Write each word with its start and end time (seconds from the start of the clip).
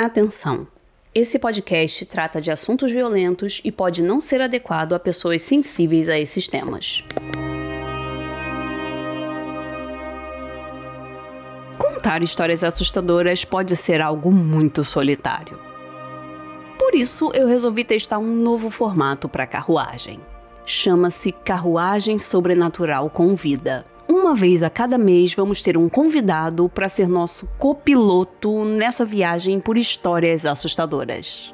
Atenção! 0.00 0.64
Esse 1.12 1.40
podcast 1.40 2.06
trata 2.06 2.40
de 2.40 2.52
assuntos 2.52 2.92
violentos 2.92 3.60
e 3.64 3.72
pode 3.72 4.00
não 4.00 4.20
ser 4.20 4.40
adequado 4.40 4.92
a 4.92 4.98
pessoas 5.00 5.42
sensíveis 5.42 6.08
a 6.08 6.16
esses 6.16 6.46
temas. 6.46 7.02
Contar 11.76 12.22
histórias 12.22 12.62
assustadoras 12.62 13.44
pode 13.44 13.74
ser 13.74 14.00
algo 14.00 14.30
muito 14.30 14.84
solitário. 14.84 15.58
Por 16.78 16.94
isso, 16.94 17.32
eu 17.34 17.48
resolvi 17.48 17.82
testar 17.82 18.18
um 18.20 18.36
novo 18.36 18.70
formato 18.70 19.28
para 19.28 19.48
carruagem. 19.48 20.20
Chama-se 20.64 21.32
Carruagem 21.32 22.18
Sobrenatural 22.18 23.10
com 23.10 23.34
Vida. 23.34 23.84
Uma 24.08 24.34
vez 24.34 24.62
a 24.62 24.70
cada 24.70 24.96
mês 24.96 25.34
vamos 25.34 25.60
ter 25.60 25.76
um 25.76 25.86
convidado 25.86 26.66
para 26.70 26.88
ser 26.88 27.06
nosso 27.06 27.46
copiloto 27.58 28.64
nessa 28.64 29.04
viagem 29.04 29.60
por 29.60 29.76
histórias 29.76 30.46
assustadoras. 30.46 31.52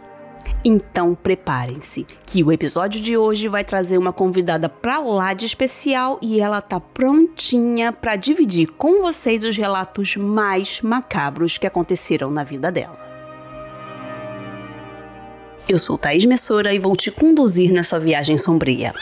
Então 0.64 1.16
preparem-se, 1.16 2.06
que 2.24 2.45
o 2.45 2.52
episódio 2.52 3.00
de 3.00 3.16
hoje 3.16 3.48
vai 3.48 3.64
trazer 3.64 3.98
uma 3.98 4.12
convidada 4.12 4.68
pra 4.68 5.00
lá 5.00 5.34
de 5.34 5.46
especial 5.46 6.16
e 6.22 6.40
ela 6.40 6.60
tá 6.62 6.78
prontinha 6.78 7.92
para 7.92 8.14
dividir 8.14 8.68
com 8.68 9.02
vocês 9.02 9.42
os 9.42 9.56
relatos 9.56 10.16
mais 10.16 10.80
macabros 10.80 11.59
que 11.59 11.66
aconteceram 11.66 12.30
na 12.30 12.45
vida 12.45 12.70
dela. 12.70 12.95
Eu 15.68 15.78
sou 15.78 15.98
Thaís 15.98 16.24
Messora 16.24 16.73
e 16.73 16.78
vou 16.78 16.95
te 16.95 17.10
conduzir 17.10 17.73
nessa 17.73 17.98
viagem 17.98 18.38
sombria. 18.38 18.95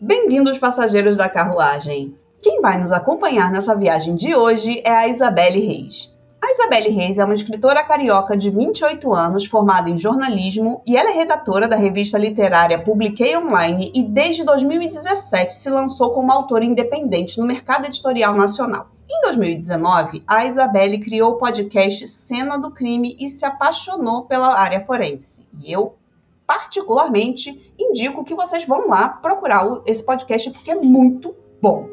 Bem-vindos, 0.00 0.58
passageiros 0.58 1.16
da 1.16 1.28
carruagem. 1.28 2.16
Quem 2.40 2.60
vai 2.60 2.78
nos 2.78 2.92
acompanhar 2.92 3.50
nessa 3.50 3.74
viagem 3.74 4.14
de 4.14 4.32
hoje 4.32 4.80
é 4.84 4.94
a 4.94 5.08
Isabelle 5.08 5.58
Reis. 5.58 6.16
A 6.40 6.52
Isabelle 6.52 6.90
Reis 6.90 7.18
é 7.18 7.24
uma 7.24 7.34
escritora 7.34 7.82
carioca 7.82 8.36
de 8.36 8.48
28 8.48 9.12
anos, 9.12 9.46
formada 9.46 9.90
em 9.90 9.98
jornalismo, 9.98 10.82
e 10.86 10.96
ela 10.96 11.10
é 11.10 11.14
redatora 11.14 11.66
da 11.66 11.74
revista 11.74 12.16
literária 12.16 12.80
Publiquei 12.80 13.36
Online 13.36 13.90
e 13.92 14.04
desde 14.04 14.44
2017 14.44 15.52
se 15.52 15.68
lançou 15.68 16.12
como 16.12 16.30
autora 16.30 16.64
independente 16.64 17.40
no 17.40 17.44
mercado 17.44 17.86
editorial 17.86 18.36
nacional. 18.36 18.86
Em 19.10 19.20
2019, 19.22 20.22
a 20.28 20.44
Isabelle 20.44 21.00
criou 21.00 21.32
o 21.32 21.38
podcast 21.38 22.06
Cena 22.06 22.56
do 22.56 22.70
Crime 22.70 23.16
e 23.18 23.28
se 23.28 23.44
apaixonou 23.44 24.26
pela 24.26 24.56
área 24.56 24.86
forense. 24.86 25.44
E 25.60 25.72
eu, 25.72 25.96
particularmente, 26.48 27.74
indico 27.78 28.24
que 28.24 28.34
vocês 28.34 28.64
vão 28.64 28.88
lá 28.88 29.06
procurar 29.06 29.82
esse 29.84 30.02
podcast 30.02 30.50
porque 30.50 30.70
é 30.70 30.76
muito 30.76 31.36
bom. 31.60 31.86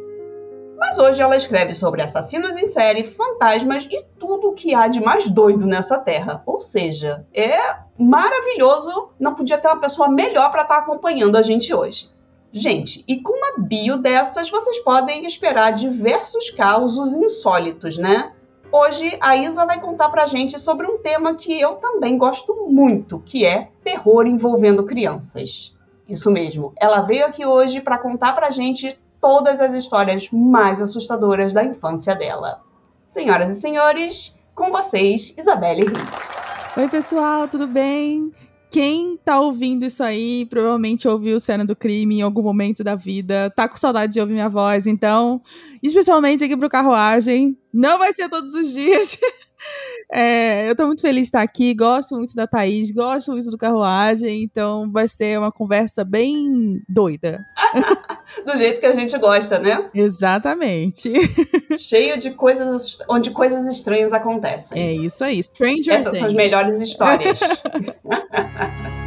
Mas 0.77 0.97
hoje 0.97 1.21
ela 1.21 1.35
escreve 1.35 1.73
sobre 1.73 2.01
assassinos 2.01 2.55
em 2.55 2.67
série, 2.67 3.03
fantasmas 3.03 3.85
e 3.91 4.01
tudo 4.17 4.47
o 4.47 4.53
que 4.53 4.73
há 4.73 4.87
de 4.87 5.01
mais 5.01 5.27
doido 5.27 5.65
nessa 5.65 5.97
terra. 5.97 6.41
Ou 6.45 6.61
seja, 6.61 7.25
é 7.33 7.57
maravilhoso. 7.99 9.09
Não 9.19 9.35
podia 9.35 9.57
ter 9.57 9.67
uma 9.67 9.81
pessoa 9.81 10.07
melhor 10.07 10.49
para 10.51 10.61
estar 10.61 10.75
tá 10.75 10.81
acompanhando 10.81 11.35
a 11.35 11.41
gente 11.41 11.73
hoje. 11.73 12.09
Gente, 12.53 13.03
e 13.05 13.19
com 13.19 13.33
uma 13.33 13.57
bio 13.57 13.97
dessas, 13.97 14.49
vocês 14.49 14.79
podem 14.79 15.25
esperar 15.25 15.71
diversos 15.71 16.49
causos 16.49 17.11
insólitos, 17.11 17.97
né? 17.97 18.31
Hoje 18.77 19.17
a 19.21 19.37
Isa 19.37 19.65
vai 19.65 19.79
contar 19.79 20.09
pra 20.09 20.25
gente 20.25 20.59
sobre 20.59 20.85
um 20.85 20.97
tema 20.97 21.33
que 21.35 21.61
eu 21.61 21.75
também 21.75 22.17
gosto 22.17 22.67
muito, 22.67 23.19
que 23.19 23.45
é 23.45 23.69
terror 23.81 24.27
envolvendo 24.27 24.83
crianças. 24.83 25.73
Isso 26.09 26.29
mesmo. 26.29 26.73
Ela 26.75 26.99
veio 26.99 27.25
aqui 27.25 27.45
hoje 27.45 27.79
para 27.79 27.97
contar 27.97 28.33
pra 28.33 28.49
gente 28.49 28.99
todas 29.21 29.61
as 29.61 29.73
histórias 29.73 30.27
mais 30.29 30.81
assustadoras 30.81 31.53
da 31.53 31.63
infância 31.63 32.13
dela. 32.13 32.63
Senhoras 33.05 33.55
e 33.55 33.61
senhores, 33.61 34.37
com 34.53 34.69
vocês, 34.71 35.33
Isabelle 35.37 35.85
Reis. 35.85 36.35
Oi, 36.75 36.89
pessoal, 36.89 37.47
tudo 37.47 37.67
bem? 37.67 38.33
Quem 38.75 39.16
tá 39.24 39.40
ouvindo 39.40 39.86
isso 39.86 40.03
aí 40.03 40.46
provavelmente 40.47 41.08
ouviu 41.08 41.40
cena 41.40 41.63
do 41.63 41.78
crime 41.78 42.18
em 42.18 42.22
algum 42.22 42.41
momento 42.41 42.84
da 42.84 42.94
vida, 42.94 43.50
tá 43.56 43.69
com 43.69 43.78
saudade 43.78 44.12
de 44.12 44.19
ouvir 44.19 44.34
minha 44.34 44.50
voz, 44.50 44.86
então, 44.86 45.41
especialmente 45.81 46.44
aqui 46.44 46.58
pro 46.58 46.68
carruagem, 46.68 47.58
não 47.74 47.97
vai 47.97 48.12
ser 48.12 48.28
todos 48.28 48.53
os 48.53 48.74
dias. 48.74 49.18
É, 50.17 50.69
eu 50.69 50.73
tô 50.73 50.85
muito 50.87 51.01
feliz 51.01 51.23
de 51.23 51.27
estar 51.27 51.41
aqui, 51.41 51.73
gosto 51.73 52.15
muito 52.15 52.33
da 52.35 52.47
Thaís, 52.47 52.89
gosto 52.89 53.33
muito 53.33 53.51
do 53.51 53.57
Carruagem, 53.57 54.43
então 54.43 54.89
vai 54.89 55.09
ser 55.09 55.37
uma 55.37 55.51
conversa 55.51 56.05
bem 56.05 56.81
doida. 56.87 57.45
do 58.45 58.55
jeito 58.55 58.79
que 58.79 58.85
a 58.85 58.93
gente 58.93 59.17
gosta, 59.17 59.59
né? 59.59 59.89
Exatamente. 59.93 61.11
Cheio 61.77 62.17
de 62.17 62.31
coisas 62.31 62.97
onde 63.09 63.29
coisas 63.31 63.67
estranhas 63.67 64.13
acontecem. 64.13 64.81
É 64.81 64.93
isso 64.93 65.21
aí. 65.21 65.43
Stranger 65.43 65.93
Essas 65.93 66.17
são 66.17 66.27
as 66.27 66.33
melhores 66.33 66.79
histórias. 66.79 67.37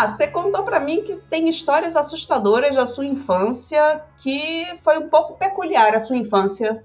lá, 0.00 0.16
você 0.16 0.26
contou 0.26 0.64
para 0.64 0.80
mim 0.80 1.02
que 1.02 1.16
tem 1.16 1.48
histórias 1.48 1.96
assustadoras 1.96 2.76
da 2.76 2.86
sua 2.86 3.06
infância, 3.06 4.02
que 4.18 4.66
foi 4.82 4.98
um 4.98 5.08
pouco 5.08 5.34
peculiar 5.34 5.94
a 5.94 6.00
sua 6.00 6.16
infância 6.16 6.82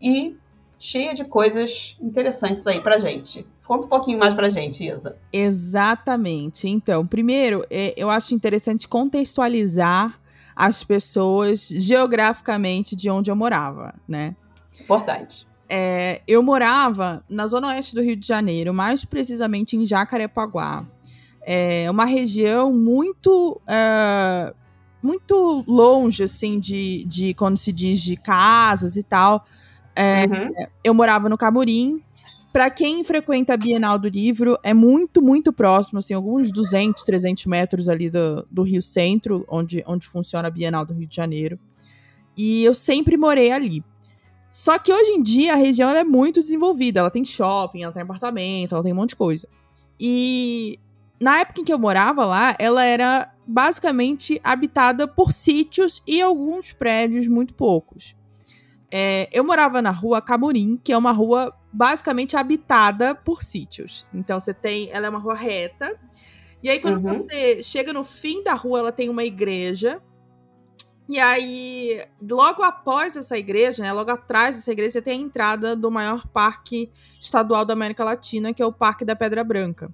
e 0.00 0.36
cheia 0.78 1.14
de 1.14 1.24
coisas 1.24 1.96
interessantes 2.00 2.66
aí 2.66 2.80
pra 2.80 2.98
gente. 2.98 3.46
Conta 3.66 3.86
um 3.86 3.88
pouquinho 3.88 4.18
mais 4.18 4.34
pra 4.34 4.50
gente, 4.50 4.86
Isa. 4.86 5.16
Exatamente. 5.32 6.68
Então, 6.68 7.06
primeiro, 7.06 7.64
é, 7.70 7.94
eu 7.96 8.10
acho 8.10 8.34
interessante 8.34 8.86
contextualizar 8.86 10.20
as 10.54 10.84
pessoas 10.84 11.68
geograficamente 11.68 12.94
de 12.94 13.08
onde 13.08 13.30
eu 13.30 13.36
morava, 13.36 13.94
né? 14.06 14.36
Importante. 14.78 15.46
É, 15.68 16.20
eu 16.28 16.42
morava 16.42 17.24
na 17.28 17.46
zona 17.46 17.68
oeste 17.68 17.94
do 17.94 18.02
Rio 18.02 18.16
de 18.16 18.26
Janeiro, 18.26 18.74
mais 18.74 19.04
precisamente 19.04 19.76
em 19.76 19.86
Jacarepaguá. 19.86 20.86
É 21.46 21.90
uma 21.90 22.04
região 22.04 22.72
muito 22.72 23.60
uh, 23.68 24.54
muito 25.04 25.62
longe, 25.68 26.22
assim, 26.22 26.58
de, 26.58 27.04
de 27.04 27.34
quando 27.34 27.58
se 27.58 27.70
diz 27.70 28.00
de 28.00 28.16
casas 28.16 28.96
e 28.96 29.02
tal. 29.02 29.44
É, 29.94 30.24
uhum. 30.24 30.66
Eu 30.82 30.94
morava 30.94 31.28
no 31.28 31.36
Camurim. 31.36 32.02
Para 32.50 32.70
quem 32.70 33.04
frequenta 33.04 33.52
a 33.52 33.56
Bienal 33.56 33.98
do 33.98 34.08
Livro, 34.08 34.56
é 34.62 34.72
muito, 34.72 35.20
muito 35.20 35.52
próximo, 35.52 35.98
assim, 35.98 36.14
alguns 36.14 36.50
200, 36.50 37.04
300 37.04 37.46
metros 37.46 37.88
ali 37.88 38.08
do, 38.08 38.46
do 38.50 38.62
Rio 38.62 38.80
Centro, 38.80 39.44
onde, 39.48 39.84
onde 39.86 40.06
funciona 40.06 40.48
a 40.48 40.50
Bienal 40.50 40.86
do 40.86 40.94
Rio 40.94 41.06
de 41.06 41.16
Janeiro. 41.16 41.58
E 42.36 42.64
eu 42.64 42.72
sempre 42.72 43.16
morei 43.16 43.52
ali. 43.52 43.84
Só 44.50 44.78
que 44.78 44.92
hoje 44.92 45.10
em 45.10 45.22
dia 45.22 45.52
a 45.52 45.56
região 45.56 45.90
é 45.90 46.04
muito 46.04 46.40
desenvolvida. 46.40 47.00
Ela 47.00 47.10
tem 47.10 47.24
shopping, 47.24 47.82
ela 47.82 47.92
tem 47.92 48.02
apartamento, 48.02 48.74
ela 48.74 48.84
tem 48.84 48.92
um 48.92 48.96
monte 48.96 49.10
de 49.10 49.16
coisa. 49.16 49.48
E 49.98 50.78
na 51.24 51.40
época 51.40 51.62
em 51.62 51.64
que 51.64 51.72
eu 51.72 51.78
morava 51.78 52.26
lá, 52.26 52.54
ela 52.58 52.84
era 52.84 53.32
basicamente 53.46 54.38
habitada 54.44 55.08
por 55.08 55.32
sítios 55.32 56.02
e 56.06 56.20
alguns 56.20 56.70
prédios 56.70 57.26
muito 57.26 57.54
poucos. 57.54 58.14
É, 58.90 59.26
eu 59.32 59.42
morava 59.42 59.80
na 59.80 59.90
rua 59.90 60.20
Camurim, 60.20 60.78
que 60.84 60.92
é 60.92 60.98
uma 60.98 61.12
rua 61.12 61.50
basicamente 61.72 62.36
habitada 62.36 63.14
por 63.14 63.42
sítios. 63.42 64.06
Então 64.12 64.38
você 64.38 64.52
tem. 64.52 64.90
Ela 64.92 65.06
é 65.06 65.08
uma 65.08 65.18
rua 65.18 65.34
reta. 65.34 65.98
E 66.62 66.68
aí, 66.68 66.78
quando 66.78 67.02
uhum. 67.02 67.12
você 67.12 67.62
chega 67.62 67.90
no 67.90 68.04
fim 68.04 68.44
da 68.44 68.52
rua, 68.52 68.80
ela 68.80 68.92
tem 68.92 69.08
uma 69.08 69.24
igreja. 69.24 70.02
E 71.08 71.18
aí, 71.18 72.02
logo 72.20 72.62
após 72.62 73.16
essa 73.16 73.38
igreja, 73.38 73.82
né, 73.82 73.92
logo 73.94 74.10
atrás 74.10 74.56
dessa 74.56 74.72
igreja, 74.72 74.92
você 74.92 75.02
tem 75.02 75.20
a 75.20 75.22
entrada 75.22 75.74
do 75.74 75.90
maior 75.90 76.26
parque 76.28 76.90
estadual 77.18 77.64
da 77.64 77.72
América 77.72 78.04
Latina, 78.04 78.52
que 78.52 78.62
é 78.62 78.66
o 78.66 78.72
Parque 78.72 79.06
da 79.06 79.16
Pedra 79.16 79.42
Branca. 79.42 79.90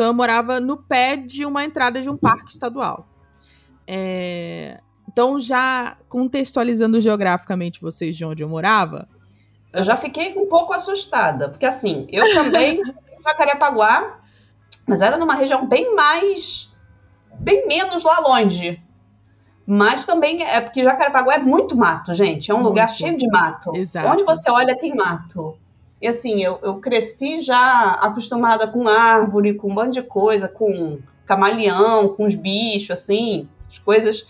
Então, 0.00 0.08
eu 0.08 0.14
morava 0.14 0.58
no 0.58 0.78
pé 0.78 1.14
de 1.14 1.44
uma 1.44 1.62
entrada 1.62 2.00
de 2.00 2.08
um 2.08 2.16
parque 2.16 2.50
estadual. 2.50 3.06
É... 3.86 4.80
Então, 5.06 5.38
já 5.38 5.98
contextualizando 6.08 7.02
geograficamente 7.02 7.82
vocês 7.82 8.16
de 8.16 8.24
onde 8.24 8.42
eu 8.42 8.48
morava. 8.48 9.06
Eu 9.70 9.82
já 9.82 9.98
fiquei 9.98 10.38
um 10.38 10.48
pouco 10.48 10.72
assustada, 10.72 11.50
porque 11.50 11.66
assim, 11.66 12.06
eu 12.08 12.24
também 12.32 12.80
Jacarepaguá, 13.22 14.20
mas 14.88 15.02
era 15.02 15.18
numa 15.18 15.34
região 15.34 15.68
bem 15.68 15.94
mais. 15.94 16.74
bem 17.38 17.68
menos 17.68 18.02
lá 18.02 18.20
longe. 18.20 18.82
Mas 19.66 20.06
também 20.06 20.42
é 20.42 20.62
porque 20.62 20.82
Jacarepaguá 20.82 21.34
é 21.34 21.40
muito 21.40 21.76
mato, 21.76 22.14
gente. 22.14 22.50
É 22.50 22.54
um 22.54 22.56
muito. 22.56 22.68
lugar 22.68 22.88
cheio 22.88 23.18
de 23.18 23.28
mato. 23.28 23.70
Exato. 23.74 24.08
Onde 24.08 24.24
você 24.24 24.50
olha 24.50 24.74
tem 24.78 24.96
mato. 24.96 25.58
E 26.00 26.08
assim, 26.08 26.42
eu, 26.42 26.58
eu 26.62 26.76
cresci 26.76 27.40
já 27.40 27.92
acostumada 28.00 28.66
com 28.66 28.88
árvore, 28.88 29.54
com 29.54 29.70
um 29.70 29.74
bando 29.74 29.92
de 29.92 30.02
coisa, 30.02 30.48
com 30.48 30.98
camaleão, 31.26 32.08
com 32.08 32.24
os 32.24 32.34
bichos, 32.34 32.90
assim, 32.90 33.48
as 33.68 33.78
coisas 33.78 34.26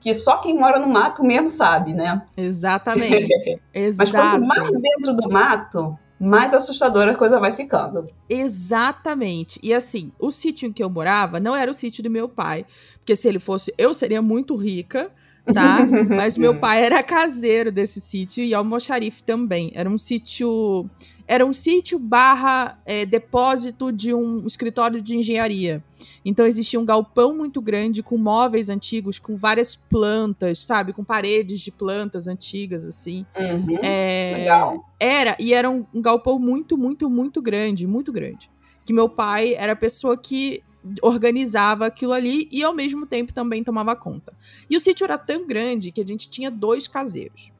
que 0.00 0.12
só 0.12 0.38
quem 0.38 0.58
mora 0.58 0.80
no 0.80 0.88
mato 0.88 1.22
mesmo 1.22 1.48
sabe, 1.48 1.94
né? 1.94 2.22
Exatamente. 2.36 3.60
Mas 3.96 4.10
quanto 4.10 4.44
mais 4.44 4.68
dentro 4.68 5.14
do 5.14 5.30
mato, 5.30 5.96
mais 6.18 6.52
assustadora 6.52 7.12
a 7.12 7.16
coisa 7.16 7.38
vai 7.38 7.54
ficando. 7.54 8.08
Exatamente. 8.28 9.60
E 9.62 9.72
assim, 9.72 10.10
o 10.18 10.32
sítio 10.32 10.68
em 10.68 10.72
que 10.72 10.82
eu 10.82 10.90
morava 10.90 11.38
não 11.38 11.54
era 11.54 11.70
o 11.70 11.74
sítio 11.74 12.02
do 12.02 12.10
meu 12.10 12.28
pai, 12.28 12.66
porque 12.98 13.14
se 13.14 13.28
ele 13.28 13.38
fosse, 13.38 13.72
eu 13.78 13.94
seria 13.94 14.20
muito 14.20 14.56
rica, 14.56 15.10
tá? 15.44 15.86
Mas 16.08 16.36
meu 16.36 16.58
pai 16.58 16.84
era 16.84 17.02
caseiro 17.02 17.72
desse 17.72 18.00
sítio 18.00 18.44
e 18.44 18.54
almoxarife 18.54 19.22
também. 19.22 19.70
Era 19.74 19.88
um 19.88 19.98
sítio 19.98 20.88
era 21.26 21.46
um 21.46 21.52
sítio 21.52 21.98
barra 21.98 22.78
é, 22.84 23.06
depósito 23.06 23.92
de 23.92 24.12
um 24.12 24.44
escritório 24.46 25.00
de 25.00 25.16
engenharia. 25.16 25.82
Então 26.24 26.44
existia 26.44 26.78
um 26.78 26.84
galpão 26.84 27.34
muito 27.34 27.60
grande 27.60 28.02
com 28.02 28.16
móveis 28.18 28.68
antigos, 28.68 29.18
com 29.18 29.36
várias 29.36 29.74
plantas, 29.74 30.58
sabe? 30.58 30.92
Com 30.92 31.02
paredes 31.02 31.60
de 31.60 31.70
plantas 31.70 32.28
antigas, 32.28 32.84
assim. 32.84 33.24
Uhum, 33.36 33.78
é, 33.82 34.34
legal. 34.38 34.84
Era, 34.98 35.36
e 35.38 35.54
era 35.54 35.70
um, 35.70 35.86
um 35.94 36.02
galpão 36.02 36.38
muito, 36.38 36.76
muito, 36.76 37.08
muito 37.08 37.40
grande, 37.40 37.86
muito 37.86 38.12
grande. 38.12 38.50
Que 38.84 38.92
meu 38.92 39.08
pai 39.08 39.54
era 39.54 39.72
a 39.72 39.76
pessoa 39.76 40.16
que 40.16 40.62
organizava 41.00 41.86
aquilo 41.86 42.12
ali 42.12 42.48
e 42.50 42.62
ao 42.62 42.74
mesmo 42.74 43.06
tempo 43.06 43.32
também 43.32 43.62
tomava 43.62 43.94
conta. 43.94 44.32
E 44.68 44.76
o 44.76 44.80
sítio 44.80 45.04
era 45.04 45.16
tão 45.16 45.46
grande 45.46 45.92
que 45.92 46.00
a 46.00 46.04
gente 46.04 46.28
tinha 46.28 46.50
dois 46.50 46.88
caseiros. 46.88 47.52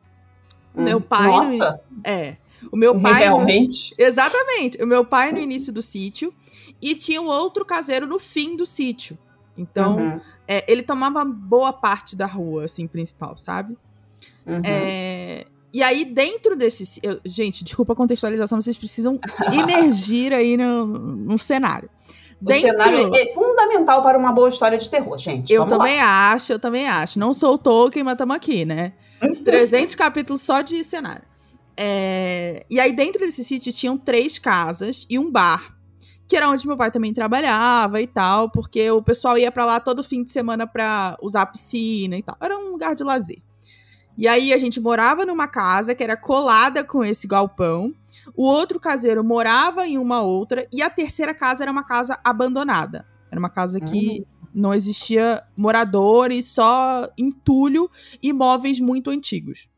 Hum, 0.74 0.84
meu 0.84 1.00
pai. 1.00 1.26
Nossa! 1.26 1.80
É. 2.04 2.36
O 2.70 2.76
meu 2.76 2.98
pai. 3.00 3.22
Realmente? 3.22 3.94
No... 3.98 4.04
Exatamente. 4.04 4.82
O 4.82 4.86
meu 4.86 5.04
pai 5.04 5.32
no 5.32 5.38
início 5.38 5.72
do 5.72 5.82
sítio 5.82 6.32
e 6.80 6.94
tinha 6.94 7.20
um 7.20 7.26
outro 7.26 7.64
caseiro 7.64 8.06
no 8.06 8.18
fim 8.18 8.56
do 8.56 8.66
sítio. 8.66 9.18
Então, 9.56 9.96
uhum. 9.96 10.20
é, 10.48 10.70
ele 10.70 10.82
tomava 10.82 11.24
boa 11.24 11.72
parte 11.72 12.16
da 12.16 12.26
rua, 12.26 12.64
assim, 12.64 12.86
principal, 12.86 13.36
sabe? 13.36 13.76
Uhum. 14.46 14.62
É, 14.64 15.46
e 15.72 15.82
aí, 15.82 16.04
dentro 16.04 16.54
desse. 16.54 17.00
Eu, 17.02 17.20
gente, 17.24 17.64
desculpa 17.64 17.94
a 17.94 17.96
contextualização, 17.96 18.60
vocês 18.60 18.76
precisam 18.76 19.18
imergir 19.52 20.32
aí 20.32 20.56
no, 20.56 20.86
no 20.86 21.38
cenário. 21.38 21.88
O 22.42 22.46
dentro... 22.46 22.62
cenário 22.62 23.14
é 23.14 23.26
fundamental 23.26 24.02
para 24.02 24.18
uma 24.18 24.32
boa 24.32 24.48
história 24.48 24.76
de 24.76 24.88
terror, 24.88 25.16
gente. 25.16 25.52
Eu 25.52 25.64
Vamos 25.64 25.78
também 25.78 25.98
lá. 25.98 26.32
acho, 26.32 26.52
eu 26.52 26.58
também 26.58 26.88
acho. 26.88 27.18
Não 27.18 27.32
sou 27.32 27.54
o 27.54 27.58
Tolkien, 27.58 28.04
mas 28.04 28.14
estamos 28.14 28.34
aqui, 28.34 28.64
né? 28.64 28.92
300 29.44 29.94
capítulos 29.94 30.42
só 30.42 30.60
de 30.60 30.82
cenário. 30.82 31.22
É... 31.76 32.66
E 32.68 32.80
aí, 32.80 32.92
dentro 32.92 33.20
desse 33.20 33.44
sítio, 33.44 33.72
tinham 33.72 33.96
três 33.96 34.38
casas 34.38 35.06
e 35.08 35.18
um 35.18 35.30
bar. 35.30 35.76
Que 36.26 36.36
era 36.36 36.48
onde 36.48 36.66
meu 36.66 36.76
pai 36.76 36.90
também 36.90 37.14
trabalhava 37.14 38.00
e 38.00 38.06
tal, 38.06 38.50
porque 38.50 38.90
o 38.90 39.02
pessoal 39.02 39.38
ia 39.38 39.52
para 39.52 39.64
lá 39.64 39.78
todo 39.78 40.02
fim 40.02 40.24
de 40.24 40.30
semana 40.30 40.66
para 40.66 41.16
usar 41.22 41.42
a 41.42 41.46
piscina 41.46 42.16
e 42.16 42.22
tal. 42.22 42.36
Era 42.40 42.58
um 42.58 42.70
lugar 42.72 42.94
de 42.94 43.04
lazer. 43.04 43.38
E 44.16 44.28
aí 44.28 44.52
a 44.52 44.58
gente 44.58 44.80
morava 44.80 45.24
numa 45.24 45.48
casa 45.48 45.94
que 45.94 46.02
era 46.02 46.16
colada 46.16 46.84
com 46.84 47.04
esse 47.04 47.26
galpão. 47.26 47.94
O 48.36 48.44
outro 48.44 48.78
caseiro 48.78 49.24
morava 49.24 49.86
em 49.86 49.98
uma 49.98 50.22
outra 50.22 50.68
e 50.72 50.82
a 50.82 50.90
terceira 50.90 51.34
casa 51.34 51.64
era 51.64 51.72
uma 51.72 51.84
casa 51.84 52.18
abandonada. 52.22 53.06
Era 53.30 53.38
uma 53.38 53.48
casa 53.48 53.80
que 53.80 54.18
uhum. 54.18 54.48
não 54.54 54.74
existia 54.74 55.42
moradores, 55.56 56.46
só 56.46 57.08
entulho 57.16 57.90
e 58.22 58.32
móveis 58.32 58.78
muito 58.78 59.10
antigos. 59.10 59.68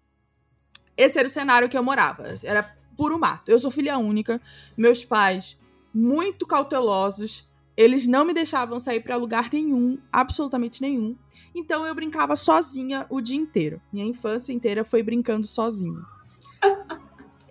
Esse 0.97 1.19
era 1.19 1.29
o 1.29 1.31
cenário 1.31 1.69
que 1.69 1.79
eu 1.79 1.83
morava. 1.83 2.35
Era 2.43 2.77
puro 2.97 3.19
mato. 3.19 3.51
Eu 3.51 3.59
sou 3.59 3.71
filha 3.71 3.99
única. 3.99 4.41
Meus 4.77 5.05
pais, 5.05 5.59
muito 5.93 6.47
cautelosos, 6.47 7.49
eles 7.77 8.07
não 8.07 8.25
me 8.25 8.33
deixavam 8.33 8.79
sair 8.79 9.01
para 9.01 9.17
lugar 9.17 9.49
nenhum, 9.53 9.99
absolutamente 10.13 10.81
nenhum. 10.81 11.17
Então 11.55 11.85
eu 11.87 11.95
brincava 11.95 12.37
sozinha 12.37 13.07
o 13.11 13.21
dia 13.21 13.37
inteiro. 13.37 13.81
Minha 13.93 14.07
infância 14.07 14.53
inteira 14.53 14.85
foi 14.85 15.03
brincando 15.03 15.47
sozinha. 15.47 16.01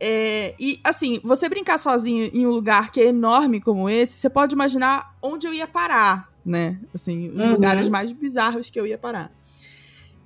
É, 0.05 0.53
e 0.59 0.81
assim, 0.83 1.21
você 1.23 1.47
brincar 1.47 1.77
sozinho 1.77 2.29
em 2.33 2.45
um 2.45 2.49
lugar 2.49 2.91
que 2.91 2.99
é 2.99 3.05
enorme 3.05 3.61
como 3.61 3.89
esse, 3.89 4.17
você 4.17 4.29
pode 4.29 4.53
imaginar 4.53 5.15
onde 5.21 5.47
eu 5.47 5.53
ia 5.53 5.65
parar, 5.65 6.29
né? 6.45 6.77
Assim, 6.93 7.29
os 7.29 7.45
uhum. 7.45 7.51
lugares 7.51 7.87
mais 7.87 8.11
bizarros 8.11 8.69
que 8.69 8.77
eu 8.77 8.85
ia 8.85 8.97
parar. 8.97 9.31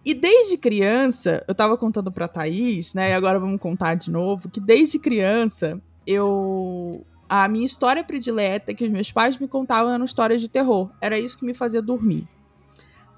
E 0.04 0.16
desde 0.16 0.58
criança, 0.58 1.44
eu 1.48 1.54
tava 1.54 1.78
contando 1.78 2.12
pra 2.12 2.28
Thaís, 2.28 2.96
né? 2.96 3.12
E 3.12 3.14
agora 3.14 3.40
vamos 3.40 3.60
contar 3.60 3.94
de 3.94 4.10
novo, 4.10 4.50
que 4.50 4.60
desde 4.60 4.98
criança 4.98 5.80
eu. 6.08 7.06
A 7.30 7.48
minha 7.48 7.66
história 7.66 8.04
predileta 8.04 8.74
que 8.74 8.86
os 8.86 8.90
meus 8.90 9.12
pais 9.12 9.38
me 9.38 9.48
contavam 9.48 9.92
eram 9.92 10.06
histórias 10.06 10.42
de 10.42 10.48
terror. 10.48 10.90
Era 11.02 11.20
isso 11.20 11.38
que 11.38 11.46
me 11.46 11.54
fazia 11.54 11.82
dormir. 11.82 12.28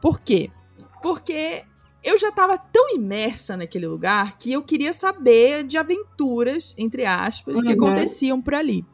Por 0.01 0.19
quê? 0.19 0.49
Porque 1.01 1.63
eu 2.03 2.17
já 2.17 2.29
estava 2.29 2.57
tão 2.57 2.95
imersa 2.95 3.57
naquele 3.57 3.87
lugar 3.87 4.37
que 4.37 4.51
eu 4.51 4.61
queria 4.61 4.93
saber 4.93 5.63
de 5.63 5.77
aventuras, 5.77 6.73
entre 6.77 7.05
aspas, 7.05 7.57
uhum. 7.57 7.63
que 7.63 7.71
aconteciam 7.73 8.41
por 8.41 8.53
ali. 8.53 8.85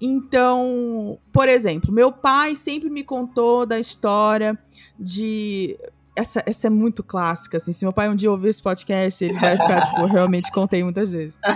Então, 0.00 1.18
por 1.32 1.48
exemplo, 1.48 1.92
meu 1.92 2.12
pai 2.12 2.56
sempre 2.56 2.90
me 2.90 3.04
contou 3.04 3.64
da 3.64 3.78
história 3.78 4.58
de 4.98 5.78
essa, 6.16 6.42
essa 6.46 6.66
é 6.68 6.70
muito 6.70 7.02
clássica, 7.02 7.56
assim. 7.56 7.72
Se 7.72 7.84
meu 7.84 7.92
pai 7.92 8.08
um 8.08 8.14
dia 8.14 8.30
ouvir 8.30 8.48
esse 8.48 8.62
podcast, 8.62 9.24
ele 9.24 9.38
vai 9.38 9.56
ficar, 9.58 9.86
tipo, 9.90 10.06
realmente 10.06 10.50
contei 10.52 10.82
muitas 10.82 11.10
vezes. 11.10 11.38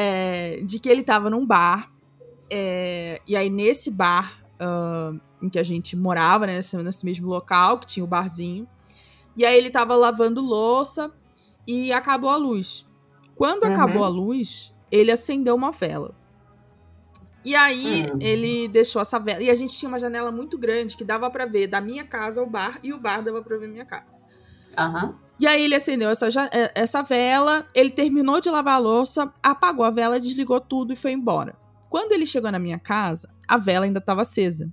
É, 0.00 0.60
de 0.62 0.78
que 0.78 0.88
ele 0.88 1.02
tava 1.02 1.28
num 1.28 1.44
bar. 1.44 1.90
É, 2.50 3.20
e 3.26 3.36
aí, 3.36 3.50
nesse 3.50 3.90
bar 3.90 4.38
uh, 4.58 5.18
em 5.40 5.48
que 5.48 5.58
a 5.58 5.62
gente 5.62 5.96
morava, 5.96 6.46
né, 6.46 6.56
nesse, 6.56 6.76
nesse, 6.78 7.04
mesmo 7.04 7.28
local, 7.28 7.78
que 7.78 7.86
tinha 7.86 8.04
o 8.04 8.06
barzinho. 8.06 8.68
E 9.36 9.44
aí 9.44 9.56
ele 9.56 9.70
tava 9.70 9.94
lavando 9.94 10.40
louça 10.40 11.12
e 11.66 11.92
acabou 11.92 12.30
a 12.30 12.36
luz. 12.36 12.86
Quando 13.36 13.64
uhum. 13.64 13.72
acabou 13.72 14.04
a 14.04 14.08
luz, 14.08 14.74
ele 14.90 15.12
acendeu 15.12 15.54
uma 15.54 15.70
vela. 15.70 16.14
E 17.44 17.54
aí 17.54 18.06
hum. 18.12 18.18
ele 18.20 18.66
deixou 18.66 19.00
essa 19.00 19.18
vela. 19.18 19.42
E 19.42 19.48
a 19.48 19.54
gente 19.54 19.76
tinha 19.76 19.88
uma 19.88 19.98
janela 19.98 20.32
muito 20.32 20.58
grande 20.58 20.96
que 20.96 21.04
dava 21.04 21.30
para 21.30 21.46
ver 21.46 21.68
da 21.68 21.80
minha 21.80 22.04
casa 22.04 22.40
ao 22.40 22.46
bar 22.46 22.80
e 22.82 22.92
o 22.92 22.98
bar 22.98 23.22
dava 23.22 23.40
pra 23.40 23.56
ver 23.56 23.68
minha 23.68 23.84
casa. 23.84 24.18
Uhum. 24.76 25.14
E 25.38 25.46
aí 25.46 25.64
ele 25.64 25.74
acendeu 25.74 26.10
essa, 26.10 26.26
é, 26.52 26.72
essa 26.74 27.00
vela, 27.02 27.66
ele 27.72 27.90
terminou 27.90 28.40
de 28.40 28.50
lavar 28.50 28.74
a 28.74 28.78
louça, 28.78 29.32
apagou 29.40 29.84
a 29.84 29.90
vela, 29.90 30.18
desligou 30.18 30.60
tudo 30.60 30.92
e 30.92 30.96
foi 30.96 31.12
embora. 31.12 31.54
Quando 31.88 32.12
ele 32.12 32.26
chegou 32.26 32.50
na 32.50 32.58
minha 32.58 32.78
casa, 32.78 33.28
a 33.46 33.56
vela 33.56 33.84
ainda 33.84 33.98
estava 33.98 34.22
acesa. 34.22 34.70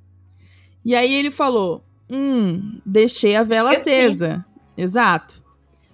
E 0.84 0.96
aí 0.96 1.14
ele 1.14 1.32
falou: 1.32 1.84
Hum, 2.10 2.80
deixei 2.86 3.36
a 3.36 3.44
vela 3.44 3.72
acesa. 3.72 4.46
Exato. 4.78 5.44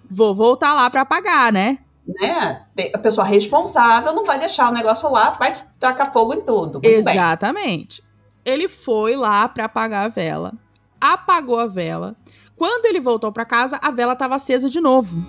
Vou 0.10 0.36
voltar 0.36 0.74
lá 0.74 0.90
para 0.90 1.02
apagar, 1.02 1.54
né? 1.54 1.80
né? 2.20 2.64
A 2.94 2.98
pessoa 2.98 3.26
responsável 3.26 4.14
não 4.14 4.26
vai 4.26 4.40
deixar 4.40 4.70
o 4.70 4.74
negócio 4.74 5.10
lá, 5.10 5.32
vai 5.32 5.54
tacar 5.80 6.12
fogo 6.12 6.34
em 6.34 6.42
tudo. 6.42 6.74
Muito 6.74 6.86
Exatamente. 6.86 8.02
Bem. 8.02 8.12
Ele 8.44 8.68
foi 8.68 9.16
lá 9.16 9.48
para 9.48 9.66
apagar 9.66 10.06
a 10.06 10.10
vela, 10.10 10.54
apagou 11.00 11.60
a 11.60 11.68
vela. 11.68 12.16
Quando 12.58 12.86
ele 12.86 13.00
voltou 13.00 13.32
para 13.32 13.46
casa, 13.46 13.80
a 13.82 13.92
vela 13.92 14.14
estava 14.14 14.36
acesa 14.36 14.70
de 14.70 14.82
novo. 14.82 15.24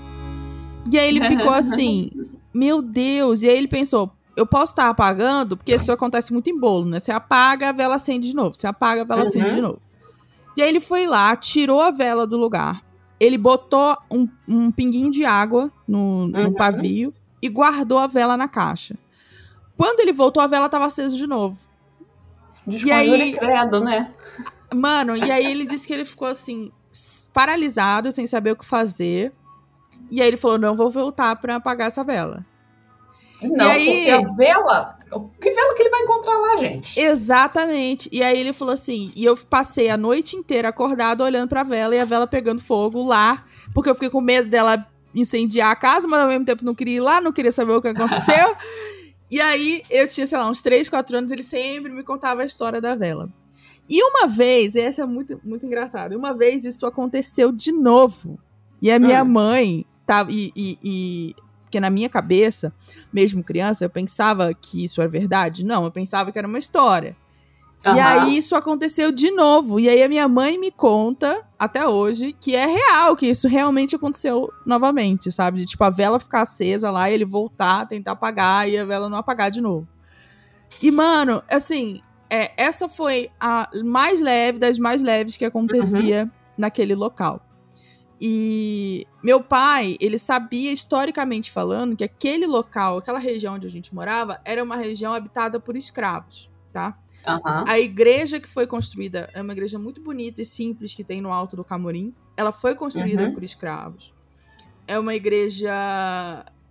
E 0.90 0.98
aí 0.98 1.08
ele 1.08 1.20
ficou 1.24 1.52
assim: 1.54 2.10
Meu 2.52 2.82
Deus! 2.82 3.42
E 3.42 3.48
aí 3.48 3.56
ele 3.56 3.68
pensou: 3.68 4.10
eu 4.36 4.46
posso 4.46 4.72
estar 4.72 4.88
apagando, 4.88 5.56
porque 5.56 5.74
isso 5.74 5.92
acontece 5.92 6.32
muito 6.32 6.48
em 6.48 6.58
bolo, 6.58 6.86
né? 6.86 7.00
Você 7.00 7.12
apaga, 7.12 7.68
a 7.68 7.72
vela 7.72 7.96
acende 7.96 8.28
de 8.28 8.34
novo. 8.34 8.54
Você 8.54 8.66
apaga, 8.66 9.02
a 9.02 9.04
vela 9.04 9.22
uhum. 9.22 9.28
acende 9.28 9.54
de 9.54 9.60
novo. 9.60 9.80
E 10.56 10.62
aí 10.62 10.68
ele 10.68 10.80
foi 10.80 11.06
lá, 11.06 11.34
tirou 11.36 11.80
a 11.80 11.90
vela 11.90 12.26
do 12.26 12.36
lugar, 12.36 12.82
ele 13.18 13.38
botou 13.38 13.96
um, 14.10 14.28
um 14.46 14.70
pinguinho 14.70 15.10
de 15.10 15.24
água 15.24 15.70
no, 15.86 16.26
no 16.28 16.46
uhum. 16.46 16.54
pavio 16.54 17.14
e 17.40 17.48
guardou 17.48 17.98
a 17.98 18.06
vela 18.06 18.36
na 18.36 18.48
caixa. 18.48 18.96
Quando 19.76 20.00
ele 20.00 20.12
voltou, 20.12 20.42
a 20.42 20.46
vela 20.46 20.66
estava 20.66 20.86
acesa 20.86 21.16
de 21.16 21.26
novo. 21.26 21.58
e 22.66 22.92
aí, 22.92 23.32
credo, 23.34 23.80
né? 23.80 24.12
Mano, 24.74 25.16
e 25.16 25.30
aí 25.30 25.46
ele 25.46 25.66
disse 25.66 25.86
que 25.86 25.92
ele 25.92 26.04
ficou 26.04 26.28
assim, 26.28 26.70
paralisado, 27.32 28.12
sem 28.12 28.26
saber 28.26 28.52
o 28.52 28.56
que 28.56 28.64
fazer. 28.64 29.32
E 30.10 30.20
aí 30.20 30.28
ele 30.28 30.36
falou: 30.36 30.58
não 30.58 30.76
vou 30.76 30.90
voltar 30.90 31.34
para 31.36 31.56
apagar 31.56 31.88
essa 31.88 32.04
vela. 32.04 32.44
Não, 33.42 33.66
aí, 33.66 33.84
porque 33.84 34.10
a 34.10 34.34
vela. 34.34 34.98
Que 35.40 35.50
vela 35.50 35.74
que 35.74 35.82
ele 35.82 35.90
vai 35.90 36.00
encontrar 36.02 36.38
lá, 36.38 36.56
gente? 36.56 36.98
Exatamente. 36.98 38.08
E 38.10 38.22
aí 38.22 38.38
ele 38.38 38.52
falou 38.52 38.72
assim: 38.72 39.12
e 39.14 39.24
eu 39.24 39.36
passei 39.36 39.90
a 39.90 39.96
noite 39.96 40.36
inteira 40.36 40.68
acordado 40.68 41.22
olhando 41.22 41.48
pra 41.48 41.62
vela 41.62 41.94
e 41.94 41.98
a 41.98 42.04
vela 42.04 42.26
pegando 42.26 42.62
fogo 42.62 43.02
lá, 43.02 43.44
porque 43.74 43.90
eu 43.90 43.94
fiquei 43.94 44.10
com 44.10 44.20
medo 44.20 44.48
dela 44.48 44.86
incendiar 45.14 45.70
a 45.70 45.76
casa, 45.76 46.08
mas 46.08 46.20
ao 46.20 46.28
mesmo 46.28 46.44
tempo 46.44 46.64
não 46.64 46.74
queria 46.74 46.96
ir 46.96 47.00
lá, 47.00 47.20
não 47.20 47.32
queria 47.32 47.52
saber 47.52 47.72
o 47.72 47.82
que 47.82 47.88
aconteceu. 47.88 48.56
e 49.30 49.40
aí 49.40 49.82
eu 49.90 50.08
tinha, 50.08 50.26
sei 50.26 50.38
lá, 50.38 50.48
uns 50.48 50.62
3, 50.62 50.88
4 50.88 51.18
anos, 51.18 51.30
ele 51.30 51.42
sempre 51.42 51.92
me 51.92 52.02
contava 52.02 52.42
a 52.42 52.46
história 52.46 52.80
da 52.80 52.94
vela. 52.94 53.28
E 53.88 54.02
uma 54.02 54.26
vez, 54.26 54.74
essa 54.76 55.02
é 55.02 55.06
muito, 55.06 55.38
muito 55.44 55.66
engraçado, 55.66 56.16
uma 56.16 56.32
vez 56.32 56.64
isso 56.64 56.86
aconteceu 56.86 57.52
de 57.52 57.72
novo. 57.72 58.38
E 58.80 58.90
a 58.90 58.98
minha 58.98 59.22
hum. 59.22 59.28
mãe 59.28 59.86
tava. 60.06 60.30
E, 60.32 60.52
e, 60.56 60.78
e 60.82 61.36
porque 61.72 61.80
na 61.80 61.88
minha 61.88 62.10
cabeça, 62.10 62.70
mesmo 63.10 63.42
criança, 63.42 63.82
eu 63.82 63.88
pensava 63.88 64.52
que 64.52 64.84
isso 64.84 65.00
era 65.00 65.08
verdade. 65.08 65.64
Não, 65.64 65.84
eu 65.84 65.90
pensava 65.90 66.30
que 66.30 66.38
era 66.38 66.46
uma 66.46 66.58
história. 66.58 67.16
Uhum. 67.82 67.96
E 67.96 67.98
aí 67.98 68.36
isso 68.36 68.54
aconteceu 68.54 69.10
de 69.10 69.30
novo. 69.30 69.80
E 69.80 69.88
aí 69.88 70.02
a 70.02 70.08
minha 70.08 70.28
mãe 70.28 70.58
me 70.58 70.70
conta, 70.70 71.42
até 71.58 71.88
hoje, 71.88 72.36
que 72.38 72.54
é 72.54 72.66
real, 72.66 73.16
que 73.16 73.26
isso 73.26 73.48
realmente 73.48 73.96
aconteceu 73.96 74.52
novamente, 74.66 75.32
sabe? 75.32 75.60
De 75.60 75.64
tipo, 75.64 75.82
a 75.82 75.88
vela 75.88 76.20
ficar 76.20 76.42
acesa 76.42 76.90
lá 76.90 77.10
e 77.10 77.14
ele 77.14 77.24
voltar, 77.24 77.88
tentar 77.88 78.12
apagar 78.12 78.68
e 78.68 78.76
a 78.76 78.84
vela 78.84 79.08
não 79.08 79.16
apagar 79.16 79.50
de 79.50 79.62
novo. 79.62 79.88
E, 80.82 80.90
mano, 80.90 81.42
assim, 81.50 82.02
é, 82.28 82.52
essa 82.54 82.86
foi 82.86 83.30
a 83.40 83.70
mais 83.82 84.20
leve 84.20 84.58
das 84.58 84.78
mais 84.78 85.00
leves 85.00 85.38
que 85.38 85.44
acontecia 85.46 86.24
uhum. 86.24 86.30
naquele 86.58 86.94
local. 86.94 87.40
E 88.20 89.06
meu 89.22 89.42
pai, 89.42 89.96
ele 90.00 90.18
sabia, 90.18 90.72
historicamente 90.72 91.50
falando, 91.50 91.96
que 91.96 92.04
aquele 92.04 92.46
local, 92.46 92.98
aquela 92.98 93.18
região 93.18 93.54
onde 93.54 93.66
a 93.66 93.70
gente 93.70 93.94
morava, 93.94 94.40
era 94.44 94.62
uma 94.62 94.76
região 94.76 95.12
habitada 95.12 95.58
por 95.58 95.76
escravos, 95.76 96.50
tá? 96.72 96.98
Uhum. 97.26 97.64
A 97.66 97.78
igreja 97.78 98.40
que 98.40 98.48
foi 98.48 98.66
construída 98.66 99.30
é 99.32 99.40
uma 99.40 99.52
igreja 99.52 99.78
muito 99.78 100.00
bonita 100.00 100.42
e 100.42 100.44
simples 100.44 100.94
que 100.94 101.04
tem 101.04 101.20
no 101.20 101.32
Alto 101.32 101.56
do 101.56 101.64
Camorim. 101.64 102.14
Ela 102.36 102.52
foi 102.52 102.74
construída 102.74 103.24
uhum. 103.24 103.34
por 103.34 103.44
escravos. 103.44 104.14
É 104.86 104.98
uma 104.98 105.14
igreja 105.14 105.72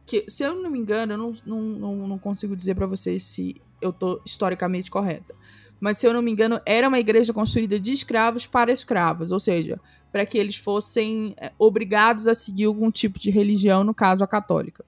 que, 0.05 0.25
se 0.27 0.43
eu 0.43 0.55
não 0.55 0.69
me 0.69 0.79
engano, 0.79 1.13
eu 1.13 1.17
não, 1.17 1.33
não, 1.45 1.61
não, 1.61 2.07
não 2.07 2.19
consigo 2.19 2.55
dizer 2.55 2.75
para 2.75 2.85
vocês 2.85 3.23
se 3.23 3.61
eu 3.81 3.93
tô 3.93 4.21
historicamente 4.25 4.91
correta. 4.91 5.33
Mas 5.81 5.97
se 5.97 6.05
eu 6.05 6.13
não 6.13 6.21
me 6.21 6.31
engano, 6.31 6.61
era 6.63 6.87
uma 6.87 6.99
igreja 6.99 7.33
construída 7.33 7.79
de 7.79 7.91
escravos 7.91 8.45
para 8.45 8.71
escravos, 8.71 9.31
ou 9.31 9.39
seja, 9.39 9.79
para 10.11 10.27
que 10.27 10.37
eles 10.37 10.55
fossem 10.55 11.33
é, 11.37 11.51
obrigados 11.57 12.27
a 12.27 12.35
seguir 12.35 12.65
algum 12.65 12.91
tipo 12.91 13.17
de 13.17 13.31
religião, 13.31 13.83
no 13.83 13.93
caso 13.93 14.23
a 14.23 14.27
católica. 14.27 14.85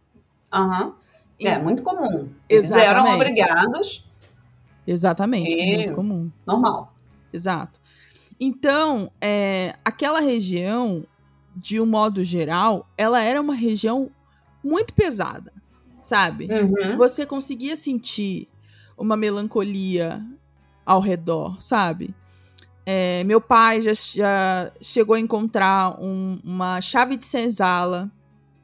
Aham. 0.53 0.85
Uhum. 0.85 0.93
É, 1.39 1.57
muito 1.57 1.81
comum. 1.81 2.29
Eles 2.47 2.65
Exatamente. 2.65 2.88
eram 2.88 3.15
obrigados 3.15 4.07
Exatamente, 4.85 5.53
e... 5.53 5.75
muito 5.77 5.95
comum. 5.95 6.31
Normal. 6.45 6.93
Exato. 7.33 7.81
Então, 8.39 9.12
é, 9.19 9.75
aquela 9.83 10.19
região, 10.19 11.05
de 11.55 11.81
um 11.81 11.85
modo 11.85 12.23
geral, 12.23 12.88
ela 12.97 13.21
era 13.21 13.41
uma 13.41 13.55
região 13.55 14.12
muito 14.63 14.93
pesada, 14.93 15.51
sabe? 16.01 16.47
Uhum. 16.51 16.97
Você 16.97 17.25
conseguia 17.25 17.75
sentir 17.75 18.47
uma 18.97 19.17
melancolia 19.17 20.23
ao 20.85 20.99
redor, 20.99 21.61
sabe? 21.61 22.13
É, 22.85 23.23
meu 23.23 23.39
pai 23.39 23.81
já, 23.81 23.93
já, 23.93 24.71
chegou 24.81 25.15
a 25.15 25.19
encontrar 25.19 25.97
um, 26.01 26.39
uma 26.43 26.81
chave 26.81 27.15
de 27.15 27.25
senzala 27.25 28.11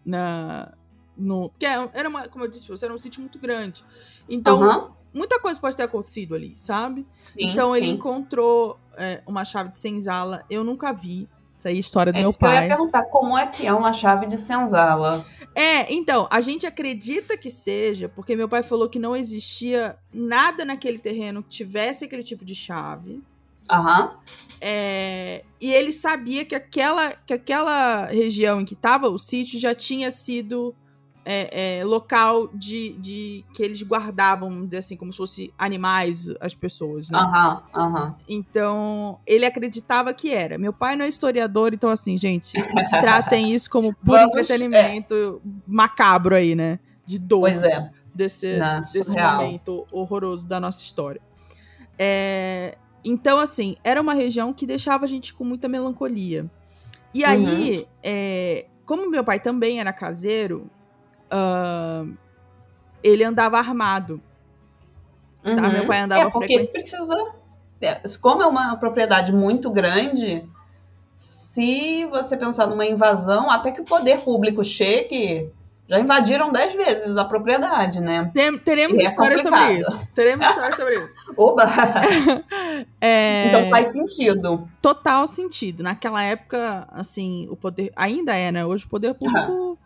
na, 0.05 0.73
no. 1.17 1.51
Que 1.57 1.65
é, 1.65 1.89
era 1.93 2.09
uma, 2.09 2.27
como 2.27 2.43
eu 2.43 2.49
disse, 2.49 2.71
era 2.83 2.93
um 2.93 2.97
sítio 2.97 3.21
muito 3.21 3.39
grande. 3.39 3.83
Então, 4.27 4.61
uhum 4.61 4.99
muita 5.13 5.39
coisa 5.39 5.59
pode 5.59 5.75
ter 5.75 5.83
acontecido 5.83 6.35
ali, 6.35 6.53
sabe? 6.57 7.05
Sim, 7.17 7.51
então 7.51 7.71
sim. 7.71 7.77
ele 7.77 7.87
encontrou 7.87 8.79
é, 8.97 9.21
uma 9.25 9.43
chave 9.43 9.71
de 9.71 9.77
senzala. 9.77 10.43
Eu 10.49 10.63
nunca 10.63 10.93
vi. 10.93 11.27
Isso 11.59 11.67
aí 11.67 11.75
é 11.75 11.79
história 11.79 12.13
do 12.13 12.17
é 12.17 12.21
meu 12.21 12.33
pai. 12.33 12.57
Eu 12.57 12.61
ia 12.61 12.67
perguntar 12.69 13.03
como 13.03 13.37
é 13.37 13.45
que 13.45 13.67
é 13.67 13.73
uma 13.73 13.91
chave 13.91 14.25
de 14.25 14.37
senzala. 14.37 15.25
É, 15.53 15.91
então, 15.93 16.27
a 16.31 16.39
gente 16.39 16.65
acredita 16.65 17.37
que 17.37 17.51
seja, 17.51 18.07
porque 18.07 18.35
meu 18.35 18.47
pai 18.47 18.63
falou 18.63 18.87
que 18.87 18.97
não 18.97 19.13
existia 19.13 19.97
nada 20.13 20.63
naquele 20.63 20.97
terreno 20.97 21.43
que 21.43 21.49
tivesse 21.49 22.05
aquele 22.05 22.23
tipo 22.23 22.45
de 22.45 22.55
chave. 22.55 23.21
Aham. 23.69 24.05
Uhum. 24.05 24.39
É, 24.61 25.43
e 25.59 25.73
ele 25.73 25.93
sabia 25.93 26.43
que 26.43 26.55
aquela, 26.55 27.11
que 27.25 27.33
aquela 27.33 28.05
região 28.05 28.61
em 28.61 28.65
que 28.65 28.73
estava 28.73 29.07
o 29.07 29.17
sítio 29.17 29.59
já 29.59 29.73
tinha 29.73 30.11
sido 30.11 30.75
é, 31.31 31.77
é, 31.77 31.85
local 31.85 32.49
de, 32.51 32.93
de 32.93 33.45
que 33.53 33.61
eles 33.61 33.83
guardavam, 33.83 34.49
vamos 34.49 34.69
dizer 34.69 34.79
assim, 34.79 34.97
como 34.97 35.13
se 35.13 35.17
fosse 35.17 35.53
animais, 35.59 36.27
as 36.41 36.55
pessoas, 36.55 37.07
né? 37.11 37.19
Aham, 37.19 37.63
aham. 37.71 38.15
Então, 38.27 39.19
ele 39.27 39.45
acreditava 39.45 40.11
que 40.11 40.33
era. 40.33 40.57
Meu 40.57 40.73
pai 40.73 40.95
não 40.95 41.05
é 41.05 41.07
historiador, 41.07 41.71
então 41.71 41.91
assim, 41.91 42.17
gente, 42.17 42.53
tratem 42.99 43.53
isso 43.53 43.69
como 43.69 43.93
puro 43.93 44.17
Vamos, 44.17 44.41
entretenimento 44.41 45.39
é. 45.45 45.49
macabro 45.67 46.33
aí, 46.33 46.55
né? 46.55 46.79
De 47.05 47.19
dor. 47.19 47.41
Pois 47.41 47.61
é. 47.61 47.91
Desse, 48.11 48.59
desse 48.91 49.11
momento 49.11 49.85
horroroso 49.91 50.47
da 50.47 50.59
nossa 50.59 50.81
história. 50.81 51.21
É, 51.97 52.75
então, 53.05 53.37
assim, 53.37 53.77
era 53.83 54.01
uma 54.01 54.15
região 54.15 54.51
que 54.51 54.65
deixava 54.65 55.05
a 55.05 55.07
gente 55.07 55.35
com 55.35 55.43
muita 55.43 55.69
melancolia. 55.69 56.49
E 57.13 57.23
aí, 57.23 57.77
uhum. 57.77 57.85
é, 58.01 58.65
como 58.83 59.07
meu 59.07 59.23
pai 59.23 59.39
também 59.39 59.79
era 59.79 59.93
caseiro, 59.93 60.69
uh, 61.31 62.11
ele 63.03 63.23
andava 63.23 63.57
armado. 63.57 64.21
Tá? 65.43 65.49
Uhum. 65.51 65.71
Meu 65.71 65.85
pai 65.85 66.01
andava 66.01 66.27
é 66.27 66.29
porque 66.29 66.65
precisa. 66.65 67.15
É, 67.81 68.01
como 68.21 68.41
é 68.43 68.45
uma 68.45 68.75
propriedade 68.75 69.31
muito 69.31 69.71
grande, 69.71 70.45
se 71.15 72.05
você 72.05 72.35
pensar 72.35 72.67
numa 72.67 72.85
invasão, 72.85 73.49
até 73.49 73.71
que 73.71 73.79
o 73.79 73.85
poder 73.85 74.19
público 74.19 74.61
chegue, 74.65 75.49
já 75.87 75.97
invadiram 75.97 76.51
dez 76.51 76.73
vezes 76.73 77.15
a 77.15 77.23
propriedade, 77.23 78.01
né? 78.01 78.29
Teremos 78.65 78.99
é 78.99 79.03
história 79.03 79.39
sobre 79.39 79.79
isso. 79.79 80.07
Teremos 80.13 80.45
história 80.45 80.75
sobre 80.75 81.03
isso. 81.05 81.13
Oba! 81.37 81.71
é... 82.99 83.47
Então 83.47 83.69
faz 83.69 83.93
sentido. 83.93 84.69
Total 84.81 85.25
sentido. 85.25 85.81
Naquela 85.81 86.21
época, 86.21 86.85
assim, 86.91 87.47
o 87.49 87.55
poder. 87.55 87.93
Ainda 87.95 88.35
é, 88.35 88.51
né? 88.51 88.65
Hoje 88.65 88.85
o 88.85 88.89
poder 88.89 89.13
público 89.13 89.51
uhum 89.51 89.77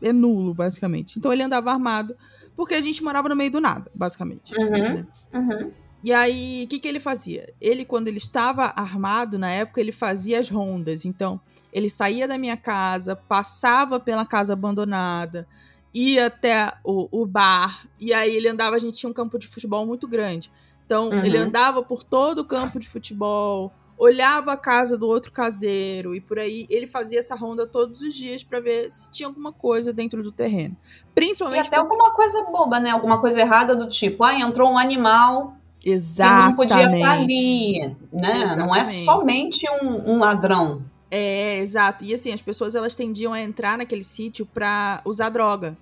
é 0.00 0.12
nulo, 0.12 0.54
basicamente. 0.54 1.18
Então 1.18 1.32
ele 1.32 1.42
andava 1.42 1.70
armado, 1.70 2.16
porque 2.56 2.74
a 2.74 2.80
gente 2.80 3.02
morava 3.02 3.28
no 3.28 3.36
meio 3.36 3.50
do 3.50 3.60
nada, 3.60 3.90
basicamente. 3.94 4.54
Uhum, 4.56 4.70
né? 4.70 5.06
uhum. 5.32 5.70
E 6.02 6.12
aí, 6.12 6.62
o 6.64 6.68
que, 6.68 6.78
que 6.78 6.86
ele 6.86 7.00
fazia? 7.00 7.52
Ele, 7.60 7.84
quando 7.84 8.06
ele 8.06 8.18
estava 8.18 8.72
armado, 8.76 9.38
na 9.38 9.50
época, 9.50 9.80
ele 9.80 9.90
fazia 9.90 10.38
as 10.38 10.48
rondas. 10.48 11.04
Então, 11.04 11.40
ele 11.72 11.90
saía 11.90 12.28
da 12.28 12.38
minha 12.38 12.56
casa, 12.56 13.16
passava 13.16 13.98
pela 13.98 14.24
casa 14.24 14.52
abandonada, 14.52 15.46
ia 15.92 16.26
até 16.26 16.72
o, 16.84 17.08
o 17.10 17.26
bar, 17.26 17.86
e 17.98 18.12
aí 18.12 18.36
ele 18.36 18.48
andava, 18.48 18.76
a 18.76 18.78
gente 18.78 18.96
tinha 18.98 19.10
um 19.10 19.12
campo 19.12 19.38
de 19.38 19.48
futebol 19.48 19.84
muito 19.84 20.06
grande. 20.06 20.50
Então, 20.86 21.10
uhum. 21.10 21.24
ele 21.24 21.36
andava 21.36 21.82
por 21.82 22.02
todo 22.02 22.40
o 22.40 22.44
campo 22.44 22.78
de 22.78 22.88
futebol, 22.88 23.72
olhava 23.98 24.52
a 24.52 24.56
casa 24.56 24.96
do 24.96 25.06
outro 25.06 25.32
caseiro 25.32 26.14
e 26.14 26.20
por 26.20 26.38
aí 26.38 26.66
ele 26.70 26.86
fazia 26.86 27.18
essa 27.18 27.34
ronda 27.34 27.66
todos 27.66 28.00
os 28.00 28.14
dias 28.14 28.44
para 28.44 28.60
ver 28.60 28.90
se 28.90 29.10
tinha 29.10 29.26
alguma 29.26 29.52
coisa 29.52 29.92
dentro 29.92 30.22
do 30.22 30.30
terreno. 30.30 30.76
Principalmente 31.14 31.64
e 31.64 31.66
até 31.66 31.76
porque... 31.76 31.92
alguma 31.92 32.14
coisa 32.14 32.44
boba, 32.44 32.78
né? 32.78 32.90
Alguma 32.90 33.20
coisa 33.20 33.40
errada 33.40 33.74
do 33.74 33.88
tipo, 33.88 34.22
ah, 34.22 34.38
entrou 34.38 34.70
um 34.70 34.78
animal 34.78 35.56
Exatamente. 35.84 36.42
que 36.42 36.48
não 36.48 36.56
podia 36.56 36.96
estar 36.96 37.10
ali, 37.12 37.96
né? 38.12 38.42
Exatamente. 38.42 38.56
Não 38.58 38.76
é 38.76 38.84
somente 38.84 39.66
um, 39.82 40.12
um 40.12 40.18
ladrão. 40.18 40.82
É, 41.10 41.58
exato. 41.58 42.04
E 42.04 42.14
assim, 42.14 42.32
as 42.32 42.42
pessoas 42.42 42.74
elas 42.74 42.94
tendiam 42.94 43.32
a 43.32 43.40
entrar 43.40 43.78
naquele 43.78 44.04
sítio 44.04 44.46
para 44.46 45.00
usar 45.04 45.30
droga. 45.30 45.76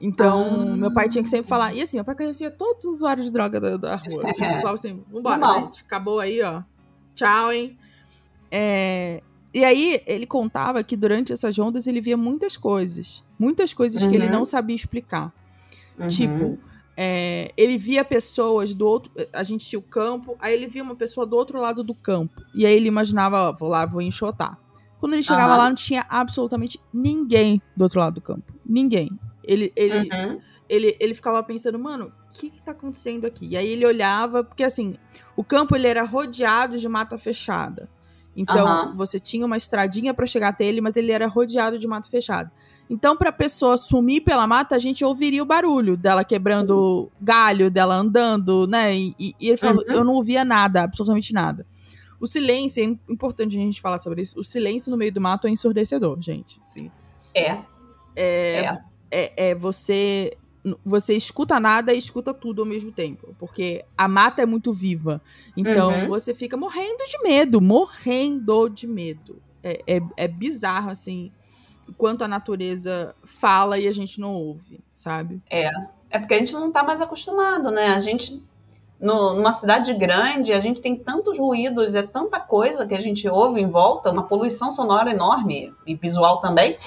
Então, 0.00 0.60
ah. 0.60 0.76
meu 0.76 0.92
pai 0.92 1.08
tinha 1.08 1.24
que 1.24 1.30
sempre 1.30 1.48
falar. 1.48 1.74
E 1.74 1.82
assim, 1.82 1.96
meu 1.96 2.04
pai 2.04 2.14
conhecia 2.14 2.50
todos 2.50 2.84
os 2.84 2.96
usuários 2.96 3.26
de 3.26 3.32
droga 3.32 3.58
da, 3.58 3.76
da 3.76 3.96
rua. 3.96 4.28
Assim, 4.28 4.44
é. 4.44 4.52
falava 4.60 4.74
assim: 4.74 5.02
vambora, 5.10 5.60
gente, 5.60 5.82
acabou 5.82 6.20
aí, 6.20 6.40
ó 6.42 6.62
tchau, 7.16 7.52
hein? 7.52 7.76
É, 8.50 9.22
e 9.52 9.64
aí 9.64 10.00
ele 10.06 10.26
contava 10.26 10.84
que 10.84 10.96
durante 10.96 11.32
essas 11.32 11.58
ondas 11.58 11.86
ele 11.86 12.00
via 12.00 12.16
muitas 12.16 12.56
coisas. 12.56 13.24
Muitas 13.38 13.74
coisas 13.74 14.02
uhum. 14.02 14.10
que 14.10 14.16
ele 14.16 14.28
não 14.28 14.40
uhum. 14.40 14.44
sabia 14.44 14.76
explicar. 14.76 15.32
Uhum. 15.98 16.06
Tipo, 16.06 16.58
é, 16.96 17.50
ele 17.56 17.78
via 17.78 18.04
pessoas 18.04 18.74
do 18.74 18.86
outro. 18.86 19.10
A 19.32 19.42
gente 19.42 19.64
tinha 19.66 19.78
o 19.78 19.82
campo, 19.82 20.36
aí 20.38 20.54
ele 20.54 20.66
via 20.66 20.82
uma 20.82 20.94
pessoa 20.94 21.26
do 21.26 21.34
outro 21.34 21.60
lado 21.60 21.82
do 21.82 21.94
campo. 21.94 22.42
E 22.54 22.66
aí 22.66 22.74
ele 22.74 22.86
imaginava, 22.86 23.48
ó, 23.48 23.52
vou 23.52 23.68
lá, 23.68 23.86
vou 23.86 24.02
enxotar. 24.02 24.58
Quando 25.00 25.14
ele 25.14 25.22
chegava 25.22 25.54
uhum. 25.54 25.58
lá, 25.58 25.68
não 25.68 25.76
tinha 25.76 26.06
absolutamente 26.08 26.78
ninguém 26.92 27.60
do 27.74 27.82
outro 27.82 27.98
lado 27.98 28.14
do 28.14 28.20
campo. 28.20 28.52
Ninguém. 28.64 29.10
Ele, 29.42 29.72
ele, 29.74 30.08
uhum 30.12 30.40
ele, 30.68 30.96
ele 31.00 31.14
ficava 31.14 31.42
pensando, 31.42 31.78
mano, 31.78 32.06
o 32.06 32.38
que, 32.38 32.50
que 32.50 32.62
tá 32.62 32.72
acontecendo 32.72 33.26
aqui? 33.26 33.46
E 33.46 33.56
aí 33.56 33.68
ele 33.68 33.86
olhava, 33.86 34.42
porque 34.42 34.64
assim, 34.64 34.96
o 35.36 35.44
campo 35.44 35.76
ele 35.76 35.86
era 35.86 36.02
rodeado 36.04 36.78
de 36.78 36.88
mata 36.88 37.18
fechada. 37.18 37.88
Então, 38.36 38.90
uhum. 38.90 38.96
você 38.96 39.18
tinha 39.18 39.46
uma 39.46 39.56
estradinha 39.56 40.12
para 40.12 40.26
chegar 40.26 40.48
até 40.48 40.64
ele, 40.64 40.82
mas 40.82 40.96
ele 40.96 41.10
era 41.10 41.26
rodeado 41.26 41.78
de 41.78 41.86
mata 41.86 42.08
fechada. 42.10 42.52
Então, 42.88 43.16
pra 43.16 43.32
pessoa 43.32 43.76
sumir 43.78 44.20
pela 44.20 44.46
mata, 44.46 44.76
a 44.76 44.78
gente 44.78 45.04
ouviria 45.04 45.42
o 45.42 45.46
barulho 45.46 45.96
dela 45.96 46.22
quebrando 46.22 47.10
Sim. 47.10 47.24
galho, 47.24 47.70
dela 47.70 47.96
andando, 47.96 48.66
né? 48.66 48.94
E, 48.94 49.14
e 49.18 49.34
ele 49.40 49.56
falou, 49.56 49.82
uhum. 49.88 49.94
eu 49.94 50.04
não 50.04 50.12
ouvia 50.12 50.44
nada, 50.44 50.82
absolutamente 50.82 51.32
nada. 51.32 51.66
O 52.20 52.26
silêncio, 52.26 52.82
é 52.82 53.12
importante 53.12 53.56
a 53.56 53.60
gente 53.60 53.80
falar 53.80 53.98
sobre 53.98 54.22
isso, 54.22 54.38
o 54.38 54.44
silêncio 54.44 54.90
no 54.90 54.96
meio 54.96 55.12
do 55.12 55.20
mato 55.20 55.46
é 55.46 55.50
ensurdecedor, 55.50 56.20
gente. 56.20 56.60
Sim. 56.62 56.90
É. 57.34 57.58
É, 58.14 58.60
é. 58.60 58.78
é, 59.10 59.50
é 59.50 59.54
você 59.54 60.36
você 60.84 61.14
escuta 61.14 61.60
nada 61.60 61.92
e 61.92 61.98
escuta 61.98 62.32
tudo 62.34 62.62
ao 62.62 62.66
mesmo 62.66 62.90
tempo. 62.92 63.34
Porque 63.38 63.84
a 63.96 64.08
mata 64.08 64.42
é 64.42 64.46
muito 64.46 64.72
viva. 64.72 65.20
Então 65.56 65.90
uhum. 65.90 66.08
você 66.08 66.34
fica 66.34 66.56
morrendo 66.56 67.04
de 67.06 67.22
medo, 67.22 67.60
morrendo 67.60 68.68
de 68.68 68.86
medo. 68.86 69.42
É, 69.62 69.82
é, 69.86 70.02
é 70.16 70.28
bizarro, 70.28 70.90
assim, 70.90 71.32
quanto 71.96 72.22
a 72.22 72.28
natureza 72.28 73.14
fala 73.24 73.78
e 73.78 73.88
a 73.88 73.92
gente 73.92 74.20
não 74.20 74.32
ouve, 74.32 74.80
sabe? 74.92 75.42
É. 75.50 75.70
É 76.08 76.18
porque 76.20 76.34
a 76.34 76.38
gente 76.38 76.52
não 76.52 76.70
tá 76.70 76.84
mais 76.84 77.00
acostumado, 77.00 77.70
né? 77.70 77.88
A 77.88 78.00
gente 78.00 78.40
no, 78.98 79.34
numa 79.34 79.52
cidade 79.52 79.92
grande, 79.94 80.52
a 80.52 80.60
gente 80.60 80.80
tem 80.80 80.96
tantos 80.96 81.38
ruídos, 81.38 81.94
é 81.94 82.02
tanta 82.02 82.40
coisa 82.40 82.86
que 82.86 82.94
a 82.94 83.00
gente 83.00 83.28
ouve 83.28 83.60
em 83.60 83.68
volta, 83.68 84.10
uma 84.10 84.22
poluição 84.22 84.72
sonora 84.72 85.10
enorme 85.10 85.74
e 85.86 85.94
visual 85.94 86.40
também, 86.40 86.78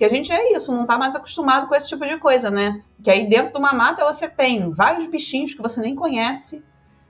que 0.00 0.04
a 0.06 0.08
gente 0.08 0.32
é 0.32 0.56
isso, 0.56 0.72
não 0.72 0.84
está 0.84 0.96
mais 0.96 1.14
acostumado 1.14 1.68
com 1.68 1.74
esse 1.74 1.86
tipo 1.86 2.06
de 2.06 2.16
coisa, 2.16 2.50
né? 2.50 2.82
Que 3.04 3.10
aí 3.10 3.28
dentro 3.28 3.52
de 3.52 3.58
uma 3.58 3.74
mata 3.74 4.02
você 4.02 4.26
tem 4.26 4.70
vários 4.70 5.06
bichinhos 5.06 5.52
que 5.52 5.60
você 5.60 5.78
nem 5.78 5.94
conhece, 5.94 6.64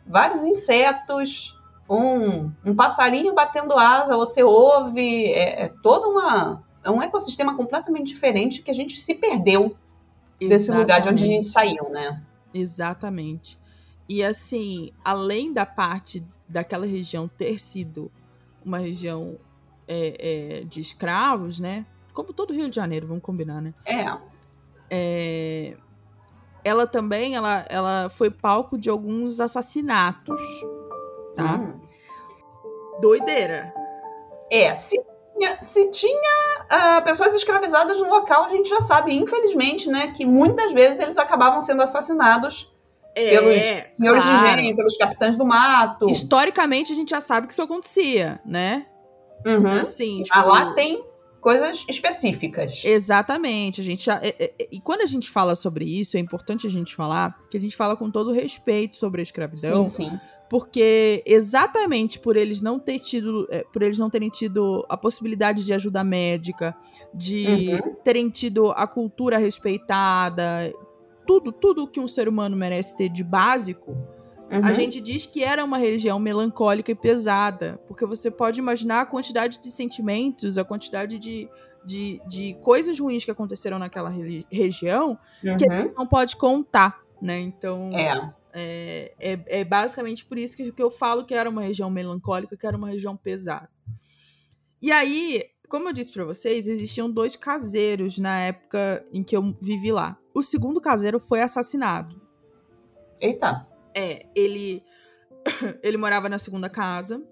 vários 0.05 0.45
insetos, 0.45 1.57
um, 1.89 2.51
um 2.65 2.75
passarinho 2.75 3.33
batendo 3.33 3.79
asa, 3.79 4.17
você 4.17 4.43
ouve, 4.43 5.27
é, 5.27 5.67
é 5.67 5.73
toda 5.85 6.09
uma 6.09 6.65
é 6.83 6.91
um 6.91 7.01
ecossistema 7.01 7.57
completamente 7.57 8.09
diferente 8.09 8.61
que 8.61 8.73
a 8.73 8.75
gente 8.75 8.99
se 8.99 9.15
perdeu 9.15 9.77
Exatamente. 10.41 10.49
desse 10.49 10.73
lugar 10.73 11.01
de 11.01 11.09
onde 11.11 11.23
a 11.23 11.29
gente 11.29 11.47
saiu, 11.47 11.91
né? 11.91 12.21
Exatamente. 12.53 13.57
E 14.09 14.21
assim, 14.21 14.91
além 15.05 15.53
da 15.53 15.65
parte 15.65 16.27
daquela 16.49 16.87
região 16.87 17.29
ter 17.29 17.61
sido 17.61 18.11
uma 18.65 18.79
região 18.79 19.39
é, 19.87 20.17
é, 20.19 20.65
de 20.65 20.81
escravos, 20.81 21.61
né? 21.61 21.87
Como 22.13 22.33
todo 22.33 22.53
Rio 22.53 22.69
de 22.69 22.77
Janeiro, 22.77 23.07
vamos 23.07 23.23
combinar, 23.23 23.61
né? 23.61 23.75
É. 23.87 24.07
é 24.91 25.77
ela 26.65 26.87
também 26.87 27.35
ela, 27.35 27.65
ela 27.69 28.11
foi 28.11 28.31
palco 28.31 28.77
de 28.77 28.91
alguns 28.91 29.41
assassinatos, 29.41 30.41
tá? 31.37 31.57
Hum. 31.57 31.81
Doideira. 33.01 33.73
É, 34.51 34.75
se 34.77 35.01
tinha, 35.37 35.63
se 35.63 35.91
tinha 35.91 36.67
uh, 36.71 37.05
pessoas 37.05 37.35
escravizadas 37.35 37.99
no 37.99 38.09
local, 38.09 38.45
a 38.45 38.49
gente 38.51 38.69
já 38.69 38.81
sabe, 38.81 39.15
infelizmente, 39.15 39.89
né, 39.89 40.13
que 40.13 40.27
muitas 40.27 40.73
vezes 40.73 40.99
eles 40.99 41.17
acabavam 41.17 41.63
sendo 41.63 41.83
assassinados 41.83 42.75
é, 43.15 43.31
pelos 43.31 43.95
senhores 43.95 44.25
claro. 44.25 44.47
de 44.47 44.53
engenho, 44.53 44.77
pelos 44.77 44.97
capitães 44.97 45.37
do 45.37 45.45
mato. 45.47 46.07
Historicamente, 46.11 46.93
a 46.93 46.97
gente 46.97 47.11
já 47.11 47.21
sabe 47.21 47.47
que 47.47 47.53
isso 47.53 47.63
acontecia, 47.63 48.41
né? 48.45 48.87
Uhum. 49.47 49.67
Assim, 49.81 50.23
tipo... 50.23 50.39
lá 50.39 50.75
tem 50.75 51.03
coisas 51.41 51.85
específicas. 51.89 52.83
Exatamente. 52.85 53.81
A 53.81 53.85
gente 53.85 54.05
já, 54.05 54.21
e, 54.23 54.35
e, 54.39 54.69
e, 54.77 54.81
quando 54.81 55.01
a 55.01 55.07
gente 55.07 55.29
fala 55.29 55.57
sobre 55.57 55.85
isso, 55.85 56.17
é 56.17 56.21
importante 56.21 56.67
a 56.67 56.71
gente 56.71 56.95
falar 56.95 57.37
que 57.51 57.57
a 57.57 57.61
gente 57.61 57.77
fala 57.77 57.97
com 57.97 58.11
todo 58.11 58.33
respeito 58.33 58.97
sobre 58.97 59.21
a 59.21 59.23
escravidão. 59.23 59.85
Sim, 59.85 60.11
sim. 60.11 60.21
Porque 60.49 61.23
exatamente 61.25 62.19
por 62.19 62.37
eles 62.37 62.61
não 62.61 62.79
ter 62.79 62.99
tido, 62.99 63.47
é, 63.51 63.65
por 63.73 63.83
eles 63.83 63.99
não 63.99 64.11
terem 64.11 64.29
tido 64.29 64.85
a 64.89 64.97
possibilidade 64.97 65.63
de 65.63 65.73
ajuda 65.73 66.03
médica, 66.03 66.77
de 67.15 67.71
uhum. 67.73 67.95
terem 68.03 68.29
tido 68.29 68.73
a 68.73 68.85
cultura 68.87 69.39
respeitada, 69.39 70.73
tudo, 71.25 71.53
tudo 71.53 71.87
que 71.87 72.01
um 72.01 72.09
ser 72.09 72.27
humano 72.27 72.57
merece 72.57 72.97
ter 72.97 73.09
de 73.09 73.23
básico, 73.23 73.97
uhum. 74.51 74.65
a 74.65 74.73
gente 74.73 75.01
diz 75.01 75.27
que 75.27 75.43
era 75.43 75.65
uma 75.65 75.79
religião 75.79 76.19
melancólica 76.19 76.91
e 76.91 76.95
pesada. 76.95 77.81
Porque 77.87 78.05
você 78.07 78.31
pode 78.31 78.59
imaginar 78.59 79.03
a 79.03 79.07
quantidade 79.07 79.61
de 79.61 79.71
sentimentos, 79.71 80.59
a 80.59 80.65
quantidade 80.65 81.19
de, 81.19 81.49
de, 81.85 82.21
de 82.27 82.55
coisas 82.63 82.99
ruins 82.99 83.25
que 83.25 83.31
aconteceram 83.31 83.79
naquela 83.79 84.11
região 84.51 85.19
uhum. 85.45 85.57
que 85.57 85.67
não 85.97 86.07
pode 86.07 86.37
contar, 86.37 87.01
né? 87.21 87.39
Então. 87.41 87.91
É. 87.93 88.41
É, 88.53 89.15
é, 89.21 89.61
é, 89.61 89.65
basicamente 89.65 90.25
por 90.25 90.37
isso 90.37 90.57
que, 90.57 90.73
que 90.73 90.83
eu 90.83 90.91
falo 90.91 91.25
que 91.25 91.33
era 91.33 91.49
uma 91.49 91.63
região 91.63 91.89
melancólica, 91.89 92.57
que 92.57 92.67
era 92.67 92.77
uma 92.77 92.89
região 92.89 93.17
pesada. 93.17 93.71
E 94.83 94.91
aí, 94.91 95.45
como 95.69 95.89
eu 95.89 95.93
disse 95.93 96.13
para 96.13 96.25
vocês, 96.25 96.67
existiam 96.67 97.09
dois 97.09 97.37
caseiros 97.37 98.19
na 98.19 98.41
época 98.41 99.07
em 99.13 99.23
que 99.23 99.37
eu 99.37 99.57
vivi 99.63 99.93
lá. 99.93 100.19
O 100.35 100.43
segundo 100.43 100.81
caseiro 100.81 101.21
foi 101.21 101.43
assassinado. 101.43 102.21
Eita. 103.21 103.70
É, 103.95 104.27
ele 104.35 104.83
ele 105.83 105.97
morava 105.97 106.29
na 106.29 106.39
segunda 106.39 106.69
casa. 106.69 107.23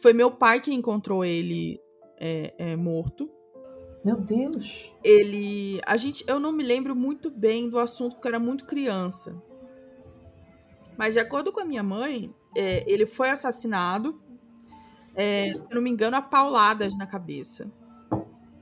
Foi 0.00 0.12
meu 0.12 0.30
pai 0.30 0.60
que 0.60 0.72
encontrou 0.72 1.24
ele 1.24 1.80
é, 2.18 2.54
é, 2.58 2.76
morto. 2.76 3.30
Meu 4.04 4.16
Deus. 4.16 4.92
Ele, 5.02 5.80
a 5.84 5.96
gente, 5.96 6.24
eu 6.28 6.38
não 6.38 6.52
me 6.52 6.62
lembro 6.62 6.94
muito 6.94 7.30
bem 7.30 7.68
do 7.68 7.78
assunto 7.78 8.14
porque 8.14 8.28
eu 8.28 8.30
era 8.30 8.38
muito 8.38 8.64
criança. 8.64 9.42
Mas 10.96 11.14
de 11.14 11.20
acordo 11.20 11.52
com 11.52 11.60
a 11.60 11.64
minha 11.64 11.82
mãe, 11.82 12.32
é, 12.56 12.84
ele 12.90 13.06
foi 13.06 13.30
assassinado 13.30 14.20
é, 15.18 15.52
se 15.52 15.74
não 15.74 15.82
me 15.82 15.90
engano, 15.90 16.16
a 16.16 16.22
pauladas 16.22 16.96
na 16.96 17.04
cabeça. 17.04 17.68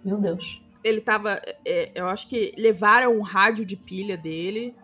Meu 0.02 0.18
Deus. 0.18 0.62
Ele 0.82 1.02
tava. 1.02 1.38
É, 1.66 1.92
eu 1.94 2.06
acho 2.08 2.26
que 2.28 2.52
levaram 2.56 3.14
um 3.14 3.20
rádio 3.20 3.62
de 3.66 3.76
pilha 3.76 4.16
dele. 4.16 4.74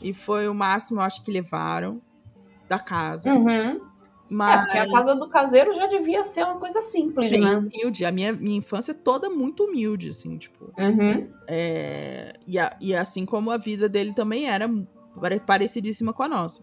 E 0.00 0.12
foi 0.12 0.48
o 0.48 0.54
máximo, 0.54 1.00
eu 1.00 1.04
acho 1.04 1.24
que 1.24 1.30
levaram 1.30 2.00
da 2.68 2.78
casa. 2.78 3.32
Uhum. 3.32 3.80
Mas... 4.28 4.60
É, 4.60 4.64
porque 4.64 4.78
a 4.78 4.90
casa 4.92 5.14
do 5.14 5.28
caseiro 5.28 5.74
já 5.74 5.86
devia 5.86 6.22
ser 6.22 6.44
uma 6.44 6.56
coisa 6.56 6.80
simples, 6.82 7.32
Bem, 7.32 7.40
né? 7.40 7.56
Humilde. 7.56 8.04
A 8.04 8.12
minha, 8.12 8.32
minha 8.32 8.58
infância 8.58 8.92
é 8.92 8.94
toda 8.94 9.30
muito 9.30 9.64
humilde, 9.64 10.10
assim, 10.10 10.36
tipo. 10.36 10.72
Uhum. 10.78 11.28
É, 11.46 12.34
e, 12.46 12.58
a, 12.58 12.76
e 12.80 12.94
assim 12.94 13.24
como 13.24 13.50
a 13.50 13.56
vida 13.56 13.88
dele 13.88 14.12
também 14.12 14.48
era 14.48 14.68
parecidíssima 15.46 16.12
com 16.12 16.22
a 16.22 16.28
nossa. 16.28 16.62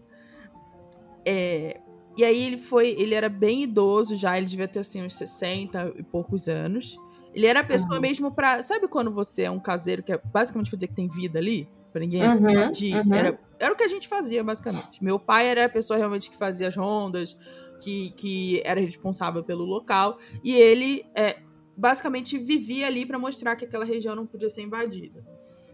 É, 1.24 1.80
e 2.16 2.24
aí 2.24 2.46
ele 2.46 2.56
foi, 2.56 2.90
ele 2.98 3.14
era 3.14 3.28
bem 3.28 3.64
idoso 3.64 4.16
já, 4.16 4.38
ele 4.38 4.46
devia 4.46 4.68
ter 4.68 4.78
assim 4.78 5.04
uns 5.04 5.14
60 5.14 5.94
e 5.96 6.02
poucos 6.02 6.48
anos. 6.48 6.96
Ele 7.34 7.46
era 7.46 7.60
a 7.60 7.64
pessoa 7.64 7.96
uhum. 7.96 8.00
mesmo 8.00 8.32
para, 8.32 8.62
sabe 8.62 8.88
quando 8.88 9.10
você 9.10 9.42
é 9.42 9.50
um 9.50 9.58
caseiro 9.58 10.02
que 10.02 10.12
é 10.12 10.18
basicamente 10.32 10.70
pra 10.70 10.76
dizer 10.78 10.86
que 10.86 10.94
tem 10.94 11.08
vida 11.08 11.38
ali, 11.38 11.68
para 11.96 12.00
ninguém 12.00 12.22
uhum, 12.22 12.70
Uhum. 12.94 13.14
Era, 13.14 13.40
era 13.58 13.72
o 13.72 13.76
que 13.76 13.82
a 13.82 13.88
gente 13.88 14.06
fazia 14.06 14.44
basicamente. 14.44 15.02
Meu 15.02 15.18
pai 15.18 15.48
era 15.48 15.64
a 15.64 15.68
pessoa 15.68 15.96
realmente 15.96 16.30
que 16.30 16.36
fazia 16.36 16.68
as 16.68 16.76
rondas, 16.76 17.38
que, 17.80 18.10
que 18.10 18.60
era 18.66 18.78
responsável 18.78 19.42
pelo 19.42 19.64
local 19.64 20.18
e 20.44 20.54
ele 20.54 21.06
é, 21.14 21.38
basicamente 21.74 22.36
vivia 22.36 22.86
ali 22.86 23.06
para 23.06 23.18
mostrar 23.18 23.56
que 23.56 23.64
aquela 23.64 23.84
região 23.86 24.14
não 24.14 24.26
podia 24.26 24.50
ser 24.50 24.60
invadida. 24.60 25.24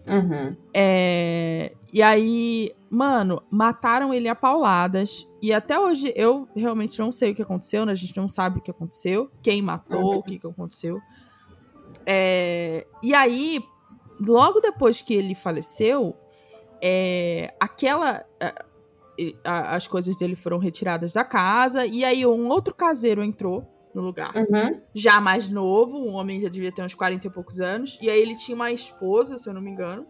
Uhum. 0.06 0.56
É, 0.72 1.72
e 1.92 2.00
aí, 2.02 2.72
mano, 2.88 3.42
mataram 3.50 4.14
ele 4.14 4.28
a 4.28 4.34
pauladas. 4.34 5.28
E 5.40 5.52
até 5.52 5.78
hoje 5.78 6.12
eu 6.14 6.48
realmente 6.54 6.98
não 7.00 7.10
sei 7.10 7.32
o 7.32 7.34
que 7.34 7.42
aconteceu, 7.42 7.84
né? 7.84 7.90
A 7.90 7.96
gente 7.96 8.16
não 8.16 8.28
sabe 8.28 8.60
o 8.60 8.62
que 8.62 8.70
aconteceu, 8.70 9.28
quem 9.42 9.60
matou, 9.60 10.12
uhum. 10.12 10.18
o 10.18 10.22
que, 10.22 10.38
que 10.38 10.46
aconteceu. 10.46 11.00
É, 12.06 12.86
e 13.02 13.12
aí, 13.12 13.60
logo 14.20 14.60
depois 14.60 15.02
que 15.02 15.14
ele 15.14 15.34
faleceu, 15.34 16.16
é, 16.82 17.54
aquela. 17.58 18.24
A, 19.44 19.76
as 19.76 19.86
coisas 19.86 20.16
dele 20.16 20.34
foram 20.34 20.58
retiradas 20.58 21.12
da 21.12 21.24
casa, 21.24 21.86
e 21.86 22.04
aí 22.04 22.26
um 22.26 22.48
outro 22.48 22.74
caseiro 22.74 23.22
entrou 23.22 23.68
no 23.94 24.02
lugar. 24.02 24.34
Uhum. 24.34 24.80
Já 24.94 25.20
mais 25.20 25.50
novo, 25.50 25.98
um 25.98 26.14
homem 26.14 26.40
já 26.40 26.48
devia 26.48 26.72
ter 26.72 26.82
uns 26.82 26.94
40 26.94 27.26
e 27.26 27.30
poucos 27.30 27.60
anos. 27.60 27.98
E 28.00 28.08
aí 28.08 28.20
ele 28.20 28.34
tinha 28.36 28.54
uma 28.54 28.72
esposa, 28.72 29.36
se 29.36 29.48
eu 29.48 29.54
não 29.54 29.60
me 29.60 29.70
engano, 29.70 30.06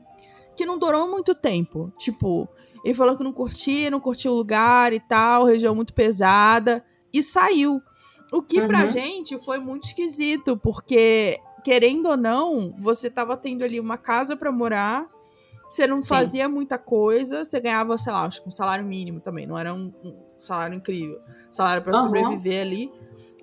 que 0.57 0.65
não 0.65 0.79
durou 0.79 1.09
muito 1.09 1.35
tempo. 1.35 1.93
Tipo, 1.99 2.49
ele 2.85 2.95
falou 2.95 3.17
que 3.17 3.25
não 3.25 3.33
curtia, 3.33 3.91
não 3.91 4.01
curtia 4.01 4.31
o 4.31 4.35
lugar 4.35 4.93
e 4.93 5.01
tal, 5.01 5.45
região 5.45 5.75
muito 5.75 5.93
pesada, 5.95 6.85
e 7.13 7.23
saiu. 7.23 7.83
O 8.33 8.43
que 8.43 8.61
uhum. 8.61 8.69
pra 8.69 8.87
gente 8.87 9.39
foi 9.41 9.59
muito 9.59 9.85
esquisito, 9.89 10.57
porque, 10.57 11.39
querendo 11.63 12.07
ou 12.09 12.17
não, 12.17 12.75
você 12.79 13.11
tava 13.11 13.37
tendo 13.37 13.65
ali 13.65 13.79
uma 13.79 13.97
casa 13.97 14.37
para 14.37 14.51
morar, 14.51 15.07
você 15.69 15.87
não 15.87 16.01
Sim. 16.01 16.09
fazia 16.09 16.49
muita 16.49 16.77
coisa, 16.77 17.45
você 17.45 17.59
ganhava, 17.59 17.97
sei 17.97 18.13
lá, 18.13 18.25
acho 18.25 18.43
que 18.43 18.49
um 18.49 18.53
salário 18.53 18.85
mínimo 18.85 19.21
também, 19.21 19.47
não 19.47 19.59
era 19.59 19.73
um, 19.73 19.93
um 20.05 20.15
salário 20.39 20.77
incrível. 20.77 21.19
Salário 21.51 21.83
para 21.83 21.97
uhum. 21.97 22.03
sobreviver 22.03 22.61
ali. 22.61 22.93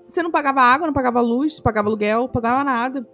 Você 0.07 0.21
não 0.21 0.31
pagava 0.31 0.61
água, 0.61 0.87
não 0.87 0.93
pagava 0.93 1.21
luz, 1.21 1.59
pagava 1.59 1.87
aluguel, 1.87 2.27
pagava 2.29 2.63
nada. 2.63 3.07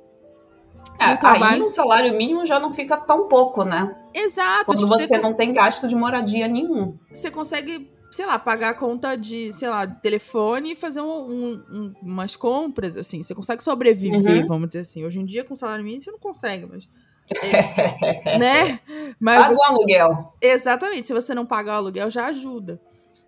É, 0.99 1.15
trabalho... 1.17 1.45
Aí 1.45 1.61
o 1.61 1.69
salário 1.69 2.15
mínimo 2.15 2.45
já 2.45 2.59
não 2.59 2.71
fica 2.71 2.95
tão 2.97 3.27
pouco, 3.27 3.63
né? 3.63 3.95
Exato. 4.13 4.65
Quando 4.65 4.79
tipo, 4.79 4.89
você, 4.89 5.07
você 5.07 5.17
não 5.17 5.33
tem 5.33 5.53
gasto 5.53 5.87
de 5.87 5.95
moradia 5.95 6.47
nenhum. 6.47 6.97
Você 7.11 7.29
consegue, 7.29 7.91
sei 8.15 8.25
lá, 8.25 8.39
pagar 8.39 8.69
a 8.69 8.73
conta 8.73 9.17
de, 9.17 9.51
sei 9.51 9.69
lá, 9.69 9.85
telefone 9.85 10.71
e 10.71 10.75
fazer 10.75 11.01
um, 11.01 11.61
um, 11.69 11.93
umas 12.01 12.33
compras, 12.33 12.95
assim. 12.95 13.21
Você 13.21 13.35
consegue 13.35 13.61
sobreviver, 13.61 14.41
uhum. 14.43 14.47
vamos 14.47 14.69
dizer 14.69 14.79
assim. 14.79 15.03
Hoje 15.03 15.19
em 15.19 15.25
dia, 15.25 15.43
com 15.43 15.53
salário 15.53 15.83
mínimo, 15.83 16.01
você 16.01 16.11
não 16.11 16.19
consegue, 16.19 16.65
mas... 16.65 16.87
É, 17.29 18.37
né? 18.39 18.79
Mas 19.19 19.41
Paga 19.41 19.55
você... 19.55 19.61
o 19.61 19.65
aluguel. 19.65 20.33
Exatamente. 20.39 21.07
Se 21.07 21.13
você 21.13 21.35
não 21.35 21.45
pagar 21.45 21.73
o 21.73 21.77
aluguel, 21.79 22.09
já 22.09 22.27
ajuda. 22.27 22.79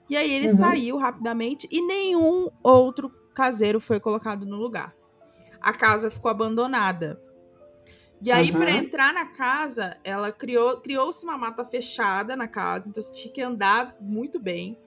E 0.10 0.16
aí 0.16 0.32
ele 0.32 0.52
uhum. 0.52 0.58
saiu 0.58 0.96
rapidamente 0.96 1.68
e 1.70 1.86
nenhum 1.86 2.48
outro 2.64 3.12
caseiro 3.36 3.82
foi 3.82 4.00
colocado 4.00 4.46
no 4.46 4.56
lugar. 4.56 4.96
A 5.60 5.74
casa 5.74 6.10
ficou 6.10 6.32
abandonada. 6.32 7.22
E 8.22 8.32
aí, 8.32 8.52
uhum. 8.52 8.58
para 8.58 8.72
entrar 8.72 9.14
na 9.14 9.26
casa, 9.26 9.98
ela 10.04 10.32
criou 10.32 10.78
criou-se 10.78 11.24
uma 11.24 11.38
mata 11.38 11.64
fechada 11.64 12.36
na 12.36 12.48
casa, 12.48 12.90
então 12.90 13.02
você 13.02 13.12
tinha 13.12 13.34
que 13.34 13.42
andar 13.42 13.96
muito 14.02 14.40
bem. 14.40 14.78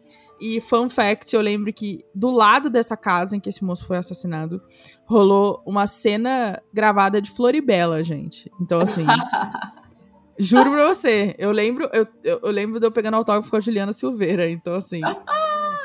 E 0.40 0.58
fun 0.60 0.88
fact, 0.88 1.34
eu 1.36 1.42
lembro 1.42 1.70
que 1.70 2.02
do 2.14 2.30
lado 2.30 2.70
dessa 2.70 2.96
casa 2.96 3.36
em 3.36 3.40
que 3.40 3.50
esse 3.50 3.62
moço 3.62 3.86
foi 3.86 3.98
assassinado, 3.98 4.60
rolou 5.04 5.62
uma 5.66 5.86
cena 5.86 6.60
gravada 6.72 7.20
de 7.20 7.30
Floribela, 7.30 8.02
gente. 8.02 8.50
Então, 8.58 8.80
assim. 8.80 9.04
Juro 10.38 10.70
pra 10.70 10.88
você. 10.88 11.34
Eu 11.38 11.52
lembro, 11.52 11.90
eu, 11.92 12.06
eu, 12.24 12.50
lembro 12.50 12.80
de 12.80 12.86
eu 12.86 12.90
pegando 12.90 13.14
autógrafo 13.16 13.50
com 13.50 13.56
a 13.58 13.60
Juliana 13.60 13.92
Silveira. 13.92 14.48
Então, 14.48 14.74
assim. 14.74 15.02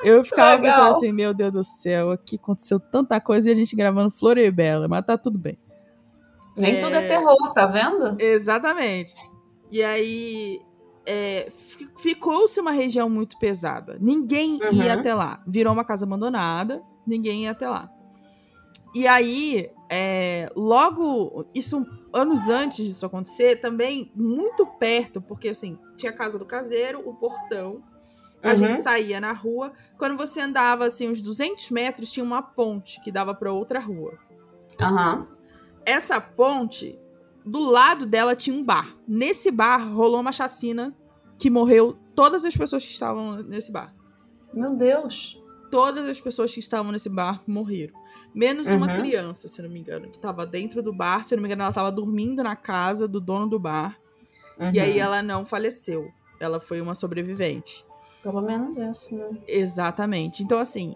Eu 0.04 0.24
ficava 0.24 0.62
pensando 0.62 0.90
assim, 0.90 1.12
meu 1.12 1.34
Deus 1.34 1.52
do 1.52 1.64
céu, 1.64 2.12
aqui 2.12 2.36
aconteceu 2.36 2.80
tanta 2.80 3.20
coisa 3.20 3.50
e 3.50 3.52
a 3.52 3.56
gente 3.56 3.76
gravando 3.76 4.12
Florebela, 4.12 4.88
mas 4.88 5.04
tá 5.04 5.18
tudo 5.18 5.40
bem. 5.40 5.58
Nem 6.56 6.76
É. 6.78 6.82
tudo 6.82 6.96
é 6.96 7.02
terror, 7.02 7.54
tá 7.54 7.66
vendo? 7.66 8.20
Exatamente. 8.22 9.14
E 9.72 9.84
aí 9.84 10.62
é, 11.06 11.50
fi- 11.52 11.90
ficou-se 11.98 12.60
uma 12.60 12.72
região 12.72 13.10
muito 13.10 13.38
pesada. 13.38 13.98
Ninguém 14.00 14.60
Uhum. 14.64 14.84
ia 14.84 14.94
até 14.94 15.14
lá. 15.14 15.42
Virou 15.46 15.72
uma 15.74 15.84
casa 15.86 16.06
abandonada, 16.06 16.82
ninguém 17.06 17.44
ia 17.44 17.52
até 17.52 17.70
lá. 17.70 17.90
E 18.94 19.06
aí, 19.08 19.70
é, 19.92 20.50
logo, 20.56 21.46
isso 21.54 21.86
anos 22.14 22.48
antes 22.48 22.88
disso 22.88 23.06
acontecer, 23.06 23.58
também 23.60 24.10
muito 24.16 24.66
perto, 24.66 25.22
porque 25.22 25.50
assim, 25.50 25.78
tinha 25.98 26.12
a 26.12 26.16
casa 26.16 26.40
do 26.40 26.46
caseiro, 26.46 27.02
o 27.08 27.14
portão, 27.14 27.84
a 28.42 28.50
Uhum. 28.52 28.56
gente 28.56 28.80
saía 28.80 29.20
na 29.20 29.34
rua. 29.34 29.74
Quando 29.98 30.16
você 30.16 30.40
andava 30.40 30.86
assim 30.86 31.10
uns 31.10 31.22
200 31.22 31.70
metros, 31.72 32.10
tinha 32.12 32.24
uma 32.24 32.42
ponte 32.42 33.02
que 33.02 33.12
dava 33.12 33.34
para 33.34 33.52
outra 33.52 33.80
rua. 33.80 34.18
Aham. 34.80 35.26
Essa 35.86 36.20
ponte, 36.20 36.98
do 37.46 37.64
lado 37.70 38.06
dela 38.06 38.36
tinha 38.36 38.56
um 38.56 38.64
bar. 38.64 38.96
Nesse 39.08 39.52
bar 39.52 39.78
rolou 39.94 40.20
uma 40.20 40.32
chacina 40.32 40.96
que 41.38 41.50
morreu 41.50 41.98
todas 42.16 42.44
as 42.46 42.56
pessoas 42.56 42.84
que 42.86 42.92
estavam 42.92 43.44
nesse 43.44 43.72
bar. 43.72 43.94
Meu 44.54 44.76
Deus. 44.76 45.38
Todas 45.70 46.08
as 46.08 46.20
pessoas 46.20 46.54
que 46.54 46.60
estavam 46.60 46.92
nesse 46.92 47.10
bar 47.10 47.42
morreram. 47.46 47.94
Menos 48.34 48.68
uma 48.68 48.88
Uhum. 48.88 48.98
criança, 48.98 49.48
se 49.48 49.62
não 49.62 49.70
me 49.70 49.80
engano, 49.80 50.10
que 50.10 50.18
estava 50.18 50.46
dentro 50.46 50.82
do 50.82 50.92
bar. 50.94 51.24
Se 51.24 51.36
não 51.36 51.42
me 51.42 51.48
engano, 51.48 51.62
ela 51.62 51.70
estava 51.72 51.92
dormindo 51.92 52.44
na 52.44 52.56
casa 52.56 53.08
do 53.08 53.20
dono 53.22 53.48
do 53.48 53.60
bar. 53.60 53.98
E 54.74 54.80
aí 54.80 54.94
Uhum. 54.94 55.00
ela 55.00 55.22
não 55.22 55.46
faleceu. 55.46 56.10
Ela 56.40 56.60
foi 56.60 56.82
uma 56.82 56.96
sobrevivente. 56.96 57.86
Pelo 58.24 58.42
menos 58.42 58.78
isso, 58.78 59.16
né? 59.16 59.30
Exatamente. 59.48 60.44
Então, 60.44 60.58
assim, 60.60 60.96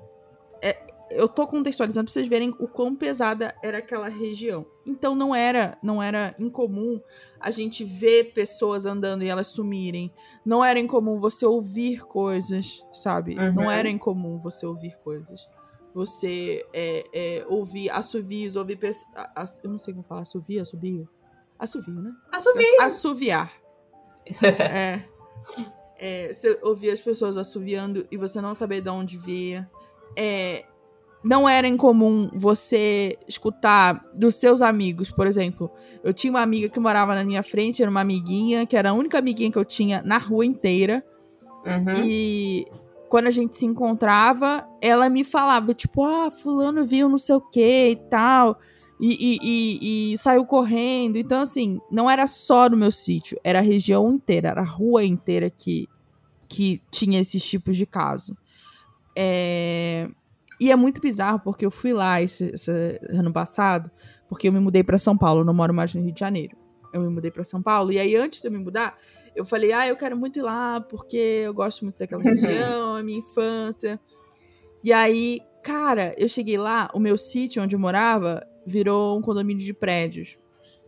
é- 0.61 0.81
eu 1.11 1.27
tô 1.27 1.47
contextualizando 1.47 2.05
pra 2.05 2.13
vocês 2.13 2.27
verem 2.27 2.53
o 2.59 2.67
quão 2.67 2.95
pesada 2.95 3.55
era 3.63 3.79
aquela 3.79 4.07
região. 4.07 4.65
Então, 4.85 5.15
não 5.15 5.33
era, 5.33 5.77
não 5.81 6.01
era 6.01 6.35
incomum 6.39 7.01
a 7.39 7.51
gente 7.51 7.83
ver 7.83 8.33
pessoas 8.33 8.85
andando 8.85 9.23
e 9.23 9.27
elas 9.27 9.47
sumirem. 9.47 10.13
Não 10.45 10.63
era 10.63 10.79
incomum 10.79 11.17
você 11.19 11.45
ouvir 11.45 12.05
coisas, 12.05 12.85
sabe? 12.93 13.35
Uhum. 13.37 13.53
Não 13.53 13.71
era 13.71 13.89
incomum 13.89 14.37
você 14.37 14.65
ouvir 14.65 14.97
coisas. 14.99 15.47
Você 15.93 16.65
é, 16.73 17.03
é, 17.13 17.45
ouvir 17.47 17.89
assovios, 17.89 18.55
ouvir 18.55 18.77
pessoas. 18.77 19.59
Eu 19.63 19.69
não 19.69 19.79
sei 19.79 19.93
como 19.93 20.05
falar, 20.05 20.21
assovio, 20.21 20.61
assobio? 20.61 21.09
Assovio, 21.57 22.01
né? 22.01 22.13
Assumir. 22.31 22.81
Assoviar. 22.81 23.53
é. 24.43 25.03
É, 25.97 26.31
Você 26.31 26.57
ouvir 26.61 26.91
as 26.91 27.01
pessoas 27.01 27.35
assoviando 27.35 28.07
e 28.09 28.15
você 28.15 28.39
não 28.39 28.55
saber 28.55 28.81
de 28.81 28.89
onde 28.89 29.17
via. 29.17 29.69
É, 30.15 30.65
não 31.23 31.47
era 31.47 31.67
incomum 31.67 32.29
você 32.33 33.17
escutar 33.27 34.05
dos 34.13 34.35
seus 34.35 34.61
amigos, 34.61 35.11
por 35.11 35.27
exemplo. 35.27 35.69
Eu 36.03 36.13
tinha 36.13 36.31
uma 36.31 36.41
amiga 36.41 36.69
que 36.69 36.79
morava 36.79 37.13
na 37.13 37.23
minha 37.23 37.43
frente, 37.43 37.81
era 37.81 37.91
uma 37.91 38.01
amiguinha, 38.01 38.65
que 38.65 38.77
era 38.77 38.91
a 38.91 38.93
única 38.93 39.19
amiguinha 39.19 39.51
que 39.51 39.57
eu 39.57 39.65
tinha 39.65 40.01
na 40.03 40.17
rua 40.17 40.45
inteira. 40.45 41.03
Uhum. 41.65 42.05
E 42.05 42.65
quando 43.09 43.27
a 43.27 43.31
gente 43.31 43.57
se 43.57 43.65
encontrava, 43.65 44.65
ela 44.81 45.09
me 45.09 45.23
falava, 45.23 45.73
tipo, 45.73 46.03
ah, 46.05 46.31
fulano 46.31 46.85
viu 46.85 47.09
não 47.09 47.17
sei 47.17 47.35
o 47.35 47.41
que 47.41 47.89
e 47.89 47.95
tal. 48.09 48.57
E, 49.01 49.07
e, 49.09 49.39
e- 49.41 50.13
e 50.13 50.17
saiu 50.17 50.45
correndo. 50.45 51.17
Então, 51.17 51.41
assim, 51.41 51.79
não 51.91 52.09
era 52.09 52.27
só 52.27 52.69
no 52.69 52.77
meu 52.77 52.91
sítio, 52.91 53.37
era 53.43 53.59
a 53.59 53.61
região 53.63 54.11
inteira, 54.11 54.49
era 54.49 54.61
a 54.61 54.65
rua 54.65 55.03
inteira 55.03 55.49
que, 55.49 55.87
que 56.47 56.81
tinha 56.91 57.19
esses 57.19 57.43
tipos 57.43 57.75
de 57.75 57.85
caso. 57.85 58.37
É, 59.15 60.09
E 60.59 60.71
é 60.71 60.75
muito 60.75 60.99
bizarro, 60.99 61.39
porque 61.39 61.65
eu 61.65 61.71
fui 61.71 61.93
lá 61.93 62.21
esse, 62.21 62.45
esse 62.53 62.99
ano 63.09 63.31
passado, 63.31 63.89
porque 64.27 64.47
eu 64.47 64.51
me 64.53 64.59
mudei 64.59 64.83
pra 64.83 64.97
São 64.97 65.17
Paulo, 65.17 65.41
eu 65.41 65.45
não 65.45 65.53
moro 65.53 65.73
mais 65.73 65.93
no 65.95 66.01
Rio 66.01 66.11
de 66.11 66.19
Janeiro. 66.19 66.57
Eu 66.93 67.01
me 67.01 67.09
mudei 67.09 67.31
pra 67.31 67.43
São 67.43 67.61
Paulo, 67.61 67.91
e 67.91 67.99
aí 67.99 68.15
antes 68.15 68.41
de 68.41 68.47
eu 68.47 68.51
me 68.51 68.57
mudar, 68.57 68.97
eu 69.35 69.45
falei, 69.45 69.71
ah, 69.71 69.87
eu 69.87 69.95
quero 69.95 70.17
muito 70.17 70.39
ir 70.39 70.41
lá, 70.41 70.81
porque 70.81 71.15
eu 71.17 71.53
gosto 71.53 71.83
muito 71.85 71.97
daquela 71.97 72.21
região, 72.23 72.97
é 72.97 73.03
minha 73.03 73.19
infância. 73.19 73.99
E 74.83 74.91
aí, 74.91 75.39
cara, 75.63 76.13
eu 76.17 76.27
cheguei 76.27 76.57
lá, 76.57 76.89
o 76.93 76.99
meu 76.99 77.17
sítio 77.17 77.61
onde 77.63 77.75
eu 77.75 77.79
morava 77.79 78.45
virou 78.65 79.17
um 79.17 79.21
condomínio 79.21 79.63
de 79.63 79.73
prédios. 79.73 80.37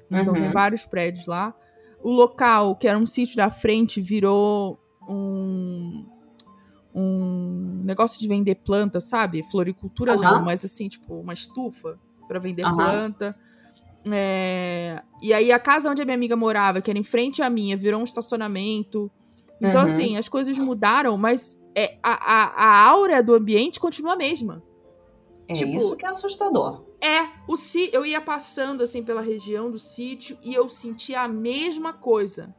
Então 0.10 0.34
Uhum. 0.34 0.42
tem 0.42 0.52
vários 0.52 0.86
prédios 0.86 1.26
lá. 1.26 1.56
O 2.04 2.12
local, 2.12 2.76
que 2.76 2.88
era 2.88 2.98
um 2.98 3.06
sítio 3.06 3.38
da 3.38 3.50
frente, 3.50 4.02
virou 4.02 4.78
um 5.08 6.06
um 6.94 7.21
negócio 7.84 8.20
de 8.20 8.28
vender 8.28 8.56
planta, 8.56 9.00
sabe? 9.00 9.44
Floricultura 9.44 10.16
não, 10.16 10.36
Aham. 10.36 10.46
mas 10.46 10.64
assim, 10.66 10.88
tipo, 10.88 11.16
uma 11.20 11.34
estufa 11.34 12.00
pra 12.28 12.40
vender 12.40 12.64
Aham. 12.66 12.76
planta. 12.76 13.36
É, 14.06 15.02
E 15.22 15.34
aí 15.34 15.52
a 15.52 15.60
casa 15.60 15.90
onde 15.90 16.02
a 16.02 16.06
minha 16.06 16.16
amiga 16.16 16.36
morava, 16.36 16.82
que 16.82 16.90
era 16.90 16.98
em 16.98 17.04
frente 17.04 17.42
à 17.42 17.50
minha, 17.50 17.78
virou 17.78 18.02
um 18.02 18.04
estacionamento. 18.04 19.12
Então, 19.62 19.82
Uhum. 19.82 19.86
assim, 19.88 20.18
as 20.18 20.28
coisas 20.28 20.58
mudaram, 20.58 21.16
mas 21.18 21.62
é, 21.76 21.98
a, 22.02 22.14
a, 22.14 22.44
a 22.66 22.90
aura 22.90 23.22
do 23.22 23.36
ambiente 23.36 23.80
continua 23.80 24.14
a 24.14 24.18
mesma. 24.18 24.64
É 25.48 25.54
tipo- 25.54 25.78
isso 25.78 25.96
que 25.96 26.06
é 26.06 26.10
assustador. 26.10 26.84
É, 27.04 27.28
o 27.48 27.56
si, 27.58 27.90
eu 27.94 28.06
ia 28.06 28.22
passando 28.22 28.82
assim 28.82 29.04
pela 29.04 29.22
região 29.22 29.70
do 29.70 29.78
sítio 29.78 30.38
e 30.44 30.54
eu 30.54 30.70
sentia 30.70 31.22
a 31.22 31.28
mesma 31.28 31.94
coisa. 31.94 32.56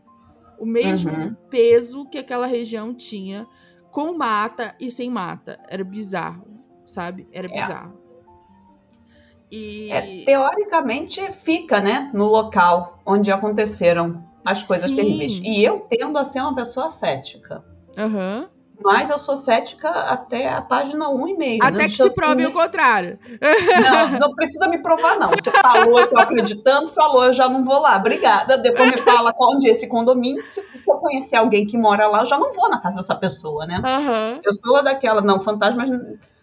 O 0.58 0.66
mesmo 0.66 1.12
Uhum. 1.12 1.34
peso 1.50 2.04
que 2.08 2.18
aquela 2.18 2.46
região 2.46 2.94
tinha 2.94 3.46
com 3.92 4.16
mata 4.16 4.74
e 4.80 4.90
sem 4.90 5.08
mata. 5.10 5.60
Era 5.68 5.84
bizarro, 5.84 6.46
sabe? 6.84 7.28
Era 7.30 7.46
É. 7.46 7.50
bizarro. 7.50 8.00
E 9.50 9.92
É, 9.92 10.24
teoricamente 10.24 11.20
fica, 11.32 11.78
né, 11.78 12.10
no 12.14 12.24
local 12.24 12.98
onde 13.04 13.30
aconteceram 13.30 14.24
as 14.44 14.62
coisas 14.62 14.88
Sim. 14.90 14.96
terríveis. 14.96 15.38
E 15.44 15.62
eu 15.62 15.80
tendo 15.90 16.18
a 16.18 16.24
ser 16.24 16.40
uma 16.40 16.54
pessoa 16.54 16.90
cética. 16.90 17.62
Aham. 17.96 18.48
Mas 18.84 19.10
eu 19.10 19.18
sou 19.18 19.36
cética 19.36 19.88
até 19.88 20.48
a 20.48 20.60
página 20.60 21.08
1 21.08 21.28
e 21.28 21.36
meio. 21.36 21.62
até 21.62 21.76
né? 21.76 21.88
que 21.88 21.96
te 21.96 22.10
prove 22.10 22.46
o 22.46 22.52
contrário. 22.52 23.18
Não, 23.82 24.18
não 24.18 24.34
precisa 24.34 24.68
me 24.68 24.78
provar, 24.78 25.18
não. 25.18 25.30
Você 25.30 25.50
falou, 25.50 26.00
eu 26.00 26.08
tô 26.08 26.18
acreditando, 26.18 26.88
falou, 26.88 27.24
eu 27.24 27.32
já 27.32 27.48
não 27.48 27.64
vou 27.64 27.78
lá. 27.80 27.96
Obrigada. 27.96 28.58
Depois 28.58 28.90
me 28.90 28.98
fala 28.98 29.34
onde 29.40 29.68
é 29.68 29.72
esse 29.72 29.88
condomínio. 29.88 30.42
Se 30.48 30.60
eu 30.60 30.94
conhecer 30.96 31.36
alguém 31.36 31.66
que 31.66 31.76
mora 31.76 32.06
lá, 32.06 32.20
eu 32.20 32.26
já 32.26 32.38
não 32.38 32.52
vou 32.52 32.68
na 32.68 32.80
casa 32.80 32.96
dessa 32.96 33.14
pessoa, 33.14 33.66
né? 33.66 33.80
Aham. 33.84 34.40
Eu 34.44 34.52
sou 34.52 34.82
daquela, 34.82 35.20
não, 35.20 35.42
fantasmas. 35.42 35.90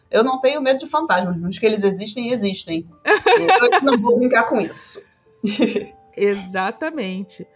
Eu 0.10 0.24
não 0.24 0.40
tenho 0.40 0.62
medo 0.62 0.80
de 0.80 0.88
fantasmas, 0.88 1.38
mas 1.38 1.60
que 1.60 1.66
eles 1.66 1.84
existem, 1.84 2.32
existem. 2.32 2.90
Eu 3.06 3.82
não 3.84 3.98
vou 4.00 4.18
brincar 4.18 4.44
com 4.44 4.60
isso. 4.60 5.02
Exatamente. 6.16 7.48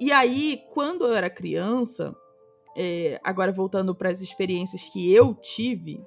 E 0.00 0.12
aí, 0.12 0.62
quando 0.72 1.06
eu 1.06 1.14
era 1.14 1.30
criança, 1.30 2.14
é, 2.76 3.20
agora 3.22 3.52
voltando 3.52 3.94
para 3.94 4.10
as 4.10 4.20
experiências 4.20 4.88
que 4.88 5.12
eu 5.12 5.34
tive, 5.34 6.00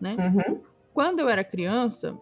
né? 0.00 0.16
Uhum. 0.18 0.60
Quando 0.92 1.20
eu 1.20 1.28
era 1.28 1.42
criança, 1.44 2.18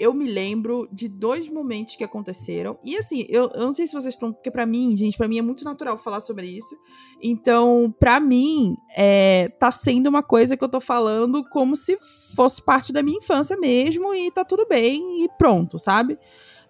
eu 0.00 0.12
me 0.14 0.26
lembro 0.26 0.88
de 0.92 1.08
dois 1.08 1.48
momentos 1.48 1.96
que 1.96 2.04
aconteceram. 2.04 2.78
E 2.84 2.96
assim, 2.96 3.24
eu, 3.28 3.50
eu 3.54 3.64
não 3.66 3.72
sei 3.72 3.86
se 3.86 3.92
vocês 3.94 4.14
estão. 4.14 4.32
Porque 4.32 4.50
pra 4.50 4.66
mim, 4.66 4.96
gente, 4.96 5.16
pra 5.16 5.26
mim 5.28 5.38
é 5.38 5.42
muito 5.42 5.64
natural 5.64 5.96
falar 5.98 6.20
sobre 6.20 6.46
isso. 6.46 6.74
Então, 7.22 7.94
pra 7.98 8.20
mim, 8.20 8.74
é, 8.96 9.48
tá 9.58 9.70
sendo 9.70 10.08
uma 10.08 10.22
coisa 10.22 10.56
que 10.56 10.62
eu 10.64 10.68
tô 10.68 10.80
falando 10.80 11.42
como 11.50 11.74
se 11.76 11.96
fosse 12.34 12.62
parte 12.62 12.92
da 12.92 13.02
minha 13.02 13.18
infância 13.18 13.56
mesmo. 13.56 14.14
E 14.14 14.30
tá 14.30 14.44
tudo 14.44 14.66
bem 14.68 15.24
e 15.24 15.28
pronto, 15.38 15.78
sabe? 15.78 16.18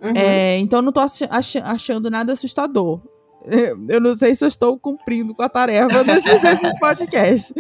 Uhum. 0.00 0.12
É, 0.16 0.58
então, 0.58 0.78
eu 0.78 0.82
não 0.82 0.92
tô 0.92 1.00
ach- 1.00 1.22
ach- 1.30 1.56
achando 1.64 2.10
nada 2.10 2.32
assustador. 2.32 3.00
Eu 3.88 4.00
não 4.00 4.16
sei 4.16 4.34
se 4.34 4.44
eu 4.44 4.48
estou 4.48 4.78
cumprindo 4.78 5.34
com 5.34 5.42
a 5.42 5.48
tarefa 5.48 6.02
desse, 6.04 6.38
desse 6.40 6.74
podcast. 6.80 7.54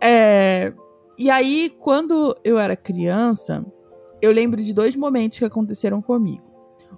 É, 0.00 0.72
e 1.18 1.30
aí, 1.30 1.72
quando 1.80 2.36
eu 2.44 2.58
era 2.58 2.76
criança, 2.76 3.64
eu 4.20 4.32
lembro 4.32 4.60
de 4.62 4.72
dois 4.72 4.96
momentos 4.96 5.38
que 5.38 5.44
aconteceram 5.44 6.00
comigo. 6.00 6.42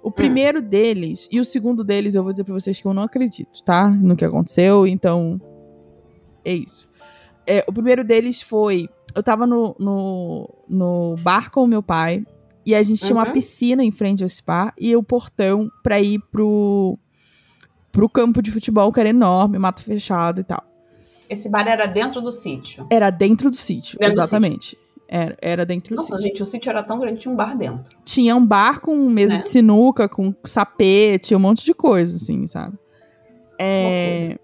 O 0.01 0.11
primeiro 0.11 0.61
deles, 0.61 1.27
e 1.31 1.39
o 1.39 1.45
segundo 1.45 1.83
deles, 1.83 2.13
eu 2.15 2.21
vou 2.23 2.31
dizer 2.31 2.43
pra 2.43 2.53
vocês 2.53 2.79
que 2.79 2.85
eu 2.87 2.93
não 2.93 3.03
acredito, 3.03 3.63
tá? 3.63 3.89
No 3.89 4.15
que 4.15 4.23
aconteceu, 4.25 4.85
então. 4.85 5.41
É 6.43 6.53
isso. 6.53 6.87
É, 7.47 7.63
o 7.67 7.73
primeiro 7.73 8.03
deles 8.03 8.41
foi. 8.41 8.87
Eu 9.15 9.23
tava 9.23 9.47
no, 9.47 9.75
no, 9.79 10.49
no 10.69 11.15
bar 11.21 11.49
com 11.49 11.63
o 11.63 11.67
meu 11.67 11.81
pai, 11.81 12.23
e 12.65 12.75
a 12.75 12.83
gente 12.83 13.01
tinha 13.03 13.15
uma 13.15 13.25
Uhum. 13.27 13.33
piscina 13.33 13.83
em 13.83 13.91
frente 13.91 14.21
a 14.21 14.25
esse 14.27 14.43
bar, 14.45 14.73
e 14.79 14.95
o 14.95 15.01
portão 15.01 15.69
pra 15.83 15.99
ir 15.99 16.19
pro, 16.31 16.99
pro 17.95 18.09
campo 18.09 18.41
de 18.41 18.51
futebol, 18.51 18.91
que 18.91 18.99
era 18.99 19.07
enorme, 19.09 19.57
mato 19.57 19.81
fechado 19.83 20.41
e 20.41 20.43
tal. 20.43 20.61
Esse 21.29 21.47
bar 21.49 21.65
era 21.67 21.85
dentro 21.85 22.21
do 22.21 22.31
sítio. 22.31 22.85
Era 22.91 23.09
dentro 23.09 23.49
do 23.49 23.55
sítio, 23.55 23.97
Dentro 23.97 24.15
do 24.15 24.21
exatamente. 24.21 24.77
Era, 25.07 25.37
era 25.41 25.65
dentro 25.65 25.95
do 25.95 25.99
Nossa, 25.99 26.15
sítio. 26.17 26.27
gente, 26.27 26.43
o 26.43 26.45
sítio 26.45 26.69
era 26.69 26.83
tão 26.83 26.99
grande, 26.99 27.19
tinha 27.21 27.31
um 27.31 27.35
bar 27.37 27.57
dentro. 27.57 27.95
Tinha 28.03 28.35
um 28.35 28.45
bar 28.45 28.81
com 28.81 28.95
mesa 29.09 29.35
Né? 29.35 29.41
de 29.41 29.47
sinuca, 29.49 30.09
com 30.09 30.33
sapete, 30.43 31.33
um 31.33 31.39
monte 31.39 31.63
de 31.63 31.73
coisa, 31.73 32.17
assim, 32.17 32.45
sabe? 32.47 32.77
É... 33.57 34.37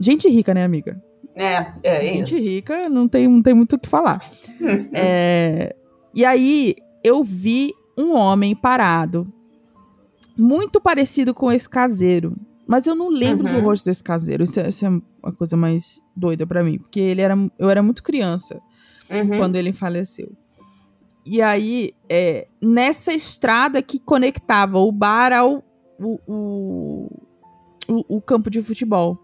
Gente 0.00 0.28
rica, 0.28 0.52
né, 0.52 0.64
amiga? 0.64 1.00
É, 1.36 1.66
é 1.82 2.00
Gente 2.14 2.34
isso. 2.34 2.42
rica, 2.50 2.88
não 2.88 3.06
tem, 3.08 3.28
não 3.28 3.40
tem 3.42 3.54
muito 3.54 3.76
o 3.76 3.78
que 3.78 3.88
falar. 3.88 4.28
É, 4.92 5.74
E 6.14 6.24
aí, 6.24 6.74
eu 7.02 7.22
vi 7.22 7.72
um 7.96 8.14
homem 8.14 8.54
parado, 8.54 9.26
muito 10.36 10.80
parecido 10.80 11.32
com 11.34 11.50
esse 11.52 11.68
caseiro. 11.68 12.34
Mas 12.66 12.86
eu 12.86 12.94
não 12.94 13.10
lembro 13.10 13.48
do 13.50 13.58
Uhum. 13.58 13.64
rosto 13.64 13.84
desse 13.84 14.02
caseiro. 14.02 14.42
Isso, 14.44 14.58
é- 14.60 14.68
isso 14.68 14.84
é 14.86 14.88
uma 14.88 15.32
coisa 15.36 15.56
mais 15.56 16.00
doida 16.16 16.46
pra 16.46 16.62
mim. 16.64 16.78
Porque 16.78 16.98
ele 17.00 17.20
era, 17.20 17.36
eu 17.58 17.68
era 17.68 17.82
muito 17.82 18.02
criança 18.02 18.60
Uhum. 19.10 19.38
quando 19.38 19.56
ele 19.56 19.72
faleceu. 19.72 20.32
E 21.26 21.40
aí, 21.42 21.92
é, 22.08 22.46
nessa 22.60 23.12
estrada 23.12 23.80
que 23.82 23.98
conectava 23.98 24.78
o 24.78 24.90
bar 24.92 25.32
ao 25.32 25.62
o, 25.98 26.18
o, 26.26 27.10
o- 27.88 28.16
o 28.16 28.20
campo 28.20 28.50
de 28.50 28.60
futebol. 28.62 29.18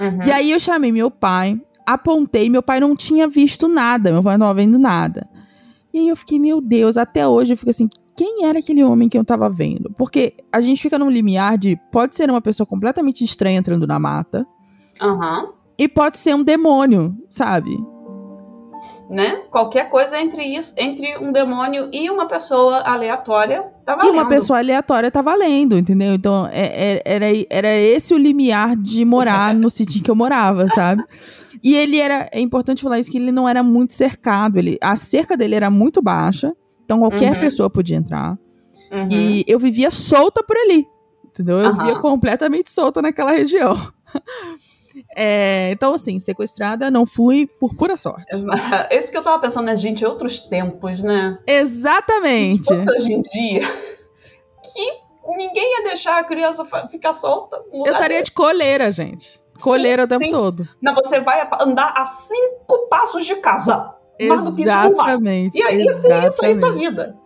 Uhum. 0.00 0.22
E 0.26 0.32
aí 0.32 0.50
eu 0.50 0.58
chamei 0.58 0.90
meu 0.90 1.10
pai, 1.10 1.60
apontei, 1.86 2.48
meu 2.48 2.62
pai 2.62 2.80
não 2.80 2.96
tinha 2.96 3.28
visto 3.28 3.68
nada, 3.68 4.10
meu 4.12 4.22
pai 4.22 4.38
não 4.38 4.46
tava 4.46 4.56
vendo 4.58 4.78
nada. 4.78 5.28
E 5.92 5.98
aí 5.98 6.08
eu 6.08 6.16
fiquei, 6.16 6.38
meu 6.38 6.60
Deus, 6.60 6.96
até 6.96 7.26
hoje 7.28 7.52
eu 7.52 7.56
fico 7.56 7.70
assim, 7.70 7.88
quem 8.16 8.44
era 8.46 8.58
aquele 8.58 8.82
homem 8.82 9.08
que 9.08 9.18
eu 9.18 9.24
tava 9.24 9.48
vendo? 9.50 9.92
Porque 9.96 10.34
a 10.52 10.60
gente 10.60 10.80
fica 10.80 10.98
num 10.98 11.10
limiar 11.10 11.58
de 11.58 11.76
pode 11.92 12.14
ser 12.16 12.30
uma 12.30 12.40
pessoa 12.40 12.66
completamente 12.66 13.22
estranha 13.24 13.58
entrando 13.58 13.86
na 13.86 13.98
mata 13.98 14.46
Aham. 15.00 15.50
e 15.78 15.86
pode 15.88 16.16
ser 16.18 16.34
um 16.34 16.42
demônio, 16.42 17.14
sabe? 17.28 17.76
Né? 19.08 19.36
Qualquer 19.52 19.88
coisa 19.88 20.20
entre 20.20 20.42
isso, 20.44 20.74
entre 20.76 21.16
um 21.18 21.30
demônio 21.30 21.88
e 21.92 22.10
uma 22.10 22.26
pessoa 22.26 22.78
aleatória, 22.80 23.62
tá 23.84 23.92
E 23.92 23.96
valendo. 23.98 24.14
uma 24.14 24.26
pessoa 24.28 24.58
aleatória 24.58 25.10
tá 25.12 25.22
valendo, 25.22 25.78
entendeu? 25.78 26.12
Então 26.12 26.48
é- 26.52 26.94
é- 26.96 27.02
era, 27.04 27.26
era 27.48 27.72
esse 27.72 28.12
o 28.14 28.18
limiar 28.18 28.74
de 28.76 29.04
morar 29.04 29.54
no 29.54 29.70
sítio 29.70 30.00
em 30.00 30.02
que 30.02 30.10
eu 30.10 30.14
morava, 30.16 30.66
sabe? 30.68 31.04
E 31.62 31.74
ele 31.76 31.98
era. 31.98 32.28
É 32.32 32.40
importante 32.40 32.82
falar 32.82 32.98
isso 32.98 33.10
que 33.10 33.16
ele 33.16 33.30
não 33.32 33.48
era 33.48 33.62
muito 33.62 33.92
cercado. 33.92 34.58
Ele, 34.58 34.76
a 34.82 34.96
cerca 34.96 35.36
dele 35.36 35.54
era 35.54 35.70
muito 35.70 36.02
baixa. 36.02 36.52
Então 36.86 37.00
qualquer 37.00 37.34
Uhum. 37.34 37.40
pessoa 37.40 37.68
podia 37.68 37.96
entrar. 37.96 38.38
Uhum. 38.92 39.08
E 39.10 39.44
eu 39.46 39.58
vivia 39.58 39.90
solta 39.90 40.42
por 40.42 40.56
ali. 40.56 40.86
Entendeu? 41.24 41.58
Eu 41.58 41.66
Aham. 41.70 41.78
vivia 41.78 41.98
completamente 42.00 42.70
solta 42.70 43.02
naquela 43.02 43.32
região. 43.32 43.76
É, 45.14 45.72
então, 45.72 45.92
assim, 45.92 46.18
sequestrada 46.18 46.90
não 46.90 47.04
fui 47.04 47.46
por 47.46 47.74
pura 47.74 47.98
sorte. 47.98 48.24
Isso 48.90 49.10
que 49.10 49.16
eu 49.18 49.22
tava 49.22 49.38
pensando, 49.40 49.66
né, 49.66 49.76
gente, 49.76 50.02
outros 50.06 50.40
tempos, 50.40 51.02
né? 51.02 51.38
Se 51.46 51.54
Exatamente. 51.54 52.64
fosse 52.64 52.90
hoje 52.90 53.12
em 53.12 53.20
dia, 53.20 53.60
que 54.72 54.92
ninguém 55.36 55.76
ia 55.78 55.82
deixar 55.84 56.18
a 56.18 56.24
criança 56.24 56.64
ficar 56.90 57.12
solta. 57.12 57.62
Eu 57.72 57.92
estaria 57.92 58.18
desse. 58.20 58.30
de 58.30 58.32
coleira, 58.32 58.90
gente. 58.90 59.38
Coleira 59.62 60.04
o 60.04 60.08
tempo 60.08 60.24
sim. 60.24 60.30
todo. 60.30 60.66
Não, 60.80 60.94
você 60.94 61.20
vai 61.20 61.46
andar 61.60 61.92
a 61.94 62.04
cinco 62.06 62.88
passos 62.88 63.26
de 63.26 63.36
casa. 63.36 63.94
Mais 64.22 64.44
do 64.44 64.54
que 64.56 64.62
isso 64.62 64.70
vai. 64.70 64.88
Exatamente. 64.88 65.58
E 65.58 65.62
ser 65.62 65.76
isso 65.76 66.12
aí 66.12 66.30
tua 66.58 66.68
exatamente. 66.68 66.74
vida. 66.78 67.16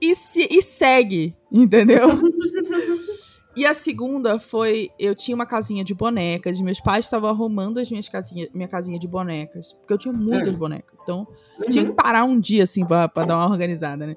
E, 0.00 0.14
se- 0.16 0.48
e 0.50 0.60
segue, 0.62 1.36
entendeu? 1.50 2.08
e 3.56 3.64
a 3.64 3.72
segunda 3.74 4.38
foi, 4.38 4.90
eu 4.98 5.14
tinha 5.14 5.34
uma 5.34 5.46
casinha 5.46 5.84
de 5.84 5.94
bonecas, 5.94 6.60
meus 6.60 6.80
pais 6.80 7.04
estavam 7.04 7.30
arrumando 7.30 7.78
as 7.78 7.88
minhas 7.90 8.08
casinhas, 8.08 8.48
minha 8.52 8.66
casinha 8.66 8.98
de 8.98 9.06
bonecas, 9.06 9.72
porque 9.74 9.92
eu 9.92 9.98
tinha 9.98 10.12
muitas 10.12 10.54
Hum. 10.54 10.58
bonecas. 10.58 11.00
Então, 11.02 11.26
Uhum. 11.60 11.66
tinha 11.68 11.84
que 11.84 11.92
parar 11.92 12.24
um 12.24 12.40
dia, 12.40 12.64
assim, 12.64 12.84
pra, 12.84 13.08
pra 13.08 13.24
dar 13.24 13.36
uma 13.36 13.48
organizada, 13.48 14.06
né? 14.06 14.16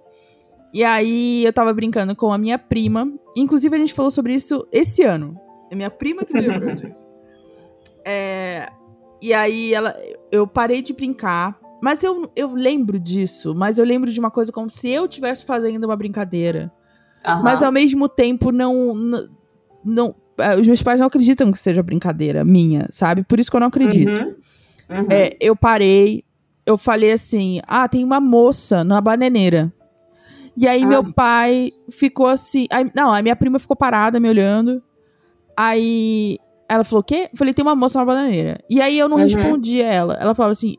E 0.73 0.83
aí, 0.83 1.45
eu 1.45 1.53
tava 1.53 1.71
brincando 1.73 2.15
com 2.15 2.33
a 2.33 2.37
minha 2.37 2.57
prima. 2.57 3.09
Inclusive, 3.35 3.75
a 3.75 3.79
gente 3.79 3.93
falou 3.93 4.09
sobre 4.11 4.33
isso 4.33 4.67
esse 4.71 5.03
ano. 5.03 5.39
É 5.71 5.75
minha 5.75 5.89
prima 5.91 6.25
que 6.25 6.33
me 6.33 6.41
lembrou 6.47 6.73
disso. 6.75 7.05
É, 8.03 8.69
e 9.21 9.33
aí, 9.33 9.73
ela, 9.73 9.95
eu 10.31 10.45
parei 10.47 10.81
de 10.81 10.93
brincar. 10.93 11.59
Mas 11.81 12.03
eu, 12.03 12.31
eu 12.35 12.53
lembro 12.53 12.99
disso. 12.99 13.53
Mas 13.55 13.77
eu 13.77 13.85
lembro 13.85 14.09
de 14.11 14.19
uma 14.19 14.31
coisa 14.31 14.51
como 14.51 14.69
se 14.69 14.89
eu 14.89 15.05
estivesse 15.05 15.45
fazendo 15.45 15.83
uma 15.85 15.95
brincadeira. 15.95 16.71
Aham. 17.25 17.43
Mas 17.43 17.61
ao 17.61 17.71
mesmo 17.71 18.07
tempo, 18.09 18.51
não... 18.51 18.93
não, 18.95 19.29
não 19.83 20.15
eh, 20.37 20.55
os 20.59 20.67
meus 20.67 20.81
pais 20.81 20.99
não 20.99 21.07
acreditam 21.07 21.51
que 21.51 21.59
seja 21.59 21.81
brincadeira 21.83 22.43
minha, 22.43 22.87
sabe? 22.91 23.23
Por 23.23 23.39
isso 23.39 23.49
que 23.51 23.55
eu 23.55 23.59
não 23.61 23.67
acredito. 23.67 24.09
Uhum. 24.09 24.35
Uhum. 24.89 25.07
É, 25.09 25.35
eu 25.39 25.55
parei, 25.55 26.23
eu 26.65 26.77
falei 26.77 27.11
assim: 27.11 27.59
ah, 27.67 27.87
tem 27.87 28.03
uma 28.03 28.19
moça 28.19 28.83
na 28.83 28.99
bananeira. 29.01 29.71
E 30.57 30.67
aí 30.67 30.83
Ah. 30.83 30.87
meu 30.87 31.13
pai 31.13 31.71
ficou 31.89 32.27
assim. 32.27 32.65
aí- 32.69 32.89
não, 32.95 33.11
a 33.13 33.21
minha 33.21 33.35
prima 33.35 33.59
ficou 33.59 33.75
parada 33.75 34.19
me 34.19 34.29
olhando. 34.29 34.81
Aí 35.57 36.37
ela 36.69 36.83
falou: 36.83 37.01
o 37.01 37.03
quê? 37.03 37.29
Eu 37.31 37.37
falei: 37.37 37.53
tem 37.53 37.63
uma 37.63 37.75
moça 37.75 37.99
na 37.99 38.05
bananeira. 38.05 38.59
E 38.69 38.81
aí 38.81 38.97
eu 38.97 39.07
não 39.09 39.17
Uhum. 39.17 39.23
respondi 39.23 39.81
a 39.81 39.87
ela. 39.87 40.13
Ela 40.19 40.35
falava 40.35 40.51
assim: 40.51 40.75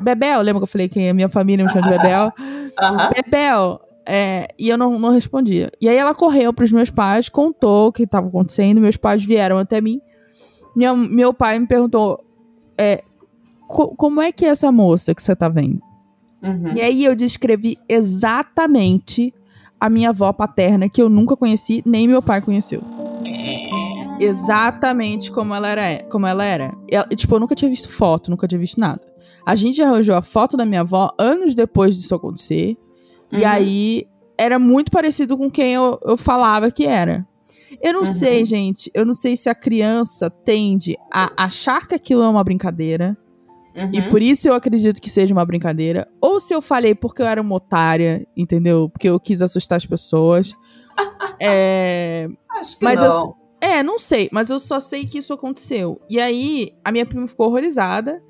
Bebel, 0.00 0.40
lembra 0.42 0.60
que 0.60 0.64
eu 0.64 0.68
falei 0.68 0.88
que 0.88 1.08
a 1.08 1.14
minha 1.14 1.28
família 1.28 1.64
me 1.64 1.70
chama 1.70 1.90
de 1.90 1.96
Bebel? 1.98 2.32
Aham. 2.78 3.10
Bebel. 3.14 3.80
É, 4.06 4.48
e 4.58 4.68
eu 4.68 4.76
não, 4.78 4.98
não 4.98 5.10
respondia. 5.10 5.70
E 5.80 5.88
aí 5.88 5.96
ela 5.96 6.14
correu 6.14 6.52
pros 6.52 6.72
meus 6.72 6.90
pais, 6.90 7.28
contou 7.28 7.88
o 7.88 7.92
que 7.92 8.02
estava 8.04 8.26
acontecendo. 8.28 8.80
Meus 8.80 8.96
pais 8.96 9.22
vieram 9.24 9.58
até 9.58 9.80
mim. 9.80 10.00
Minha- 10.74 10.94
meu 10.94 11.32
pai 11.34 11.58
me 11.58 11.66
perguntou: 11.66 12.24
é, 12.78 13.04
co- 13.68 13.94
como 13.96 14.20
é 14.20 14.32
que 14.32 14.44
é 14.44 14.48
essa 14.48 14.72
moça 14.72 15.14
que 15.14 15.22
você 15.22 15.36
tá 15.36 15.48
vendo? 15.48 15.80
Uhum. 16.42 16.72
E 16.74 16.80
aí 16.80 17.04
eu 17.04 17.14
descrevi 17.14 17.76
exatamente 17.88 19.32
a 19.78 19.88
minha 19.90 20.08
avó 20.08 20.32
paterna, 20.32 20.88
que 20.88 21.00
eu 21.00 21.08
nunca 21.08 21.36
conheci, 21.36 21.82
nem 21.86 22.08
meu 22.08 22.22
pai 22.22 22.40
conheceu. 22.40 22.82
Exatamente 24.18 25.30
como 25.30 25.54
ela 25.54 25.68
era. 25.68 26.02
Como 26.04 26.26
ela 26.26 26.44
era. 26.44 26.74
Ela- 26.90 27.06
tipo, 27.08 27.34
eu 27.34 27.40
nunca 27.40 27.54
tinha 27.54 27.70
visto 27.70 27.88
foto, 27.90 28.30
nunca 28.30 28.46
tinha 28.48 28.58
visto 28.58 28.78
nada. 28.80 29.00
A 29.44 29.54
gente 29.54 29.82
arranjou 29.82 30.14
a 30.16 30.22
foto 30.22 30.56
da 30.56 30.64
minha 30.64 30.80
avó 30.82 31.10
anos 31.18 31.54
depois 31.54 31.96
disso 31.96 32.14
acontecer. 32.14 32.76
E 33.32 33.36
Uhum. 33.42 33.46
aí 33.48 34.06
era 34.38 34.58
muito 34.58 34.90
parecido 34.90 35.36
com 35.36 35.50
quem 35.50 35.74
eu, 35.74 35.98
eu 36.04 36.16
falava 36.16 36.70
que 36.70 36.84
era. 36.86 37.26
Eu 37.82 37.92
não 37.92 38.00
Uhum. 38.00 38.06
sei, 38.06 38.44
gente. 38.44 38.90
Eu 38.94 39.04
não 39.06 39.14
sei 39.14 39.36
se 39.36 39.48
a 39.48 39.54
criança 39.54 40.28
tende 40.30 40.96
a 41.12 41.32
achar 41.44 41.86
que 41.86 41.94
aquilo 41.94 42.22
é 42.22 42.28
uma 42.28 42.42
brincadeira. 42.44 43.16
Uhum. 43.76 43.90
E 43.92 44.02
por 44.10 44.20
isso 44.20 44.48
eu 44.48 44.54
acredito 44.54 45.00
que 45.00 45.08
seja 45.08 45.32
uma 45.32 45.44
brincadeira. 45.44 46.08
Ou 46.20 46.40
se 46.40 46.52
eu 46.52 46.60
falei 46.60 46.94
porque 46.94 47.22
eu 47.22 47.26
era 47.26 47.40
uma 47.40 47.54
otária, 47.54 48.26
entendeu? 48.36 48.88
Porque 48.88 49.08
eu 49.08 49.18
quis 49.20 49.40
assustar 49.40 49.76
as 49.76 49.86
pessoas. 49.86 50.54
é. 51.40 52.28
Acho 52.50 52.76
que 52.78 52.84
Mas 52.84 53.00
eu, 53.00 53.08
não. 53.08 53.34
é, 53.60 53.82
não 53.82 53.98
sei, 53.98 54.28
mas 54.32 54.50
eu 54.50 54.58
só 54.58 54.80
sei 54.80 55.06
que 55.06 55.18
isso 55.18 55.32
aconteceu. 55.32 56.00
E 56.10 56.18
aí, 56.20 56.70
a 56.84 56.90
minha 56.90 57.06
prima 57.06 57.28
ficou 57.28 57.46
horrorizada, 57.46 58.20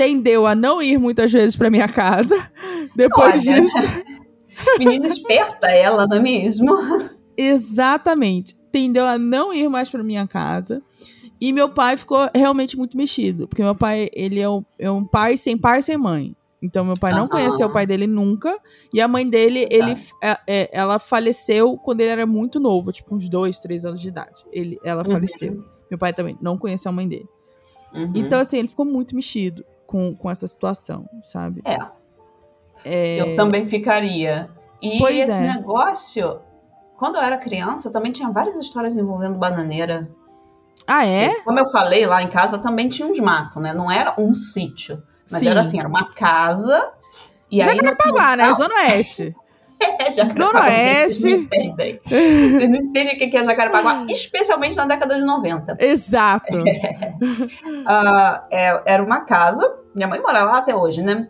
tendeu 0.00 0.46
a 0.46 0.54
não 0.54 0.80
ir 0.80 0.98
muitas 0.98 1.30
vezes 1.30 1.54
pra 1.56 1.68
minha 1.68 1.86
casa. 1.86 2.34
Depois 2.96 3.46
Olha. 3.46 3.60
disso, 3.60 3.76
Menina 4.78 5.06
esperta 5.06 5.68
ela, 5.70 6.06
não 6.06 6.16
é 6.16 6.20
mesmo? 6.20 6.74
exatamente, 7.36 8.54
tendeu 8.72 9.04
a 9.06 9.18
não 9.18 9.52
ir 9.52 9.68
mais 9.68 9.90
pra 9.90 10.02
minha 10.02 10.26
casa. 10.26 10.82
E 11.38 11.52
meu 11.52 11.68
pai 11.70 11.96
ficou 11.98 12.28
realmente 12.34 12.76
muito 12.78 12.96
mexido, 12.96 13.46
porque 13.46 13.62
meu 13.62 13.74
pai, 13.74 14.08
ele 14.14 14.40
é 14.40 14.48
um, 14.48 14.64
é 14.78 14.90
um 14.90 15.04
pai 15.04 15.36
sem 15.36 15.56
pai 15.56 15.80
e 15.80 15.82
sem 15.82 15.96
mãe. 15.98 16.34
Então, 16.62 16.84
meu 16.84 16.94
pai 16.96 17.12
não 17.12 17.20
Aham. 17.20 17.28
conheceu 17.28 17.66
o 17.68 17.72
pai 17.72 17.86
dele 17.86 18.06
nunca. 18.06 18.54
E 18.92 19.00
a 19.00 19.08
mãe 19.08 19.26
dele, 19.26 19.66
ele, 19.70 19.94
é- 20.22 20.38
é- 20.46 20.70
ela 20.72 20.98
faleceu 20.98 21.78
quando 21.78 22.00
ele 22.02 22.10
era 22.10 22.26
muito 22.26 22.60
novo, 22.60 22.92
tipo 22.92 23.14
uns 23.14 23.26
dois, 23.30 23.58
três 23.58 23.84
anos 23.86 24.00
de 24.00 24.08
idade. 24.08 24.44
Ele, 24.52 24.78
ela 24.84 25.02
Uhum. 25.06 25.12
faleceu. 25.12 25.64
Meu 25.90 25.98
pai 25.98 26.12
também 26.12 26.36
não 26.42 26.58
conheceu 26.58 26.90
a 26.90 26.92
mãe 26.92 27.08
dele. 27.08 27.26
Uhum. 27.94 28.12
Então, 28.14 28.38
assim, 28.40 28.58
ele 28.58 28.68
ficou 28.68 28.84
muito 28.84 29.14
mexido 29.16 29.64
com, 29.90 30.14
com 30.14 30.30
essa 30.30 30.46
situação, 30.46 31.04
sabe? 31.20 31.60
É. 31.64 31.78
É, 32.84 33.20
Eu 33.20 33.34
também 33.34 33.66
ficaria. 33.66 34.48
E 34.80 34.98
Pois 34.98 35.16
esse 35.18 35.30
é. 35.30 35.40
negócio, 35.40 36.38
quando 36.96 37.16
eu 37.16 37.22
era 37.22 37.36
criança, 37.36 37.90
também 37.90 38.12
tinha 38.12 38.30
várias 38.30 38.56
histórias 38.56 38.96
envolvendo 38.96 39.34
bananeira. 39.36 40.08
Ah, 40.86 41.04
é? 41.04 41.40
Como 41.42 41.58
eu 41.58 41.66
falei, 41.66 42.06
lá 42.06 42.22
em 42.22 42.28
casa 42.28 42.56
também 42.58 42.88
tinha 42.88 43.06
uns 43.08 43.18
matos, 43.18 43.60
né? 43.60 43.72
Não 43.74 43.90
era 43.90 44.14
um 44.16 44.32
sítio. 44.32 45.02
Mas 45.30 45.40
Sim. 45.40 45.48
era 45.48 45.60
assim, 45.60 45.78
era 45.80 45.88
uma 45.88 46.10
casa. 46.12 46.92
E 47.50 47.62
Jacarepaguá, 47.62 48.36
né? 48.36 48.54
Zona 48.54 48.74
Oeste. 48.76 49.34
É, 49.82 50.10
Zona 50.10 50.28
gente, 50.28 50.34
Vocês 50.34 50.36
não 50.36 50.60
Oeste. 50.60 51.28
entendem. 51.30 52.00
Vocês 52.06 52.68
não 52.68 52.76
entendem 52.76 53.14
o 53.14 53.18
que 53.18 53.34
é 53.34 53.40
Hum. 53.40 53.44
Jacarepaguá, 53.46 54.04
especialmente 54.10 54.76
na 54.76 54.84
década 54.84 55.16
de 55.18 55.24
90. 55.24 55.74
Exato. 55.80 56.46
Ah, 57.86 58.44
é- 58.50 58.82
era 58.84 59.02
uma 59.02 59.20
casa, 59.20 59.78
minha 59.94 60.08
mãe 60.08 60.20
mora 60.20 60.44
lá 60.44 60.58
até 60.58 60.74
hoje, 60.74 61.02
né? 61.02 61.28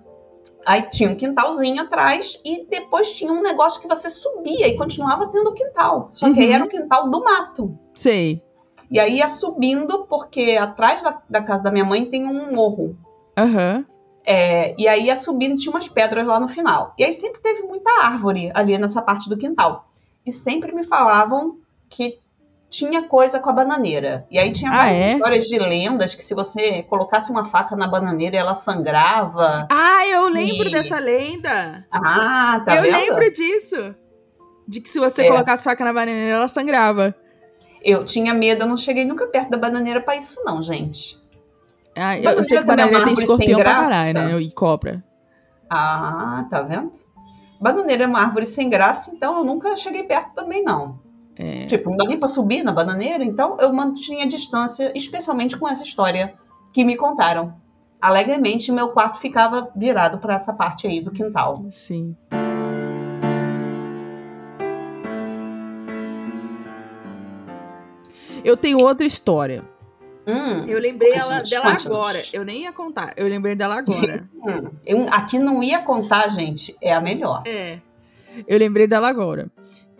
Aí 0.67 0.83
tinha 0.83 1.09
um 1.11 1.15
quintalzinho 1.17 1.81
atrás 1.83 2.39
e 2.45 2.67
depois 2.69 3.11
tinha 3.13 3.33
um 3.33 3.41
negócio 3.43 3.81
que 3.81 3.89
você 3.89 4.11
subia 4.11 4.69
e 4.69 4.77
continuava 4.77 5.27
tendo 5.29 5.53
quintal. 5.55 6.09
Só 6.13 6.33
que 6.33 6.41
aí 6.41 6.49
Uhum. 6.49 6.55
era 6.55 6.65
o 6.65 6.69
quintal 6.69 7.09
do 7.09 7.25
mato. 7.25 7.79
Sei. 7.95 8.43
E 8.91 8.99
aí 9.01 9.17
ia 9.19 9.29
subindo, 9.29 10.07
porque 10.07 10.59
atrás 10.61 11.03
da, 11.03 11.23
da 11.31 11.43
casa 11.43 11.63
da 11.63 11.71
minha 11.71 11.85
mãe 11.85 12.05
tem 12.05 12.27
um 12.27 12.53
morro. 12.55 12.97
Aham. 13.39 13.87
É, 14.25 14.75
e 14.79 14.87
aí 14.87 15.07
ia 15.07 15.17
subindo, 15.17 15.57
tinha 15.57 15.73
umas 15.73 15.89
pedras 15.89 16.27
lá 16.27 16.39
no 16.39 16.49
final. 16.49 16.93
E 16.99 17.05
aí 17.05 17.13
sempre 17.13 17.41
teve 17.41 17.63
muita 17.63 17.91
árvore 18.05 18.51
ali 18.53 18.77
nessa 18.77 19.01
parte 19.01 19.29
do 19.31 19.37
quintal. 19.39 19.89
E 20.27 20.31
sempre 20.31 20.73
me 20.75 20.85
falavam 20.85 21.57
que 21.89 22.19
tinha 22.71 23.03
coisa 23.09 23.41
com 23.41 23.51
a 23.51 23.53
bananeira. 23.53 24.25
E 24.31 24.39
aí 24.39 24.53
tinha 24.53 24.71
Ah, 24.71 24.77
várias 24.77 24.97
é? 25.01 25.13
histórias 25.15 25.45
de 25.47 25.59
lendas 25.59 26.15
que 26.15 26.23
se 26.25 26.33
você 26.35 26.85
colocasse 26.85 27.31
uma 27.31 27.45
faca 27.45 27.75
na 27.77 27.87
bananeira, 27.89 28.37
ela 28.37 28.55
sangrava. 28.55 29.67
Ah, 29.71 30.07
eu 30.07 30.29
lembro 30.29 30.69
E- 30.69 30.71
dessa 30.73 30.99
lenda. 31.01 31.85
Ah, 31.91 32.63
tá 32.65 32.77
eu 32.77 32.83
vendo? 32.83 32.93
lembro 32.97 33.33
disso. 33.33 33.95
De 34.69 34.81
que 34.81 34.89
se 34.89 35.01
você 35.01 35.23
É. 35.23 35.29
colocasse 35.29 35.65
faca 35.65 35.85
na 35.85 35.93
bananeira, 35.93 36.37
ela 36.37 36.49
sangrava. 36.49 37.13
Eu 37.83 38.05
tinha 38.05 38.33
medo, 38.33 38.63
eu 38.63 38.69
não 38.69 38.77
cheguei 38.77 39.05
nunca 39.05 39.27
perto 39.27 39.51
da 39.51 39.57
bananeira 39.59 40.01
pra 40.01 40.15
isso 40.15 40.41
não, 40.45 40.63
gente. 40.63 41.19
Ah, 41.97 42.17
eu, 42.17 42.31
eu 42.31 42.45
sei 42.45 42.59
que 42.59 42.63
é 42.63 42.67
bananeira 42.67 43.05
tem 43.05 43.15
escorpião 43.15 43.59
pra 43.59 43.75
caralho, 43.75 44.15
né? 44.15 44.41
E 44.41 44.53
cobra. 44.53 45.03
Ah, 45.69 46.47
tá 46.49 46.63
vendo? 46.63 46.93
Bananeira 47.61 48.05
é 48.05 48.07
uma 48.07 48.21
árvore 48.21 48.47
sem 48.47 48.71
graça, 48.71 49.11
então 49.15 49.39
eu 49.39 49.45
nunca 49.45 49.77
cheguei 49.77 50.03
perto 50.05 50.35
também, 50.35 50.63
não. 50.63 51.01
É. 51.43 51.65
Tipo, 51.65 51.89
não 51.89 51.97
dá 51.97 52.05
nem 52.05 52.19
pra 52.19 52.29
subir 52.29 52.63
na 52.63 52.71
bananeira, 52.71 53.25
então 53.25 53.57
eu 53.59 53.73
mantinha 53.73 54.27
distância, 54.27 54.93
especialmente 54.95 55.57
com 55.57 55.67
essa 55.67 55.83
história 55.83 56.35
que 56.71 56.85
me 56.85 56.97
contaram. 56.97 57.55
Alegremente, 57.99 58.71
meu 58.71 58.89
quarto 58.91 59.19
ficava 59.21 59.71
virado 59.75 60.19
pra 60.19 60.35
essa 60.35 60.53
parte 60.53 60.87
aí 60.87 61.01
do 61.01 61.11
quintal. 61.11 61.65
Sim. 61.71 62.15
Eu 68.45 68.57
tenho 68.57 68.79
outra 68.79 69.07
história. 69.07 69.63
Hum, 70.27 70.65
Eu 70.67 70.79
lembrei 70.79 71.13
ela, 71.15 71.41
dela 71.43 71.73
agora. 71.73 72.23
Eu 72.33 72.45
nem 72.45 72.63
ia 72.63 72.73
contar. 72.73 73.13
Eu 73.17 73.27
lembrei 73.27 73.55
dela 73.55 73.77
agora. 73.79 74.29
hum. 74.35 74.71
Eu- 74.87 75.07
aqui 75.11 75.39
não 75.39 75.63
ia 75.63 75.81
contar, 75.81 76.29
gente, 76.29 76.77
é 76.81 76.93
a 76.93 77.01
melhor. 77.01 77.43
é. 77.47 77.79
Eu 78.47 78.59
lembrei 78.59 78.87
dela 78.87 79.09
agora. 79.09 79.51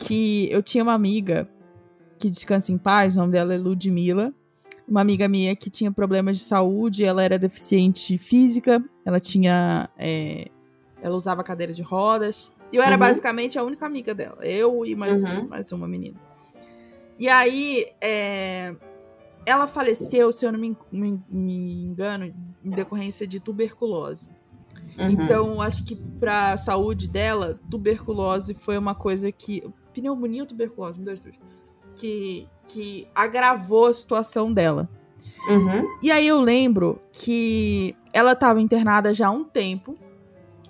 Que 0.05 0.49
eu 0.51 0.63
tinha 0.63 0.83
uma 0.83 0.95
amiga 0.95 1.49
que 2.19 2.29
descansa 2.31 2.73
em 2.73 2.79
paz, 2.79 3.17
o 3.17 3.21
nome 3.21 3.33
dela 3.33 3.55
é 3.55 3.59
Ludmilla. 3.59 4.33
Uma 4.89 5.01
amiga 5.03 5.29
minha 5.29 5.55
que 5.55 5.71
tinha 5.71 5.93
problemas 5.93 6.39
de 6.39 6.45
saúde, 6.45 7.05
ela 7.05 7.23
era 7.23 7.39
deficiente 7.39 8.19
física, 8.19 8.83
ela 9.05 9.21
tinha. 9.21 9.89
é, 9.97 10.49
ela 11.03 11.17
usava 11.17 11.43
cadeira 11.45 11.73
de 11.73 11.83
rodas. 11.83 12.53
E 12.73 12.77
eu 12.77 12.83
era 12.83 12.93
Uhum. 12.95 13.01
basicamente 13.01 13.59
a 13.59 13.65
única 13.65 13.87
amiga 13.87 14.15
dela. 14.15 14.39
Eu 14.45 14.85
e 14.87 14.95
mais, 14.95 15.23
Uhum. 15.25 15.49
mais 15.49 15.71
uma 15.73 15.87
menina. 15.89 16.17
E 17.19 17.29
aí, 17.29 17.87
é, 18.01 18.75
ela 19.47 19.67
faleceu, 19.67 20.31
se 20.33 20.45
eu 20.47 20.53
não 20.53 20.59
me, 20.59 20.77
me- 20.91 21.21
me 21.29 21.85
engano, 21.85 22.33
em 22.65 22.71
decorrência 22.71 23.27
de 23.27 23.41
tuberculose. 23.41 24.31
Uhum. 24.99 25.11
Então, 25.11 25.61
acho 25.63 25.85
que 25.85 25.97
pra 26.19 26.57
saúde 26.57 27.09
dela, 27.09 27.59
tuberculose 27.71 28.55
foi 28.55 28.77
uma 28.79 28.95
coisa 28.95 29.31
que. 29.33 29.63
Pneumonia 30.01 30.43
ou 30.43 30.47
tuberculose? 30.47 31.01
Um, 31.01 31.05
dois, 31.05 31.21
dois. 31.21 31.37
Que, 31.97 32.49
que 32.65 33.07
agravou 33.15 33.87
a 33.87 33.93
situação 33.93 34.53
dela. 34.53 34.89
Uhum. 35.49 35.83
E 36.03 36.11
aí 36.11 36.27
eu 36.27 36.41
lembro 36.41 37.01
que 37.13 37.95
ela 38.13 38.35
tava 38.35 38.61
internada 38.61 39.13
já 39.15 39.29
há 39.29 39.31
um 39.31 39.45
tempo. 39.45 39.95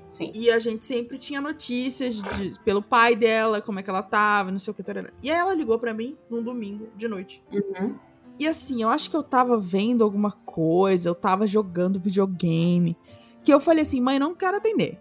Sim. 0.05 0.33
E 0.35 0.51
a 0.51 0.59
gente 0.59 0.85
sempre 0.85 1.19
tinha 1.19 1.41
notícias 1.41 2.17
de- 2.21 2.59
pelo 2.65 2.83
pai 2.83 3.15
dela, 3.15 3.61
como 3.61 3.79
é 3.79 3.83
que 3.83 3.91
ela 3.91 4.03
tava, 4.03 4.51
não 4.51 4.59
sei 4.59 4.73
o 4.73 4.75
que. 4.75 4.83
tarará. 4.83 5.11
E 5.23 5.31
aí 5.31 5.39
ela 5.39 5.55
ligou 5.55 5.79
pra 5.79 5.95
mim 5.95 6.17
num 6.29 6.43
domingo 6.43 6.89
de 6.97 7.07
noite. 7.07 7.43
Uhum. 7.53 7.95
E 8.39 8.47
assim, 8.49 8.83
eu 8.83 8.89
acho 8.89 9.11
que 9.11 9.17
eu 9.17 9.23
tava 9.23 9.59
vendo 9.59 10.03
alguma 10.03 10.33
coisa, 10.33 11.09
eu 11.09 11.15
tava 11.15 11.47
jogando 11.47 12.01
videogame. 12.01 12.97
Que 13.45 13.53
eu 13.53 13.61
falei 13.61 13.83
assim, 13.83 14.01
mãe, 14.01 14.19
não 14.19 14.35
quero 14.35 14.57
atender. 14.57 14.99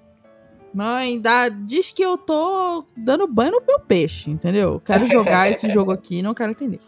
Mãe, 0.73 1.19
dá, 1.19 1.49
diz 1.49 1.91
que 1.91 2.03
eu 2.03 2.17
tô 2.17 2.85
dando 2.95 3.27
banho 3.27 3.51
no 3.51 3.61
meu 3.65 3.79
peixe, 3.79 4.29
entendeu? 4.29 4.79
Quero 4.83 5.07
jogar 5.07 5.49
esse 5.49 5.67
jogo 5.69 5.91
aqui, 5.91 6.21
não 6.21 6.33
quero 6.33 6.51
atender. 6.51 6.79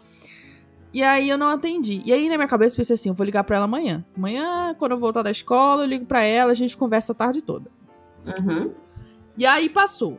E 0.92 1.02
aí 1.02 1.28
eu 1.28 1.38
não 1.38 1.48
atendi. 1.48 2.02
E 2.04 2.12
aí 2.12 2.28
na 2.28 2.36
minha 2.36 2.48
cabeça 2.48 2.74
eu 2.74 2.76
pensei 2.78 2.94
assim, 2.94 3.08
eu 3.08 3.14
vou 3.14 3.24
ligar 3.24 3.44
pra 3.44 3.56
ela 3.56 3.64
amanhã. 3.64 4.04
Amanhã, 4.16 4.74
quando 4.78 4.92
eu 4.92 4.98
voltar 4.98 5.22
da 5.22 5.30
escola, 5.30 5.82
eu 5.82 5.88
ligo 5.88 6.04
pra 6.04 6.22
ela, 6.22 6.52
a 6.52 6.54
gente 6.54 6.76
conversa 6.76 7.12
a 7.12 7.14
tarde 7.14 7.40
toda. 7.40 7.70
Uhum. 8.26 8.70
E 9.36 9.46
aí 9.46 9.68
passou. 9.68 10.18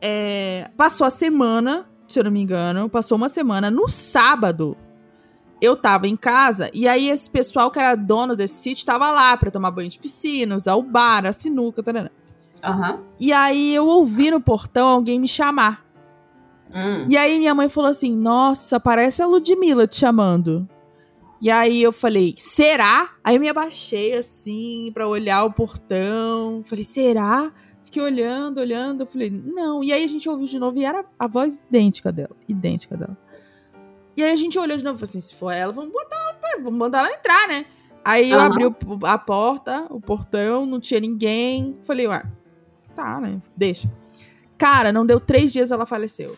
É, 0.00 0.70
passou 0.76 1.06
a 1.06 1.10
semana, 1.10 1.86
se 2.08 2.18
eu 2.18 2.24
não 2.24 2.30
me 2.30 2.40
engano, 2.40 2.88
passou 2.88 3.16
uma 3.16 3.28
semana. 3.28 3.70
No 3.70 3.88
sábado, 3.88 4.76
eu 5.60 5.76
tava 5.76 6.08
em 6.08 6.16
casa 6.16 6.70
e 6.74 6.88
aí 6.88 7.08
esse 7.08 7.28
pessoal 7.28 7.70
que 7.70 7.78
era 7.78 7.94
dono 7.94 8.34
desse 8.34 8.54
sítio 8.54 8.84
tava 8.84 9.10
lá 9.10 9.36
pra 9.36 9.50
tomar 9.50 9.70
banho 9.70 9.88
de 9.88 9.98
piscina, 9.98 10.56
usar 10.56 10.74
o 10.74 10.82
bar, 10.82 11.26
a 11.26 11.32
sinuca, 11.32 11.82
tarana. 11.82 12.10
Aham. 12.64 13.00
E 13.20 13.32
aí 13.32 13.74
eu 13.74 13.86
ouvi 13.86 14.30
no 14.30 14.40
portão 14.40 14.88
alguém 14.88 15.20
me 15.20 15.28
chamar. 15.28 15.84
Hum. 16.74 17.06
E 17.08 17.16
aí 17.16 17.38
minha 17.38 17.54
mãe 17.54 17.68
falou 17.68 17.90
assim: 17.90 18.14
Nossa, 18.14 18.80
parece 18.80 19.22
a 19.22 19.26
Ludmilla 19.26 19.86
te 19.86 19.96
chamando. 19.96 20.68
E 21.40 21.50
aí 21.50 21.82
eu 21.82 21.92
falei, 21.92 22.32
será? 22.38 23.10
Aí 23.22 23.36
eu 23.36 23.40
me 23.40 23.50
abaixei 23.50 24.16
assim 24.16 24.90
pra 24.94 25.06
olhar 25.06 25.44
o 25.44 25.52
portão. 25.52 26.62
Falei, 26.64 26.84
será? 26.84 27.52
Fiquei 27.82 28.02
olhando, 28.02 28.58
olhando. 28.58 29.02
Eu 29.02 29.06
falei, 29.06 29.30
não. 29.30 29.84
E 29.84 29.92
aí 29.92 30.04
a 30.04 30.08
gente 30.08 30.26
ouviu 30.26 30.46
de 30.46 30.58
novo 30.58 30.78
e 30.78 30.86
era 30.86 31.04
a 31.18 31.26
voz 31.26 31.62
idêntica 31.68 32.10
dela. 32.10 32.34
Idêntica 32.48 32.96
dela. 32.96 33.18
E 34.16 34.22
aí 34.22 34.32
a 34.32 34.36
gente 34.36 34.58
olhou 34.58 34.78
de 34.78 34.82
novo 34.82 34.96
e 34.96 35.00
falou 35.00 35.10
assim: 35.10 35.20
se 35.20 35.34
for 35.34 35.50
ela, 35.50 35.70
vamos 35.70 35.92
botar 35.92 36.24
vamos 36.62 36.78
mandar 36.78 37.00
ela 37.00 37.14
entrar, 37.14 37.48
né? 37.48 37.66
Aí 38.04 38.30
eu 38.30 38.38
Aham. 38.38 38.46
abri 38.46 38.64
a 39.04 39.18
porta, 39.18 39.86
o 39.90 40.00
portão, 40.00 40.66
não 40.66 40.78
tinha 40.78 41.00
ninguém. 41.00 41.78
Falei, 41.82 42.06
ué, 42.06 42.22
tá, 42.94 43.20
né? 43.20 43.40
Deixa. 43.56 43.90
Cara, 44.56 44.92
não 44.92 45.04
deu 45.04 45.18
três 45.20 45.52
dias, 45.52 45.70
ela 45.70 45.84
faleceu. 45.86 46.34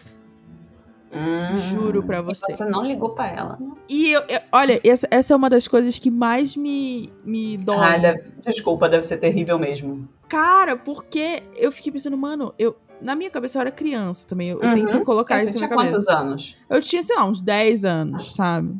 Hum. 1.12 1.54
Juro 1.54 2.02
pra 2.02 2.20
você. 2.20 2.56
Você 2.56 2.64
não 2.64 2.84
ligou 2.84 3.10
pra 3.10 3.28
ela, 3.28 3.56
né? 3.58 3.70
E 3.88 4.10
eu, 4.10 4.20
eu- 4.28 4.40
olha, 4.52 4.80
essa, 4.84 5.06
essa 5.10 5.32
é 5.32 5.36
uma 5.36 5.48
das 5.48 5.66
coisas 5.68 5.98
que 5.98 6.10
mais 6.10 6.56
me, 6.56 7.12
me 7.24 7.56
dói. 7.56 7.76
Ah, 7.78 7.96
deve, 7.96 8.16
desculpa, 8.44 8.88
deve 8.88 9.04
ser 9.06 9.16
terrível 9.18 9.58
mesmo. 9.58 10.08
Cara, 10.28 10.76
porque 10.76 11.42
eu 11.56 11.70
fiquei 11.70 11.92
pensando, 11.92 12.16
mano, 12.16 12.52
eu. 12.58 12.76
Na 13.00 13.14
minha 13.14 13.30
cabeça 13.30 13.58
eu 13.58 13.60
era 13.60 13.70
criança 13.70 14.26
também. 14.26 14.48
Eu, 14.48 14.56
eu 14.60 14.72
tenho 14.72 14.88
que 14.88 14.96
Uhum. 14.96 15.04
colocar 15.04 15.36
Você 15.36 15.50
isso 15.50 15.52
na 15.60 15.66
tinha 15.68 15.68
minha 15.68 15.90
quantos 15.90 16.06
cabeça. 16.06 16.18
anos? 16.24 16.56
Eu 16.68 16.80
tinha, 16.80 17.02
sei 17.02 17.14
lá, 17.14 17.24
uns 17.26 17.42
10 17.42 17.84
anos, 17.84 18.34
sabe? 18.34 18.74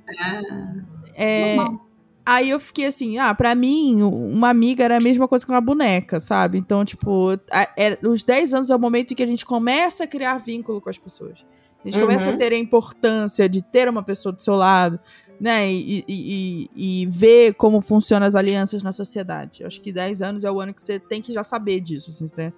É, 1.14 1.52
É, 1.52 1.56
normal. 1.56 1.85
Aí 2.26 2.50
eu 2.50 2.58
fiquei 2.60 2.86
assim, 2.86 3.16
ah, 3.18 3.32
pra 3.34 3.54
mim, 3.54 4.02
uma 4.02 4.48
amiga 4.50 4.84
era 4.84 4.96
a 4.96 5.00
mesma 5.00 5.26
coisa 5.28 5.44
que 5.46 5.50
uma 5.52 5.60
boneca, 5.60 6.18
sabe? 6.20 6.58
Então, 6.58 6.84
tipo, 6.84 7.30
a- 7.52 7.68
é- 7.76 7.98
os 8.02 8.22
10 8.24 8.52
anos 8.52 8.68
é 8.68 8.76
o 8.76 8.78
momento 8.78 9.12
em 9.12 9.14
que 9.14 9.22
a 9.22 9.26
gente 9.26 9.46
começa 9.46 10.04
a 10.04 10.06
criar 10.06 10.38
vínculo 10.38 10.80
com 10.80 10.90
as 10.90 10.98
pessoas. 10.98 11.46
A 11.84 11.88
gente 11.88 12.00
começa 12.00 12.26
a 12.28 12.32
Uhum. 12.32 12.36
ter 12.36 12.52
a 12.52 12.58
importância 12.58 13.48
de 13.48 13.62
ter 13.62 13.88
uma 13.88 14.02
pessoa 14.02 14.32
do 14.32 14.42
seu 14.42 14.56
lado, 14.56 14.98
né? 15.40 15.70
E, 15.70 16.04
e, 16.08 16.68
e, 16.74 17.02
e 17.02 17.06
ver 17.06 17.54
como 17.54 17.80
funcionam 17.80 18.26
as 18.26 18.34
alianças 18.34 18.82
na 18.82 18.90
sociedade. 18.90 19.60
Eu 19.62 19.68
acho 19.68 19.80
que 19.80 19.92
10 19.92 20.20
anos 20.20 20.42
é 20.42 20.50
o 20.50 20.60
ano 20.60 20.74
que 20.74 20.82
você 20.82 20.98
tem 20.98 21.22
que 21.22 21.32
já 21.32 21.44
saber 21.44 21.78
disso, 21.80 22.10
assim, 22.10 22.26
né? 22.36 22.52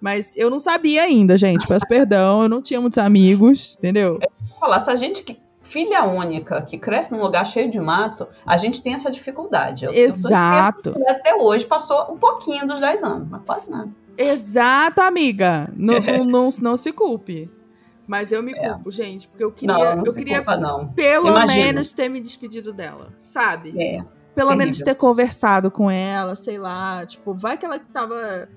Mas 0.00 0.34
eu 0.34 0.48
não 0.48 0.58
sabia 0.58 1.02
ainda, 1.02 1.36
gente. 1.36 1.66
Peço 1.68 1.86
perdão, 1.86 2.42
eu 2.44 2.48
não 2.48 2.62
tinha 2.62 2.80
muitos 2.80 2.98
amigos, 2.98 3.76
entendeu? 3.78 4.18
Falar, 4.58 4.80
se 4.80 4.90
a 4.90 4.96
gente 4.96 5.22
que 5.22 5.36
filha 5.70 6.04
única, 6.04 6.60
que 6.62 6.76
cresce 6.76 7.12
num 7.12 7.22
lugar 7.22 7.46
cheio 7.46 7.70
de 7.70 7.78
mato, 7.80 8.26
a 8.44 8.56
gente 8.56 8.82
tem 8.82 8.94
essa 8.94 9.10
dificuldade. 9.10 9.84
Eu- 9.84 9.92
Exato. 9.94 10.94
Até 11.08 11.34
hoje 11.34 11.64
passou 11.64 12.12
um 12.12 12.18
pouquinho 12.18 12.66
dos 12.66 12.80
10 12.80 13.02
anos, 13.02 13.28
mas 13.30 13.42
quase 13.46 13.70
nada. 13.70 13.88
Exato, 14.18 15.00
amiga. 15.00 15.70
Não, 15.76 15.94
não, 16.00 16.24
não, 16.24 16.48
não 16.60 16.76
se 16.76 16.92
culpe. 16.92 17.50
Mas 18.06 18.32
eu 18.32 18.42
me 18.42 18.52
É. 18.52 18.68
culpo, 18.70 18.90
gente, 18.90 19.28
porque 19.28 19.44
eu 19.44 19.52
queria, 19.52 19.72
não, 19.74 19.96
não 19.98 20.04
eu 20.04 20.12
queria 20.12 20.38
culpa, 20.38 20.56
não. 20.56 20.88
pelo 20.88 21.28
Imagino. 21.28 21.62
menos 21.62 21.92
ter 21.92 22.08
me 22.08 22.20
despedido 22.20 22.72
dela, 22.72 23.12
sabe? 23.20 23.70
É. 23.80 24.02
Pelo 24.34 24.48
terrível. 24.48 24.56
menos 24.56 24.78
ter 24.78 24.94
conversado 24.96 25.70
com 25.70 25.88
ela, 25.88 26.34
sei 26.34 26.58
lá. 26.58 27.06
Tipo, 27.06 27.32
vai 27.34 27.56
que 27.56 27.64
ela 27.64 27.78
tava 27.78 28.48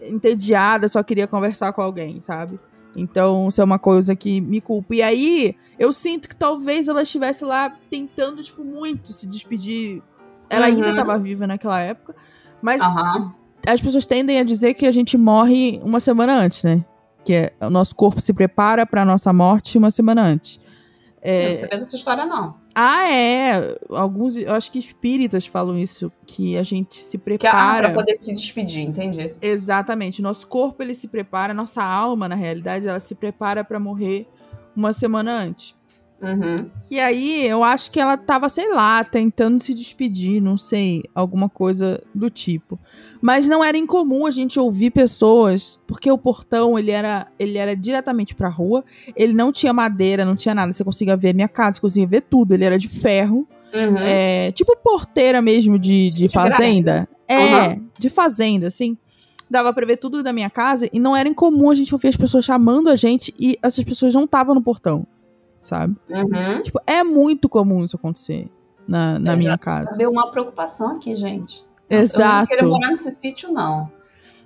entediada, 0.00 0.88
só 0.88 1.02
queria 1.02 1.26
conversar 1.26 1.72
com 1.72 1.82
alguém, 1.82 2.20
sabe? 2.22 2.58
Então, 2.96 3.48
isso 3.48 3.60
é 3.60 3.64
uma 3.64 3.78
coisa 3.78 4.14
que 4.14 4.40
me 4.40 4.60
culpa. 4.60 4.94
E 4.94 5.02
aí, 5.02 5.56
eu 5.78 5.92
sinto 5.92 6.28
que 6.28 6.34
talvez 6.34 6.88
ela 6.88 7.02
estivesse 7.02 7.44
lá 7.44 7.70
tentando, 7.90 8.42
tipo, 8.42 8.62
muito 8.64 9.12
se 9.12 9.26
despedir. 9.26 10.02
Ela 10.50 10.66
ainda 10.66 10.82
Uhum. 10.82 10.90
estava 10.90 11.18
viva 11.18 11.46
naquela 11.46 11.80
época. 11.80 12.14
Mas 12.60 12.82
Aham. 12.82 13.32
as 13.66 13.80
pessoas 13.80 14.04
tendem 14.06 14.38
a 14.38 14.44
dizer 14.44 14.74
que 14.74 14.86
a 14.86 14.92
gente 14.92 15.16
morre 15.16 15.80
uma 15.82 16.00
semana 16.00 16.34
antes, 16.38 16.62
né? 16.62 16.84
Que 17.24 17.32
é, 17.34 17.52
o 17.60 17.70
nosso 17.70 17.94
corpo 17.94 18.20
se 18.20 18.32
prepara 18.32 18.84
pra 18.84 19.04
nossa 19.04 19.32
morte 19.32 19.78
uma 19.78 19.90
semana 19.90 20.22
antes. 20.22 20.60
É, 21.22 21.48
Não 21.48 21.56
sabia 21.56 21.78
dessa 21.78 21.96
história, 21.96 22.26
não. 22.26 22.56
Ah, 22.74 23.08
é. 23.08 23.78
Alguns, 23.90 24.36
eu 24.36 24.52
acho 24.54 24.70
que 24.72 24.78
espíritas 24.78 25.46
falam 25.46 25.78
isso, 25.78 26.10
que 26.26 26.56
a 26.56 26.62
gente 26.62 26.96
se 26.96 27.18
Que 27.18 27.24
prepara. 27.24 27.90
pra 27.90 27.98
poder 28.00 28.16
se 28.16 28.32
despedir, 28.34 28.82
entendi. 28.82 29.34
Exatamente. 29.40 30.22
Nosso 30.22 30.46
corpo 30.46 30.82
ele 30.82 30.94
se 30.94 31.08
prepara, 31.08 31.52
nossa 31.54 31.82
alma, 31.82 32.28
na 32.28 32.34
realidade, 32.34 32.86
ela 32.88 33.00
se 33.00 33.14
prepara 33.14 33.62
pra 33.64 33.78
morrer 33.78 34.26
uma 34.74 34.92
semana 34.92 35.32
antes. 35.32 35.74
Uhum. 36.22 36.54
E 36.88 37.00
aí 37.00 37.44
eu 37.46 37.64
acho 37.64 37.90
que 37.90 37.98
ela 37.98 38.16
tava, 38.16 38.48
sei 38.48 38.72
lá, 38.72 39.02
tentando 39.02 39.58
se 39.58 39.74
despedir, 39.74 40.40
não 40.40 40.56
sei, 40.56 41.02
alguma 41.12 41.48
coisa 41.48 42.00
do 42.14 42.30
tipo. 42.30 42.78
Mas 43.20 43.48
não 43.48 43.62
era 43.64 43.76
incomum 43.76 44.24
a 44.24 44.30
gente 44.30 44.58
ouvir 44.58 44.90
pessoas, 44.90 45.80
porque 45.86 46.10
o 46.10 46.16
portão 46.18 46.78
ele 46.78 46.92
era, 46.92 47.26
ele 47.38 47.58
era 47.58 47.74
diretamente 47.76 48.34
pra 48.36 48.48
rua, 48.48 48.84
ele 49.16 49.32
não 49.32 49.50
tinha 49.50 49.72
madeira, 49.72 50.24
não 50.24 50.36
tinha 50.36 50.54
nada, 50.54 50.72
você 50.72 50.84
conseguia 50.84 51.16
ver 51.16 51.34
minha 51.34 51.48
casa, 51.48 51.76
você 51.76 51.80
conseguia 51.80 52.06
ver 52.06 52.20
tudo, 52.22 52.52
ele 52.54 52.64
era 52.64 52.78
de 52.78 52.88
ferro. 52.88 53.46
Uhum. 53.74 53.96
É, 53.98 54.52
tipo 54.52 54.76
porteira 54.76 55.40
mesmo 55.42 55.78
de, 55.78 56.10
de 56.10 56.28
fazenda. 56.28 57.08
É, 57.26 57.68
Uhum. 57.68 57.86
de 57.98 58.10
fazenda, 58.10 58.66
assim. 58.68 58.96
Dava 59.50 59.72
pra 59.72 59.84
ver 59.86 59.96
tudo 59.96 60.22
da 60.22 60.32
minha 60.32 60.48
casa 60.50 60.88
e 60.92 60.98
não 61.00 61.16
era 61.16 61.28
incomum 61.28 61.70
a 61.70 61.74
gente 61.74 61.94
ouvir 61.94 62.08
as 62.08 62.16
pessoas 62.16 62.44
chamando 62.44 62.88
a 62.88 62.96
gente 62.96 63.34
e 63.38 63.58
essas 63.62 63.82
pessoas 63.84 64.14
não 64.14 64.24
estavam 64.24 64.54
no 64.54 64.62
portão, 64.62 65.06
sabe? 65.62 65.96
Uhum. 66.10 66.60
Tipo, 66.60 66.78
é 66.86 67.02
muito 67.02 67.48
comum 67.48 67.82
isso 67.84 67.96
acontecer 67.96 68.50
na, 68.86 69.18
na 69.18 69.36
minha 69.36 69.56
casa. 69.56 69.96
Deu 69.96 70.10
uma 70.10 70.30
preocupação 70.30 70.96
aqui, 70.96 71.14
gente. 71.14 71.64
Eu 71.88 71.96
não 71.98 72.02
Exato. 72.04 72.48
queria 72.48 72.68
morar 72.68 72.88
nesse 72.88 73.10
sítio, 73.12 73.50
não. 73.50 73.90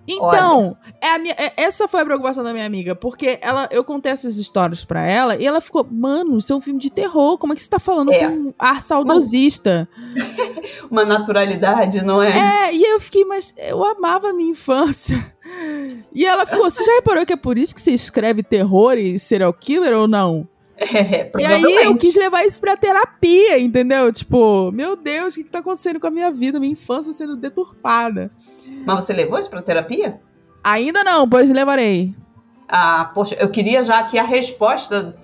Então, 0.08 0.76
é 1.02 1.08
a 1.14 1.18
minha, 1.18 1.34
é- 1.36 1.52
essa 1.56 1.88
foi 1.88 2.00
a 2.00 2.04
preocupação 2.04 2.44
da 2.44 2.52
minha 2.52 2.64
amiga, 2.64 2.94
porque 2.94 3.40
ela, 3.42 3.68
eu 3.72 3.82
contei 3.82 4.12
essas 4.12 4.36
histórias 4.38 4.84
pra 4.84 5.04
ela 5.04 5.34
e 5.34 5.44
ela 5.44 5.60
ficou, 5.60 5.84
mano, 5.90 6.38
isso 6.38 6.52
é 6.52 6.56
um 6.56 6.60
filme 6.60 6.78
de 6.78 6.90
terror, 6.90 7.36
como 7.38 7.52
é 7.52 7.56
que 7.56 7.62
você 7.62 7.68
tá 7.68 7.80
falando 7.80 8.12
É. 8.12 8.20
com 8.28 8.32
um 8.34 8.54
ar 8.56 8.80
saudosista? 8.82 9.88
Uma 10.88 11.04
naturalidade, 11.04 12.04
não 12.04 12.22
é? 12.22 12.68
É, 12.68 12.74
e 12.74 12.84
eu 12.84 13.00
fiquei, 13.00 13.24
mas 13.24 13.52
eu 13.58 13.82
amava 13.84 14.28
a 14.28 14.32
minha 14.32 14.50
infância. 14.50 15.34
E 16.12 16.24
ela 16.26 16.44
ficou, 16.44 16.68
você 16.68 16.82
já 16.84 16.94
reparou 16.94 17.24
que 17.24 17.32
é 17.32 17.36
por 17.36 17.56
isso 17.56 17.72
que 17.72 17.80
você 17.80 17.92
escreve 17.92 18.42
terror 18.42 18.94
e 18.98 19.16
serial 19.18 19.52
killer 19.52 19.96
ou 19.96 20.08
não? 20.08 20.48
É, 20.78 21.30
E 21.38 21.44
aí 21.44 21.84
eu 21.84 21.96
quis 21.96 22.14
levar 22.14 22.44
isso 22.44 22.60
pra 22.60 22.76
terapia, 22.76 23.58
entendeu? 23.58 24.12
Tipo, 24.12 24.70
meu 24.72 24.94
Deus, 24.94 25.32
o 25.32 25.36
que, 25.38 25.44
que 25.44 25.50
tá 25.50 25.60
acontecendo 25.60 25.98
com 25.98 26.06
a 26.06 26.10
minha 26.10 26.30
vida? 26.30 26.60
Minha 26.60 26.72
infância 26.72 27.12
sendo 27.12 27.34
deturpada. 27.34 28.30
Mas 28.84 29.04
você 29.04 29.12
levou 29.12 29.38
isso 29.38 29.48
pra 29.48 29.62
terapia? 29.62 30.20
Ainda 30.62 31.02
não, 31.02 31.28
pois 31.28 31.50
levarei. 31.50 32.14
Ah, 32.68 33.10
poxa, 33.14 33.36
eu 33.36 33.48
queria 33.48 33.82
já 33.84 34.00
aqui 34.00 34.18
a 34.18 34.24
resposta 34.24 35.16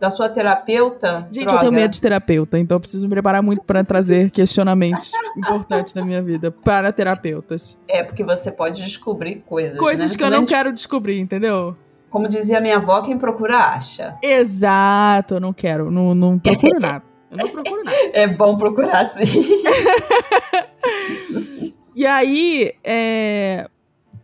da 0.00 0.08
sua 0.08 0.28
terapeuta. 0.30 1.28
Gente, 1.30 1.44
Droga. 1.44 1.58
eu 1.58 1.60
tenho 1.60 1.72
medo 1.72 1.90
de 1.90 2.00
terapeuta, 2.00 2.58
então 2.58 2.76
eu 2.76 2.80
preciso 2.80 3.06
me 3.06 3.12
preparar 3.12 3.42
muito 3.42 3.62
pra 3.62 3.84
trazer 3.84 4.30
questionamentos 4.30 5.12
importantes 5.36 5.92
da 5.92 6.02
minha 6.02 6.22
vida 6.22 6.50
para 6.50 6.90
terapeutas. 6.90 7.78
É, 7.86 8.02
porque 8.02 8.24
você 8.24 8.50
pode 8.50 8.82
descobrir 8.82 9.44
coisas. 9.46 9.78
Coisas 9.78 10.12
né? 10.12 10.16
que 10.16 10.24
eu 10.24 10.30
não 10.30 10.46
quero 10.46 10.72
descobrir, 10.72 11.20
entendeu? 11.20 11.76
Como 12.10 12.28
dizia 12.28 12.60
minha 12.60 12.76
avó, 12.76 13.00
quem 13.02 13.16
procura 13.16 13.56
acha. 13.56 14.18
Exato, 14.22 15.34
eu 15.34 15.40
não 15.40 15.52
quero, 15.52 15.90
não, 15.90 16.14
não 16.14 16.38
procuro 16.38 16.80
nada. 16.80 17.04
Eu 17.30 17.36
não 17.36 17.48
procuro 17.48 17.84
nada. 17.84 17.96
É 18.12 18.26
bom 18.26 18.56
procurar 18.56 19.06
sim. 19.06 19.20
E 21.94 22.06
aí, 22.06 22.72
é... 22.84 23.68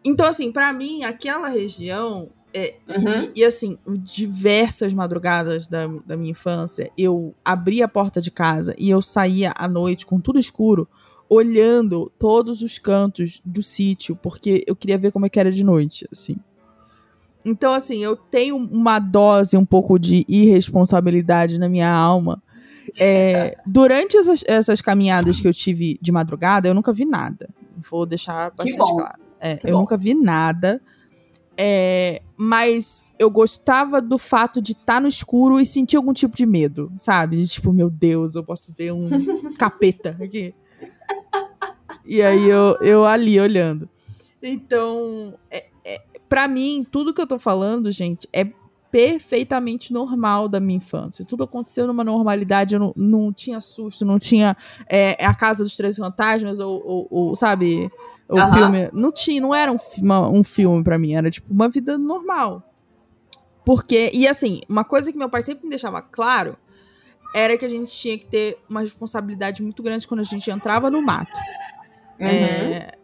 então 0.04 0.26
assim, 0.26 0.50
pra 0.50 0.72
mim, 0.72 1.04
aquela 1.04 1.48
região, 1.48 2.28
é, 2.54 2.76
Uhum. 2.88 3.30
e, 3.34 3.40
e, 3.40 3.44
assim, 3.44 3.76
diversas 3.98 4.94
madrugadas 4.94 5.68
da, 5.68 5.86
da 6.06 6.16
minha 6.16 6.30
infância, 6.30 6.90
eu 6.96 7.34
abria 7.44 7.84
a 7.84 7.88
porta 7.88 8.20
de 8.20 8.30
casa 8.30 8.74
e 8.78 8.88
eu 8.88 9.02
saía 9.02 9.52
à 9.54 9.68
noite 9.68 10.06
com 10.06 10.18
tudo 10.18 10.38
escuro, 10.38 10.88
olhando 11.28 12.10
todos 12.18 12.62
os 12.62 12.78
cantos 12.78 13.42
do 13.44 13.60
sítio, 13.60 14.16
porque 14.16 14.64
eu 14.66 14.74
queria 14.74 14.96
ver 14.96 15.12
como 15.12 15.26
é 15.26 15.28
que 15.28 15.38
era 15.38 15.52
de 15.52 15.64
noite, 15.64 16.06
assim. 16.10 16.36
Então, 17.46 17.72
assim, 17.72 18.02
eu 18.02 18.16
tenho 18.16 18.56
uma 18.56 18.98
dose 18.98 19.56
um 19.56 19.64
pouco 19.64 20.00
de 20.00 20.24
irresponsabilidade 20.28 21.60
na 21.60 21.68
minha 21.68 21.88
alma. 21.88 22.42
É, 22.98 23.56
durante 23.64 24.16
essas, 24.16 24.44
essas 24.48 24.80
caminhadas 24.80 25.40
que 25.40 25.46
eu 25.46 25.52
tive 25.52 25.96
de 26.02 26.10
madrugada, 26.10 26.66
eu 26.66 26.74
nunca 26.74 26.92
vi 26.92 27.04
nada. 27.04 27.48
Vou 27.88 28.04
deixar 28.04 28.50
bastante 28.50 28.76
claro. 28.76 29.20
É, 29.40 29.60
eu 29.62 29.74
bom. 29.74 29.80
nunca 29.82 29.96
vi 29.96 30.12
nada. 30.12 30.82
É, 31.56 32.20
mas 32.36 33.12
eu 33.16 33.30
gostava 33.30 34.02
do 34.02 34.18
fato 34.18 34.60
de 34.60 34.72
estar 34.72 35.00
no 35.00 35.06
escuro 35.06 35.60
e 35.60 35.64
sentir 35.64 35.96
algum 35.96 36.12
tipo 36.12 36.36
de 36.36 36.44
medo, 36.44 36.92
sabe? 36.96 37.36
De 37.36 37.46
tipo, 37.46 37.72
meu 37.72 37.88
Deus, 37.88 38.34
eu 38.34 38.42
posso 38.42 38.72
ver 38.72 38.92
um 38.92 39.08
capeta 39.56 40.16
aqui. 40.20 40.52
E 42.04 42.20
aí 42.22 42.48
eu, 42.48 42.76
eu 42.80 43.04
ali 43.04 43.38
olhando. 43.38 43.88
Então, 44.42 45.34
é, 45.50 45.65
para 46.28 46.46
mim, 46.48 46.86
tudo 46.90 47.12
que 47.14 47.20
eu 47.20 47.26
tô 47.26 47.38
falando, 47.38 47.90
gente, 47.90 48.28
é 48.32 48.44
perfeitamente 48.90 49.92
normal 49.92 50.48
da 50.48 50.58
minha 50.58 50.76
infância. 50.78 51.24
Tudo 51.24 51.44
aconteceu 51.44 51.86
numa 51.86 52.02
normalidade, 52.04 52.74
eu 52.74 52.80
não, 52.80 52.92
não 52.96 53.32
tinha 53.32 53.60
susto, 53.60 54.04
não 54.04 54.18
tinha 54.18 54.56
é, 54.88 55.24
a 55.24 55.34
Casa 55.34 55.62
dos 55.64 55.76
Três 55.76 55.96
Fantasmas, 55.96 56.58
ou, 56.60 56.82
ou- 56.86 57.06
ou, 57.10 57.36
sabe, 57.36 57.90
o 58.28 58.38
Aham. 58.38 58.52
filme. 58.54 58.88
Não 58.92 59.12
tinha, 59.12 59.40
não 59.40 59.54
era 59.54 59.70
um, 59.70 59.76
uma- 60.02 60.28
um 60.28 60.42
filme 60.42 60.82
pra 60.82 60.98
mim, 60.98 61.12
era 61.14 61.30
tipo 61.30 61.52
uma 61.52 61.68
vida 61.68 61.98
normal. 61.98 62.62
Porque, 63.64 64.10
e 64.14 64.26
assim, 64.28 64.60
uma 64.68 64.84
coisa 64.84 65.10
que 65.10 65.18
meu 65.18 65.28
pai 65.28 65.42
sempre 65.42 65.64
me 65.64 65.70
deixava 65.70 66.00
claro 66.00 66.56
era 67.34 67.58
que 67.58 67.64
a 67.64 67.68
gente 67.68 67.92
tinha 67.92 68.16
que 68.16 68.24
ter 68.26 68.58
uma 68.70 68.80
responsabilidade 68.80 69.62
muito 69.62 69.82
grande 69.82 70.06
quando 70.06 70.20
a 70.20 70.24
gente 70.24 70.48
entrava 70.50 70.90
no 70.90 71.02
mato. 71.02 71.38
Uhum. 72.18 72.26
É, 72.26 72.96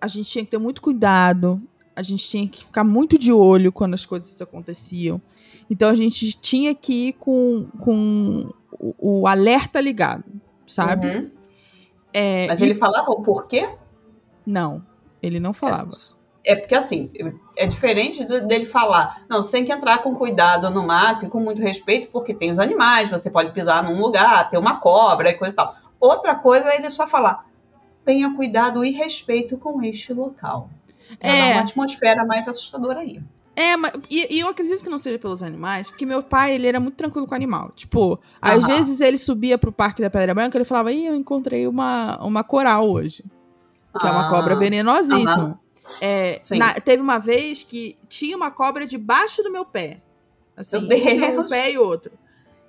a 0.00 0.06
gente 0.08 0.28
tinha 0.28 0.44
que 0.44 0.50
ter 0.50 0.58
muito 0.58 0.82
cuidado, 0.82 1.62
a 1.98 2.02
gente 2.02 2.28
tinha 2.28 2.46
que 2.48 2.64
ficar 2.64 2.84
muito 2.84 3.18
de 3.18 3.32
olho 3.32 3.72
quando 3.72 3.94
as 3.94 4.06
coisas 4.06 4.40
aconteciam. 4.40 5.20
Então 5.68 5.90
a 5.90 5.94
gente 5.96 6.32
tinha 6.32 6.72
que 6.72 7.08
ir 7.08 7.12
com, 7.14 7.66
com 7.80 8.48
o, 8.78 9.20
o 9.22 9.26
alerta 9.26 9.80
ligado, 9.80 10.22
sabe? 10.64 11.08
Uhum. 11.08 11.30
É, 12.12 12.46
Mas 12.46 12.60
e- 12.60 12.64
ele 12.66 12.76
falava 12.76 13.10
o 13.10 13.20
porquê? 13.20 13.68
Não, 14.46 14.80
ele 15.20 15.40
não 15.40 15.52
falava. 15.52 15.90
É 16.44 16.54
porque 16.54 16.76
assim, 16.76 17.10
é 17.56 17.66
diferente 17.66 18.24
de- 18.24 18.40
dele 18.46 18.64
falar, 18.64 19.24
não, 19.28 19.42
você 19.42 19.50
tem 19.50 19.64
que 19.64 19.72
entrar 19.72 19.98
com 19.98 20.14
cuidado 20.14 20.70
no 20.70 20.86
mato 20.86 21.26
e 21.26 21.28
com 21.28 21.40
muito 21.40 21.60
respeito, 21.60 22.08
porque 22.12 22.32
tem 22.32 22.52
os 22.52 22.60
animais, 22.60 23.10
você 23.10 23.28
pode 23.28 23.50
pisar 23.52 23.82
num 23.82 24.00
lugar, 24.00 24.48
ter 24.48 24.56
uma 24.56 24.78
cobra 24.78 25.30
e 25.30 25.34
coisa 25.34 25.52
e 25.52 25.56
tal. 25.56 25.74
Outra 25.98 26.36
coisa 26.36 26.68
é 26.70 26.76
ele 26.76 26.90
só 26.90 27.08
falar, 27.08 27.44
tenha 28.04 28.32
cuidado 28.36 28.84
e 28.84 28.92
respeito 28.92 29.58
com 29.58 29.82
este 29.82 30.14
local. 30.14 30.70
Pra 31.18 31.28
É. 31.28 31.38
dar 31.38 31.52
uma 31.54 31.60
atmosfera 31.62 32.24
mais 32.24 32.46
assustadora 32.48 33.00
aí. 33.00 33.20
É, 33.56 33.76
mas, 33.76 33.92
e, 34.08 34.36
e 34.36 34.40
eu 34.40 34.48
acredito 34.48 34.84
que 34.84 34.88
não 34.90 34.98
seja 34.98 35.18
pelos 35.18 35.42
animais, 35.42 35.90
porque 35.90 36.06
meu 36.06 36.22
pai, 36.22 36.54
ele 36.54 36.66
era 36.68 36.78
muito 36.78 36.94
tranquilo 36.94 37.26
com 37.26 37.32
o 37.32 37.36
animal. 37.36 37.72
Tipo, 37.74 38.20
às 38.40 38.64
vezes 38.64 39.00
ele 39.00 39.18
subia 39.18 39.58
pro 39.58 39.72
Parque 39.72 40.00
da 40.00 40.08
Pedra 40.08 40.32
Branca, 40.32 40.56
ele 40.56 40.64
falava, 40.64 40.92
ih, 40.92 41.06
eu 41.06 41.14
encontrei 41.16 41.66
uma, 41.66 42.22
uma 42.24 42.44
coral 42.44 42.88
hoje. 42.88 43.24
Que 43.98 44.06
é 44.06 44.10
uma 44.12 44.26
Ah, 44.26 44.28
cobra 44.28 44.54
venenosíssima. 44.54 45.32
aham. 45.32 45.58
É, 46.00 46.40
na- 46.52 46.74
teve 46.74 47.02
uma 47.02 47.18
vez 47.18 47.64
que 47.64 47.96
tinha 48.08 48.36
uma 48.36 48.52
cobra 48.52 48.86
debaixo 48.86 49.42
do 49.42 49.50
meu 49.50 49.64
pé. 49.64 50.00
Assim, 50.56 50.78
Meu 50.86 50.88
Deus. 50.88 51.00
entre 51.08 51.38
um 51.40 51.48
pé 51.48 51.72
e 51.72 51.78
outro. 51.78 52.12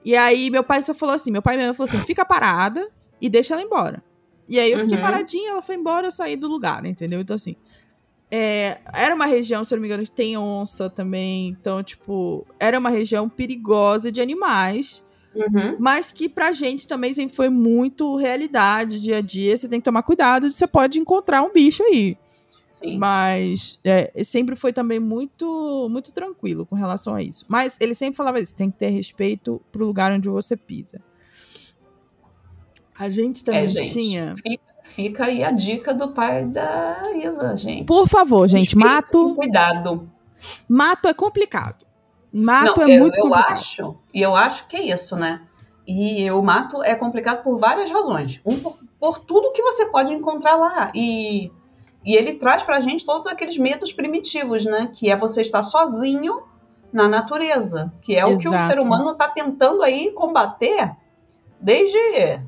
E 0.04 0.16
aí 0.16 0.50
meu 0.50 0.64
pai 0.64 0.82
só 0.82 0.94
falou 0.96 1.14
assim, 1.14 1.30
meu 1.30 1.42
pai 1.42 1.56
mesmo 1.56 1.76
falou 1.76 1.88
assim, 1.88 2.02
fica 2.02 2.26
parada 2.26 2.88
e 3.22 3.30
deixa 3.30 3.54
ela 3.54 3.62
embora. 3.62 4.02
E 4.48 4.58
aí 4.60 4.72
eu 4.72 4.80
fiquei 4.80 4.98
Uhum. 4.98 5.04
paradinha, 5.04 5.52
ela 5.52 5.62
foi 5.62 5.76
embora, 5.76 6.08
eu 6.08 6.12
saí 6.12 6.36
do 6.36 6.48
lugar, 6.48 6.84
entendeu? 6.86 7.20
Então 7.20 7.36
assim, 7.36 7.56
é, 8.32 8.78
era 8.94 9.14
uma 9.16 9.26
região, 9.26 9.64
se 9.66 9.74
eu 9.74 9.78
não 9.78 9.82
me 9.82 9.88
engano, 9.88 10.04
que 10.04 10.12
tem 10.12 10.38
onça 10.38 10.90
também. 10.90 11.50
Então, 11.50 11.82
tipo, 11.84 12.46
era 12.60 12.78
uma 12.78 12.90
região 12.90 13.28
perigosa 13.30 14.12
de 14.12 14.22
animais 14.22 15.04
Uhum. 15.36 15.76
mas 15.78 16.12
que 16.12 16.28
pra 16.28 16.52
gente 16.52 16.88
também 16.88 17.14
sempre 17.14 17.36
foi 17.36 17.50
muito 17.50 18.16
realidade, 18.16 19.00
dia 19.00 19.18
a 19.18 19.22
dia. 19.22 19.56
Você 19.56 19.70
tem 19.70 19.80
que 19.80 19.86
tomar 19.86 20.02
cuidado, 20.02 20.52
você 20.52 20.66
pode 20.68 21.00
encontrar 21.00 21.44
um 21.44 21.54
bicho 21.54 21.84
aí. 21.84 22.18
Sim. 22.68 22.98
Mas 22.98 23.80
é, 23.84 24.24
sempre 24.24 24.56
foi 24.56 24.74
também 24.74 25.00
muito 25.00 25.88
muito 25.90 26.12
tranquilo 26.12 26.66
com 26.66 26.76
relação 26.76 27.14
a 27.14 27.22
isso. 27.22 27.46
Mas 27.48 27.78
ele 27.80 27.94
sempre 27.94 28.18
falava 28.18 28.40
isso, 28.40 28.56
tem 28.56 28.72
que 28.72 28.78
ter 28.80 28.90
respeito 28.90 29.62
pro 29.72 29.86
lugar 29.86 30.12
onde 30.12 30.28
você 30.30 30.58
pisa. 30.58 31.00
A 32.98 33.10
gente 33.10 33.44
também 33.44 33.64
É, 33.66 33.68
gente. 33.68 33.94
tinha. 33.94 34.36
Fica 34.36 34.69
aí 35.20 35.44
a 35.44 35.52
dica 35.52 35.94
do 35.94 36.10
pai 36.10 36.46
da 36.46 37.02
Isa, 37.16 37.56
gente. 37.58 37.86
Por 37.86 38.08
favor, 38.08 38.48
gente, 38.48 38.78
mato, 38.78 39.36
Cuidado. 39.36 40.10
mato 40.68 41.08
é 41.08 41.14
complicado. 41.14 41.86
Mato 42.32 42.82
Não, 42.82 42.88
é 42.88 42.96
eu, 42.96 43.00
muito 43.02 43.16
eu 43.18 43.24
complicado. 43.24 43.52
acho, 43.52 43.96
e 44.14 44.22
eu 44.22 44.36
acho 44.36 44.68
que 44.68 44.78
é 44.78 44.84
isso, 44.94 45.16
né? 45.16 45.42
E 45.88 46.30
o 46.30 46.42
mato 46.44 46.84
é 46.84 46.94
complicado 46.94 47.44
por 47.44 47.58
várias 47.58 47.90
razões. 47.90 48.40
Um, 48.46 48.60
por, 48.60 48.78
por 49.00 49.20
tudo 49.20 49.52
que 49.52 49.62
você 49.64 49.88
pode 49.88 50.14
encontrar 50.14 50.56
lá. 50.56 50.92
E, 50.94 51.52
e 52.06 52.16
ele 52.16 52.34
traz 52.34 52.62
pra 52.62 52.80
gente 52.80 53.04
todos 53.04 53.26
aqueles 53.26 53.58
medos 53.58 53.92
primitivos, 53.92 54.66
né? 54.66 54.92
Que 54.94 55.10
é 55.10 55.18
você 55.18 55.42
estar 55.42 55.64
sozinho 55.64 56.44
na 56.94 57.08
natureza. 57.08 57.92
Que 58.04 58.16
é 58.16 58.24
o 58.24 58.38
que 58.38 58.48
o 58.48 58.54
Exato. 58.54 58.68
ser 58.72 58.80
humano 58.80 59.12
está 59.14 59.28
tentando 59.30 59.82
aí 59.82 60.12
combater 60.12 60.96
desde, 61.60 62.40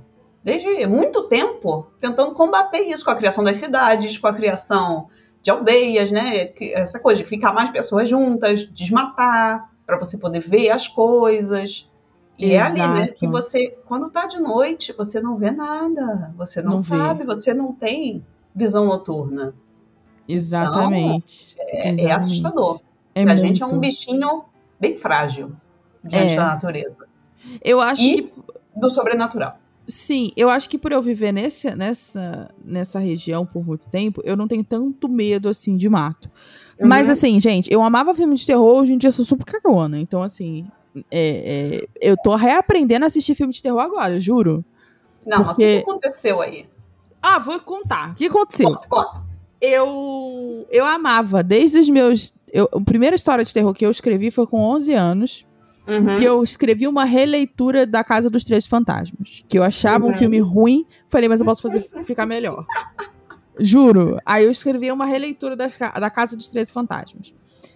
desde 0.43 0.85
muito 0.87 1.23
tempo. 1.23 1.87
Tentando 1.99 2.33
combater 2.33 2.79
isso 2.81 3.05
com 3.05 3.11
a 3.11 3.15
criação 3.15 3.43
das 3.43 3.57
cidades, 3.57 4.17
com 4.17 4.27
a 4.27 4.33
criação 4.33 5.07
de 5.41 5.49
aldeias, 5.49 6.11
né? 6.11 6.53
Essa 6.73 6.99
coisa 6.99 7.21
de 7.21 7.27
ficar 7.27 7.53
mais 7.53 7.69
pessoas 7.69 8.07
juntas, 8.09 8.67
desmatar, 8.69 9.71
para 9.85 9.97
você 9.97 10.17
poder 10.17 10.39
ver 10.39 10.69
as 10.69 10.87
coisas. 10.87 11.89
E 12.37 12.53
Exato. 12.53 12.77
é 12.77 12.81
ali, 12.81 12.93
né? 12.93 13.07
Que 13.07 13.27
você, 13.27 13.77
quando 13.85 14.09
tá 14.09 14.25
de 14.25 14.39
noite, 14.39 14.93
você 14.93 15.19
não 15.19 15.37
vê 15.37 15.51
nada. 15.51 16.33
Você 16.37 16.61
não, 16.61 16.71
não 16.71 16.79
sabe, 16.79 17.19
vê. 17.19 17.25
você 17.25 17.53
não 17.53 17.73
tem 17.73 18.25
visão 18.53 18.85
noturna. 18.85 19.53
Exatamente. 20.27 21.55
Então, 21.55 21.65
é, 21.67 21.89
Exatamente. 21.89 22.05
é, 22.05 22.11
assustador. 22.13 22.81
É 23.13 23.23
a 23.23 23.25
muito. 23.25 23.39
gente 23.39 23.63
é 23.63 23.65
um 23.65 23.79
bichinho 23.79 24.45
bem 24.79 24.95
frágil 24.95 25.51
diante 26.03 26.33
é. 26.33 26.35
da 26.37 26.45
natureza. 26.45 27.07
Eu 27.63 27.81
acho 27.81 28.01
e 28.01 28.23
que. 28.23 28.33
Do 28.75 28.89
sobrenatural. 28.89 29.57
Sim, 29.91 30.31
eu 30.37 30.49
acho 30.49 30.69
que 30.69 30.77
por 30.77 30.93
eu 30.93 31.01
viver 31.01 31.33
nesse, 31.33 31.75
nessa, 31.75 32.49
nessa 32.63 32.97
região 32.97 33.45
por 33.45 33.65
muito 33.65 33.89
tempo, 33.89 34.21
eu 34.23 34.37
não 34.37 34.47
tenho 34.47 34.63
tanto 34.63 35.09
medo 35.09 35.49
assim 35.49 35.75
de 35.75 35.89
mato. 35.89 36.31
Uhum. 36.79 36.87
Mas 36.87 37.09
assim, 37.09 37.37
gente, 37.41 37.69
eu 37.69 37.83
amava 37.83 38.15
filme 38.15 38.33
de 38.35 38.45
terror, 38.45 38.83
hoje 38.83 38.93
em 38.93 38.97
dia 38.97 39.09
eu 39.09 39.11
sou 39.11 39.25
super 39.25 39.43
cagona. 39.43 39.99
Então, 39.99 40.23
assim, 40.23 40.65
é, 41.11 41.81
é, 41.83 41.87
eu 41.99 42.15
tô 42.15 42.33
reaprendendo 42.35 43.03
a 43.03 43.07
assistir 43.07 43.35
filme 43.35 43.51
de 43.51 43.61
terror 43.61 43.81
agora, 43.81 44.17
juro. 44.17 44.63
Não, 45.25 45.43
porque... 45.43 45.65
mas 45.65 45.81
o 45.81 45.83
que 45.83 45.91
aconteceu 45.91 46.41
aí? 46.41 46.69
Ah, 47.21 47.37
vou 47.37 47.59
contar. 47.59 48.11
O 48.11 48.15
que 48.15 48.27
aconteceu? 48.27 48.69
Conta, 48.69 48.87
conta. 48.87 49.23
Eu, 49.59 50.65
eu 50.71 50.85
amava, 50.85 51.43
desde 51.43 51.79
os 51.79 51.89
meus. 51.89 52.33
Eu, 52.47 52.69
a 52.73 52.79
primeira 52.79 53.15
história 53.17 53.43
de 53.43 53.53
terror 53.53 53.73
que 53.73 53.85
eu 53.85 53.91
escrevi 53.91 54.31
foi 54.31 54.47
com 54.47 54.57
11 54.57 54.93
anos. 54.93 55.45
Uhum. 55.87 56.17
Que 56.17 56.23
eu 56.25 56.43
escrevi 56.43 56.87
uma 56.87 57.05
releitura 57.05 57.85
da 57.85 58.03
Casa 58.03 58.29
dos 58.29 58.43
Três 58.43 58.65
Fantasmas. 58.65 59.43
Que 59.47 59.57
eu 59.57 59.63
achava 59.63 60.05
uhum. 60.05 60.11
um 60.11 60.13
filme 60.13 60.39
ruim. 60.39 60.85
Falei, 61.09 61.27
mas 61.27 61.39
eu 61.39 61.45
posso 61.45 61.61
fazer 61.61 61.87
ficar 62.05 62.25
melhor. 62.25 62.65
Juro. 63.59 64.17
Aí 64.25 64.45
eu 64.45 64.51
escrevi 64.51 64.91
uma 64.91 65.05
releitura 65.05 65.55
da, 65.55 65.67
da 65.67 66.09
Casa 66.09 66.37
dos 66.37 66.49
Três 66.49 66.69
Fantasmas. 66.69 67.33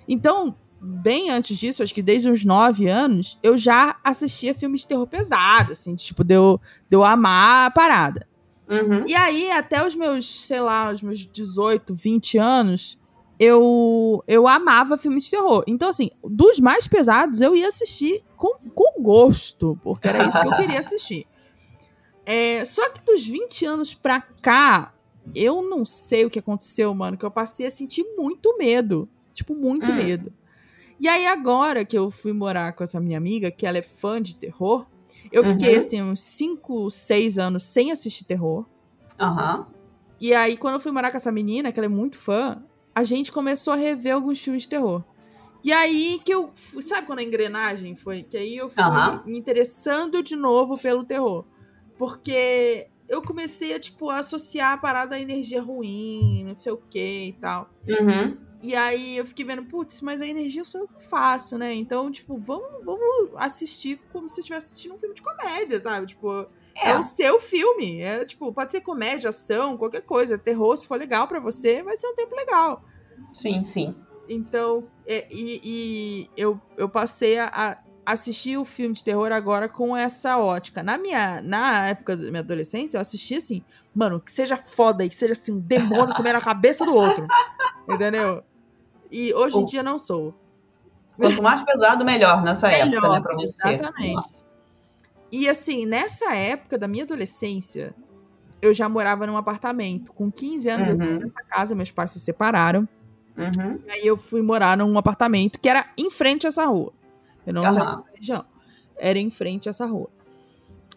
Então, 0.08 0.56
bem 0.80 1.30
antes 1.32 1.58
disso, 1.58 1.84
acho 1.84 1.93
que 1.93 2.03
desde 2.03 2.30
uns 2.30 2.45
nove 2.45 2.88
anos, 2.88 3.39
eu 3.41 3.58
já 3.58 3.97
assistia 4.03 4.53
filmes 4.53 4.82
de 4.82 4.88
terror 4.88 5.08
pesado, 5.08 5.72
assim, 5.72 5.95
tipo, 5.95 6.24
deu, 6.24 6.62
deu 6.89 7.03
amar 7.03 7.68
a 7.68 7.72
parada. 7.72 8.28
Uhum. 8.70 9.03
E 9.08 9.14
aí, 9.16 9.51
até 9.51 9.86
os 9.86 9.95
meus, 9.95 10.47
sei 10.47 10.60
lá, 10.60 10.91
os 10.91 11.01
meus 11.01 11.20
18, 11.20 11.93
20 11.93 12.38
anos, 12.38 12.97
eu, 13.40 14.24
eu 14.28 14.48
amava 14.48 14.98
filmes 14.98 15.26
de 15.26 15.32
terror. 15.32 15.64
Então, 15.68 15.90
assim, 15.90 16.10
dos 16.24 16.60
mais 16.60 16.88
pesados, 16.88 17.42
eu 17.42 17.56
ia 17.56 17.68
assistir 17.68 18.24
com, 18.38 18.56
com 18.74 19.02
gosto, 19.02 19.78
porque 19.84 20.08
era 20.08 20.28
isso 20.28 20.40
que 20.40 20.48
eu 20.48 20.56
queria 20.58 20.80
assistir. 20.80 21.28
É, 22.26 22.64
só 22.66 22.90
que 22.90 23.04
dos 23.04 23.26
20 23.28 23.66
anos 23.66 23.94
pra 23.94 24.22
cá, 24.22 24.94
eu 25.36 25.62
não 25.62 25.86
sei 25.86 26.26
o 26.26 26.30
que 26.30 26.40
aconteceu, 26.40 26.94
mano, 26.96 27.18
que 27.18 27.26
eu 27.26 27.32
passei 27.32 27.68
a 27.68 27.72
sentir 27.72 28.06
muito 28.18 28.58
medo. 28.58 29.08
Tipo, 29.34 29.54
muito 29.54 29.92
hum. 29.92 29.96
medo. 29.96 30.34
E 30.98 31.10
aí, 31.10 31.28
agora 31.28 31.84
que 31.84 31.98
eu 31.98 32.10
fui 32.10 32.32
morar 32.32 32.72
com 32.74 32.84
essa 32.84 33.02
minha 33.02 33.18
amiga, 33.18 33.52
que 33.52 33.68
ela 33.68 33.78
é 33.78 33.82
fã 33.82 34.22
de 34.22 34.38
terror, 34.38 34.86
eu 35.30 35.44
uhum. 35.44 35.52
fiquei, 35.52 35.76
assim, 35.76 36.02
uns 36.02 36.22
5, 36.22 36.90
6 36.90 37.38
anos 37.38 37.64
sem 37.64 37.92
assistir 37.92 38.24
terror. 38.24 38.66
Aham. 39.20 39.58
Uhum. 39.58 39.76
E 40.22 40.34
aí, 40.34 40.56
quando 40.56 40.76
eu 40.76 40.80
fui 40.80 40.94
morar 40.94 41.12
com 41.12 41.18
essa 41.18 41.32
menina, 41.32 41.74
que 41.74 41.80
ela 41.80 41.86
é 41.86 41.90
muito 41.90 42.18
fã, 42.18 42.64
a 42.96 43.04
gente 43.04 43.30
começou 43.30 43.74
a 43.74 43.76
rever 43.76 44.16
alguns 44.16 44.41
filmes 44.41 44.64
de 44.64 44.70
terror. 44.70 45.04
E 45.62 45.74
aí 45.74 46.22
que 46.24 46.34
eu. 46.34 46.52
Sabe 46.82 47.06
quando 47.06 47.20
a 47.20 47.24
engrenagem 47.24 47.93
foi? 47.96 48.24
Que 48.24 48.38
aí 48.38 48.56
eu 48.56 48.70
fui 48.70 48.84
uhum. 48.84 49.24
me 49.26 49.38
interessando 49.38 50.24
de 50.24 50.36
novo 50.36 50.78
pelo 50.78 51.04
terror. 51.04 51.43
Porque 51.98 52.88
eu 53.10 53.22
comecei 53.22 53.74
a, 53.74 53.80
tipo, 53.80 54.10
associar 54.10 54.74
a 54.74 54.78
parada 54.78 55.16
à 55.16 55.20
energia 55.20 55.62
ruim, 55.62 56.43
não 56.46 56.56
sei 56.56 56.72
o 56.72 56.78
que 56.78 57.28
e 57.28 57.34
tal. 57.34 57.70
Uhum. 57.88 58.38
E 58.62 58.76
aí 58.76 59.18
eu 59.18 59.26
fiquei 59.26 59.46
vendo, 59.46 59.64
putz, 59.64 60.02
mas 60.02 60.22
a 60.22 60.28
energia 60.28 60.64
sou 60.64 60.82
eu 60.82 60.88
que 60.88 61.04
faço, 61.04 61.58
né? 61.58 61.74
Então, 61.74 62.12
tipo, 62.12 62.38
vamos, 62.38 62.84
vamos 62.84 63.32
assistir 63.36 64.00
como 64.12 64.30
se 64.30 64.39
estivesse 64.39 64.68
assistindo 64.68 64.96
um 64.96 64.98
filme 64.98 65.14
de 65.14 65.22
comédia, 65.22 65.80
sabe? 65.80 66.08
Tipo, 66.08 66.48
é. 66.76 66.92
é. 66.92 67.00
o 67.00 67.04
seu 67.04 67.40
filme. 67.40 68.02
É, 68.02 68.26
tipo, 68.26 68.52
pode 68.52 68.72
ser 68.72 68.82
comédia, 68.82 69.30
ação, 69.30 69.78
qualquer 69.78 70.02
coisa. 70.02 70.38
Terror, 70.38 70.76
se 70.78 70.86
for 70.86 71.00
legal 71.00 71.28
para 71.28 71.40
você, 71.40 71.82
vai 71.82 71.96
ser 71.98 72.08
um 72.08 72.16
tempo 72.16 72.36
legal. 72.36 72.84
Sim, 73.32 73.64
sim. 73.64 73.96
Então, 74.28 74.88
é, 75.06 75.28
e, 75.32 75.62
e, 75.64 76.30
eu, 76.36 76.60
eu 76.78 76.90
passei 76.90 77.38
a, 77.38 77.78
assistir 78.06 78.58
o 78.58 78.66
filme 78.66 78.94
de 78.94 79.04
terror 79.04 79.32
agora 79.32 79.68
com 79.68 79.96
essa 79.96 80.38
ótica. 80.38 80.84
Na 80.84 80.98
minha 80.98 81.42
na 81.42 81.88
época 81.88 82.16
da 82.16 82.30
minha 82.30 82.42
adolescência, 82.42 82.98
eu 82.98 83.02
assistia 83.02 83.38
assim, 83.38 83.64
mano, 83.94 84.20
que 84.20 84.32
seja 84.32 84.58
foda 84.58 85.04
e 85.04 85.10
que 85.10 85.16
seja 85.16 85.34
assim, 85.34 85.54
um 85.54 85.60
demônio 85.60 86.16
comendo 86.16 86.38
a 86.38 86.42
cabeça 86.42 86.86
do 86.86 86.94
outro. 86.94 87.26
Entendeu? 87.90 88.44
E 89.12 89.34
hoje 89.34 89.58
em 89.58 89.64
dia 89.64 89.84
não 89.84 89.98
sou. 89.98 90.34
Quanto 91.18 91.42
mais 91.42 91.64
pesado, 91.64 92.04
melhor 92.04 92.44
nessa 92.44 92.68
melhor, 92.68 92.88
época, 92.88 93.10
né, 93.10 93.22
pra 93.22 93.36
você. 93.36 93.74
Exatamente. 93.74 94.16
Nossa. 94.16 94.45
E 95.32 95.50
assim, 95.50 95.86
nessa 95.86 96.34
época 96.36 96.78
da 96.78 96.88
minha 96.88 97.04
adolescência, 97.04 97.94
eu 98.62 98.74
já 98.74 98.88
morava 98.88 99.28
num 99.28 99.38
apartamento. 99.38 100.14
Com 100.14 100.32
15 100.32 100.70
anos, 100.70 100.90
uhum. 100.90 101.06
eu 101.06 101.20
nessa 101.20 101.44
casa, 101.44 101.76
meus 101.76 101.92
pais 101.92 102.12
se 102.12 102.20
separaram. 102.20 102.88
Uhum. 103.38 103.80
E 103.86 103.92
aí 103.92 104.08
eu 104.08 104.16
fui 104.16 104.42
morar 104.42 104.78
num 104.78 104.98
apartamento 104.98 105.60
que 105.60 105.68
era 105.68 105.86
em 105.98 106.10
frente 106.10 106.46
a 106.46 106.50
essa 106.50 106.66
rua. 106.66 106.94
Eu 107.46 107.54
não 107.54 107.64
uhum. 107.64 107.70
saí 107.70 107.86
da 107.86 108.04
região. 108.16 108.46
Era 108.98 109.20
em 109.20 109.30
frente 109.30 109.68
a 109.68 109.72
essa 109.72 109.86
rua. 109.86 110.10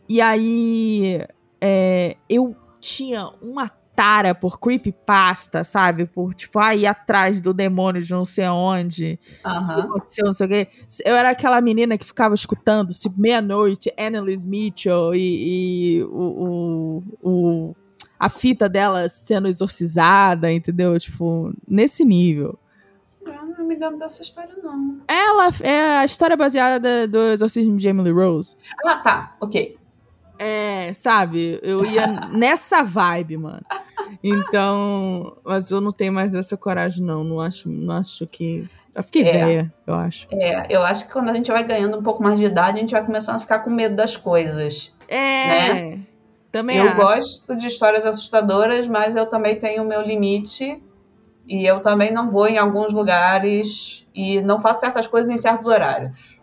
E 0.09 0.21
aí 0.21 1.21
é, 1.61 2.17
eu 2.29 2.57
tinha 2.81 3.29
uma 3.43 3.71
tara 3.99 4.33
por 4.33 4.61
creepypasta, 4.61 5.65
sabe? 5.65 6.07
Por, 6.07 6.33
tipo, 6.33 6.61
ah, 6.61 6.73
ir 6.73 6.87
atrás 6.87 7.41
do 7.41 7.53
demônio 7.53 8.01
de 8.01 8.13
não 8.13 8.25
sei 8.25 8.47
onde. 8.47 9.19
Uhum. 9.45 9.67
Que 9.67 9.81
aconteceu, 9.81 10.25
não 10.27 10.33
sei 10.33 10.47
o 10.47 10.49
quê. 10.49 10.69
Eu 11.05 11.17
era 11.17 11.31
aquela 11.31 11.61
menina 11.61 11.99
que 11.99 12.07
ficava 12.07 12.33
escutando, 12.33 12.95
tipo, 12.95 13.21
meia-noite, 13.21 13.93
Annalise 13.99 14.49
Mitchell 14.49 15.17
e, 15.17 15.97
e 15.99 16.03
o, 16.05 17.03
o, 17.23 17.29
o, 17.29 17.77
a 18.21 18.29
fita 18.29 18.69
dela 18.69 19.09
sendo 19.09 19.49
exorcizada, 19.49 20.53
entendeu? 20.53 20.97
Tipo, 20.97 21.53
nesse 21.67 22.05
nível 22.05 22.57
me 23.65 23.77
lembro 23.77 23.99
dessa 23.99 24.23
história, 24.23 24.55
não. 24.63 25.01
Ela 25.07 25.51
é 25.61 25.99
a 25.99 26.05
história 26.05 26.37
baseada 26.37 27.07
do 27.07 27.19
exorcismo 27.25 27.77
de 27.77 27.87
Emily 27.87 28.11
Rose. 28.11 28.57
Ah, 28.87 28.97
tá. 28.97 29.37
Ok. 29.41 29.77
É, 30.39 30.95
sabe? 30.95 31.59
Eu 31.63 31.85
ia 31.85 32.07
nessa 32.33 32.83
vibe, 32.83 33.37
mano. 33.37 33.63
Então, 34.23 35.37
mas 35.45 35.71
eu 35.71 35.81
não 35.81 35.93
tenho 35.93 36.13
mais 36.13 36.35
essa 36.35 36.57
coragem, 36.57 37.05
não. 37.05 37.23
Não 37.25 37.41
acho, 37.41 37.69
não 37.69 37.95
acho 37.95 38.27
que. 38.27 38.69
Eu 38.95 39.03
fiquei 39.05 39.29
é, 39.29 39.33
velha, 39.33 39.75
eu 39.87 39.95
acho. 39.95 40.27
É, 40.33 40.67
eu 40.69 40.83
acho 40.83 41.07
que 41.07 41.13
quando 41.13 41.29
a 41.29 41.35
gente 41.35 41.51
vai 41.51 41.63
ganhando 41.63 41.97
um 41.99 42.03
pouco 42.03 42.23
mais 42.23 42.39
de 42.39 42.45
idade, 42.45 42.79
a 42.79 42.81
gente 42.81 42.93
vai 42.93 43.05
começando 43.05 43.37
a 43.37 43.41
ficar 43.41 43.61
com 43.61 43.71
medo 43.71 43.95
das 43.95 44.17
coisas. 44.17 44.93
É. 45.07 45.75
Né? 45.75 46.01
Também 46.51 46.79
eu 46.79 46.89
acho. 46.89 46.97
gosto 46.97 47.57
de 47.57 47.67
histórias 47.67 48.05
assustadoras, 48.07 48.87
mas 48.87 49.15
eu 49.15 49.27
também 49.27 49.57
tenho 49.57 49.83
o 49.83 49.87
meu 49.87 50.03
limite 50.03 50.83
e 51.47 51.65
eu 51.65 51.81
também 51.81 52.13
não 52.13 52.31
vou 52.31 52.49
em 52.49 52.59
alguns 52.59 52.93
lugares 52.93 54.07
e 54.15 54.41
não 54.41 54.61
faço 54.61 54.81
certas 54.81 55.07
coisas 55.07 55.31
em 55.31 55.39
certos 55.39 55.67
horários. 55.67 56.39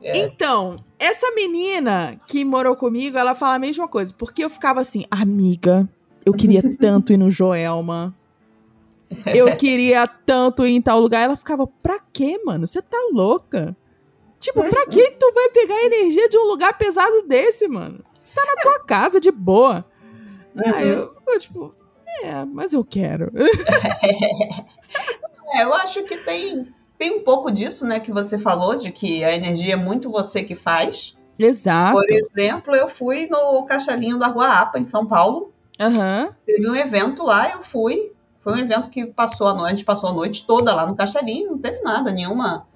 É. 0.00 0.16
Então, 0.18 0.76
essa 0.98 1.30
menina 1.34 2.16
que 2.26 2.44
morou 2.44 2.76
comigo, 2.76 3.18
ela 3.18 3.34
fala 3.34 3.56
a 3.56 3.58
mesma 3.58 3.88
coisa. 3.88 4.14
Porque 4.16 4.44
eu 4.44 4.50
ficava 4.50 4.80
assim, 4.80 5.04
amiga, 5.10 5.88
eu 6.24 6.32
queria 6.32 6.62
tanto 6.78 7.12
ir 7.12 7.16
no 7.16 7.30
Joelma. 7.30 8.14
Eu 9.26 9.54
queria 9.56 10.06
tanto 10.06 10.66
ir 10.66 10.74
em 10.74 10.82
tal 10.82 11.00
lugar. 11.00 11.22
Ela 11.22 11.36
ficava, 11.36 11.66
pra 11.66 11.98
quê, 12.12 12.40
mano? 12.44 12.66
Você 12.66 12.82
tá 12.82 12.98
louca? 13.12 13.76
Tipo, 14.40 14.62
pra 14.68 14.86
que 14.86 15.10
tu 15.12 15.32
vai 15.34 15.48
pegar 15.48 15.74
a 15.74 15.86
energia 15.86 16.28
de 16.28 16.38
um 16.38 16.44
lugar 16.44 16.76
pesado 16.78 17.22
desse, 17.22 17.66
mano? 17.66 18.04
Você 18.22 18.34
tá 18.34 18.44
na 18.44 18.62
tua 18.62 18.84
casa 18.84 19.20
de 19.20 19.30
boa. 19.30 19.84
Uhum. 20.54 20.74
Aí 20.74 20.88
eu, 20.88 21.14
eu, 21.26 21.38
tipo, 21.38 21.74
é, 22.22 22.44
mas 22.44 22.72
eu 22.72 22.84
quero. 22.84 23.32
é, 25.54 25.62
eu 25.62 25.74
acho 25.74 26.04
que 26.04 26.16
tem, 26.18 26.68
tem 26.96 27.12
um 27.12 27.24
pouco 27.24 27.50
disso, 27.50 27.86
né, 27.86 28.00
que 28.00 28.12
você 28.12 28.38
falou, 28.38 28.76
de 28.76 28.92
que 28.92 29.24
a 29.24 29.34
energia 29.34 29.74
é 29.74 29.76
muito 29.76 30.10
você 30.10 30.42
que 30.42 30.54
faz. 30.54 31.16
Exato. 31.38 31.94
Por 31.94 32.04
exemplo, 32.10 32.74
eu 32.74 32.88
fui 32.88 33.28
no 33.28 33.64
Caixalinho 33.64 34.18
da 34.18 34.26
Rua 34.26 34.48
Apa, 34.48 34.78
em 34.78 34.84
São 34.84 35.06
Paulo. 35.06 35.52
Uhum. 35.80 36.32
Teve 36.44 36.68
um 36.68 36.74
evento 36.74 37.22
lá, 37.24 37.50
eu 37.50 37.62
fui. 37.62 38.12
Foi 38.40 38.54
um 38.54 38.58
evento 38.58 38.88
que 38.88 39.06
passou 39.06 39.46
a 39.46 39.54
noite, 39.54 39.84
passou 39.84 40.10
a 40.10 40.12
noite 40.12 40.46
toda 40.46 40.74
lá 40.74 40.86
no 40.86 40.96
Caixalinho, 40.96 41.50
não 41.50 41.58
teve 41.58 41.80
nada, 41.82 42.10
nenhuma. 42.10 42.66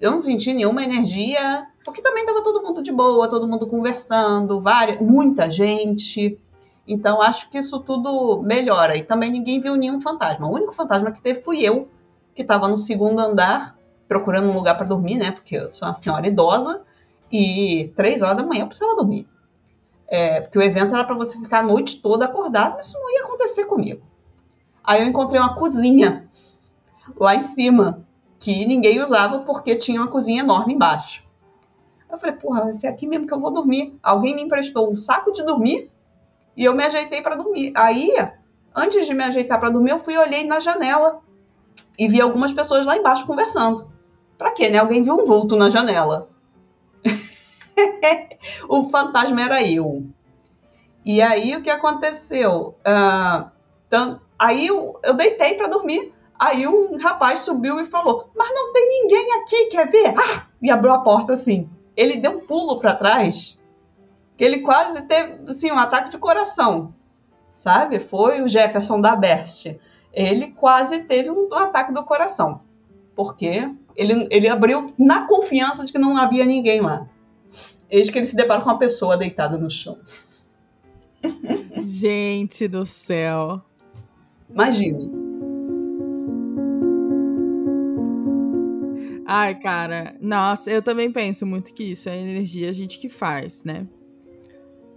Eu 0.00 0.10
não 0.10 0.20
senti 0.20 0.52
nenhuma 0.52 0.82
energia, 0.82 1.66
porque 1.84 2.02
também 2.02 2.24
tava 2.24 2.42
todo 2.42 2.62
mundo 2.62 2.82
de 2.82 2.92
boa, 2.92 3.28
todo 3.28 3.46
mundo 3.46 3.66
conversando, 3.66 4.60
várias, 4.60 5.00
muita 5.00 5.48
gente. 5.50 6.38
Então, 6.86 7.22
acho 7.22 7.50
que 7.50 7.58
isso 7.58 7.80
tudo 7.80 8.42
melhora. 8.42 8.96
E 8.96 9.02
também 9.02 9.30
ninguém 9.30 9.60
viu 9.60 9.76
nenhum 9.76 10.00
fantasma. 10.00 10.46
O 10.46 10.52
único 10.54 10.74
fantasma 10.74 11.10
que 11.10 11.20
teve 11.20 11.42
fui 11.42 11.62
eu, 11.62 11.88
que 12.34 12.42
estava 12.42 12.68
no 12.68 12.76
segundo 12.76 13.18
andar, 13.20 13.76
procurando 14.08 14.48
um 14.48 14.54
lugar 14.54 14.76
para 14.76 14.86
dormir, 14.86 15.16
né? 15.16 15.30
Porque 15.30 15.56
eu 15.56 15.70
sou 15.70 15.88
uma 15.88 15.94
senhora 15.94 16.26
idosa 16.26 16.82
e 17.32 17.92
três 17.96 18.20
horas 18.22 18.36
da 18.36 18.42
manhã 18.42 18.62
eu 18.62 18.66
precisava 18.66 18.96
dormir. 18.96 19.26
É, 20.06 20.42
porque 20.42 20.58
o 20.58 20.62
evento 20.62 20.94
era 20.94 21.04
para 21.04 21.14
você 21.14 21.38
ficar 21.38 21.60
a 21.60 21.62
noite 21.62 22.00
toda 22.00 22.26
acordado, 22.26 22.74
mas 22.76 22.86
isso 22.86 22.98
não 22.98 23.12
ia 23.12 23.24
acontecer 23.24 23.64
comigo. 23.64 24.02
Aí 24.82 25.00
eu 25.02 25.08
encontrei 25.08 25.40
uma 25.40 25.54
cozinha 25.54 26.28
lá 27.16 27.34
em 27.34 27.40
cima, 27.40 28.06
que 28.38 28.66
ninguém 28.66 29.00
usava 29.00 29.40
porque 29.40 29.74
tinha 29.76 30.00
uma 30.00 30.10
cozinha 30.10 30.40
enorme 30.40 30.74
embaixo. 30.74 31.24
Eu 32.10 32.18
falei, 32.18 32.36
porra, 32.36 32.70
esse 32.70 32.86
é 32.86 32.90
aqui 32.90 33.06
mesmo 33.06 33.26
que 33.26 33.34
eu 33.34 33.40
vou 33.40 33.50
dormir. 33.50 33.98
Alguém 34.02 34.34
me 34.34 34.42
emprestou 34.42 34.90
um 34.90 34.94
saco 34.94 35.32
de 35.32 35.42
dormir 35.42 35.90
e 36.56 36.64
eu 36.64 36.74
me 36.74 36.84
ajeitei 36.84 37.22
para 37.22 37.34
dormir. 37.36 37.72
Aí, 37.74 38.12
antes 38.74 39.06
de 39.06 39.14
me 39.14 39.24
ajeitar 39.24 39.58
para 39.58 39.70
dormir, 39.70 39.90
eu 39.90 39.98
fui 39.98 40.16
olhei 40.16 40.46
na 40.46 40.60
janela 40.60 41.20
e 41.98 42.06
vi 42.06 42.20
algumas 42.20 42.52
pessoas 42.52 42.86
lá 42.86 42.96
embaixo 42.96 43.26
conversando. 43.26 43.90
Pra 44.38 44.52
quê, 44.52 44.68
né? 44.68 44.78
Alguém 44.78 45.02
viu 45.02 45.14
um 45.14 45.26
vulto 45.26 45.56
na 45.56 45.70
janela. 45.70 46.28
o 48.68 48.88
fantasma 48.88 49.42
era 49.42 49.62
eu. 49.62 50.06
E 51.04 51.20
aí 51.20 51.54
o 51.54 51.62
que 51.62 51.70
aconteceu? 51.70 52.74
Uh, 52.80 53.50
aí 54.38 54.66
eu, 54.66 54.98
eu 55.02 55.14
deitei 55.14 55.54
para 55.54 55.68
dormir. 55.68 56.12
Aí 56.38 56.66
um 56.66 56.96
rapaz 56.98 57.40
subiu 57.40 57.78
e 57.80 57.84
falou: 57.84 58.30
Mas 58.34 58.50
não 58.52 58.72
tem 58.72 58.88
ninguém 58.88 59.32
aqui, 59.34 59.66
quer 59.66 59.88
ver? 59.88 60.14
Ah! 60.16 60.46
E 60.60 60.70
abriu 60.70 60.92
a 60.92 60.98
porta 60.98 61.34
assim. 61.34 61.68
Ele 61.96 62.16
deu 62.16 62.32
um 62.32 62.40
pulo 62.40 62.80
para 62.80 62.94
trás, 62.94 63.60
que 64.36 64.42
ele 64.42 64.60
quase 64.60 65.02
teve 65.02 65.50
assim, 65.50 65.70
um 65.70 65.78
ataque 65.78 66.10
de 66.10 66.18
coração. 66.18 66.94
Sabe? 67.52 68.00
Foi 68.00 68.42
o 68.42 68.48
Jefferson 68.48 69.00
da 69.00 69.14
Best. 69.14 69.78
Ele 70.12 70.48
quase 70.48 71.04
teve 71.04 71.30
um 71.30 71.52
ataque 71.54 71.92
do 71.92 72.04
coração. 72.04 72.60
Porque 73.14 73.70
ele, 73.96 74.26
ele 74.30 74.48
abriu 74.48 74.92
na 74.98 75.26
confiança 75.26 75.84
de 75.84 75.92
que 75.92 75.98
não 75.98 76.16
havia 76.16 76.44
ninguém 76.44 76.80
lá. 76.80 77.06
Eis 77.94 78.10
que 78.10 78.18
ele 78.18 78.26
se 78.26 78.34
depara 78.34 78.60
com 78.60 78.70
uma 78.70 78.78
pessoa 78.78 79.16
deitada 79.16 79.56
no 79.56 79.70
chão. 79.70 79.96
Gente 81.80 82.66
do 82.66 82.84
céu. 82.84 83.62
Imagine. 84.50 85.12
Ai, 89.24 89.54
cara, 89.54 90.16
nossa, 90.20 90.72
eu 90.72 90.82
também 90.82 91.12
penso 91.12 91.46
muito 91.46 91.72
que 91.72 91.84
isso 91.84 92.08
é 92.08 92.18
energia 92.18 92.68
a 92.68 92.72
gente 92.72 92.98
que 92.98 93.08
faz, 93.08 93.62
né? 93.62 93.86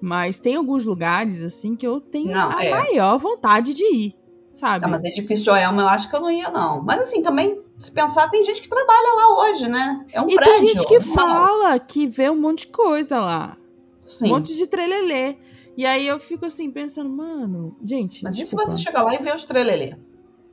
Mas 0.02 0.40
tem 0.40 0.56
alguns 0.56 0.84
lugares, 0.84 1.44
assim, 1.44 1.76
que 1.76 1.86
eu 1.86 2.02
tenho 2.02 2.32
não, 2.32 2.58
a 2.58 2.66
é. 2.66 2.72
maior 2.72 3.20
vontade 3.20 3.76
de 3.76 3.84
ir, 3.94 4.16
sabe? 4.58 4.86
Não, 4.86 4.92
mas 4.92 5.06
é 5.06 5.12
difícil, 5.12 5.46
Joelma, 5.46 5.84
eu 5.84 5.88
acho 5.88 6.10
que 6.10 6.16
eu 6.16 6.20
não 6.20 6.32
ia, 6.32 6.50
não. 6.50 6.82
Mas 6.82 7.02
assim, 7.02 7.22
também, 7.22 7.62
se 7.80 7.92
pensar, 7.92 8.28
tem 8.30 8.44
gente 8.44 8.62
que 8.62 8.70
trabalha 8.70 9.14
lá 9.16 9.42
hoje, 9.44 9.70
né? 9.70 10.06
É 10.12 10.20
um 10.20 10.28
e 10.28 10.36
prédio. 10.36 10.56
tem 10.56 10.68
gente 10.68 10.88
que 10.88 11.00
fala 11.02 11.80
que 11.80 12.08
vê 12.08 12.30
um 12.30 12.36
monte 12.36 12.62
de 12.62 12.68
coisa 12.68 13.20
lá. 13.20 13.56
Sim. 14.04 14.26
Um 14.26 14.30
monte 14.30 14.56
de 14.56 14.66
trelelê. 14.66 15.36
E 15.76 15.86
aí 15.86 16.08
eu 16.08 16.20
fico 16.20 16.46
assim, 16.46 16.72
pensando, 16.72 17.10
mano, 17.10 17.78
gente. 17.84 18.24
Mas 18.24 18.36
desculpa. 18.36 18.64
e 18.64 18.68
se 18.68 18.72
você 18.72 18.84
chegar 18.84 19.04
lá 19.04 19.14
e 19.14 19.18
ver 19.20 19.36
os 19.36 19.44
trelelê? 19.44 19.96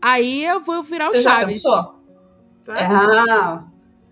Aí 0.02 0.44
eu 0.44 0.61
vou 0.61 0.82
virar 0.82 1.09
você 1.09 1.18
o 1.18 1.22
Chaves. 1.22 1.62
Já 1.62 1.70
pensou? 1.70 1.94
Ah, 2.68 3.64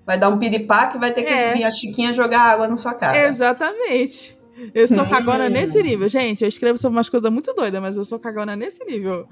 vai 0.07 0.19
dar 0.19 0.31
um 0.31 0.39
piripaque 0.39 0.97
e 0.97 1.01
vai 1.01 1.13
ter 1.13 1.23
que 1.23 1.33
é. 1.33 1.53
vir 1.53 1.65
a 1.65 1.71
Chiquinha 1.71 2.13
jogar 2.15 2.41
água 2.41 2.67
na 2.67 2.79
sua 2.79 2.95
cara. 2.95 3.27
Exatamente. 3.27 4.39
Eu 4.75 4.87
sou 4.89 5.07
cagona 5.07 5.49
nesse 5.49 5.83
nível. 5.83 6.09
Gente, 6.09 6.43
eu 6.43 6.49
escrevo 6.49 6.79
sobre 6.79 6.97
umas 6.97 7.09
coisas 7.09 7.31
muito 7.31 7.53
doidas, 7.55 7.81
mas 7.81 7.97
eu 7.97 8.05
sou 8.05 8.19
cagona 8.19 8.55
nesse 8.55 8.85
nível. 8.85 9.27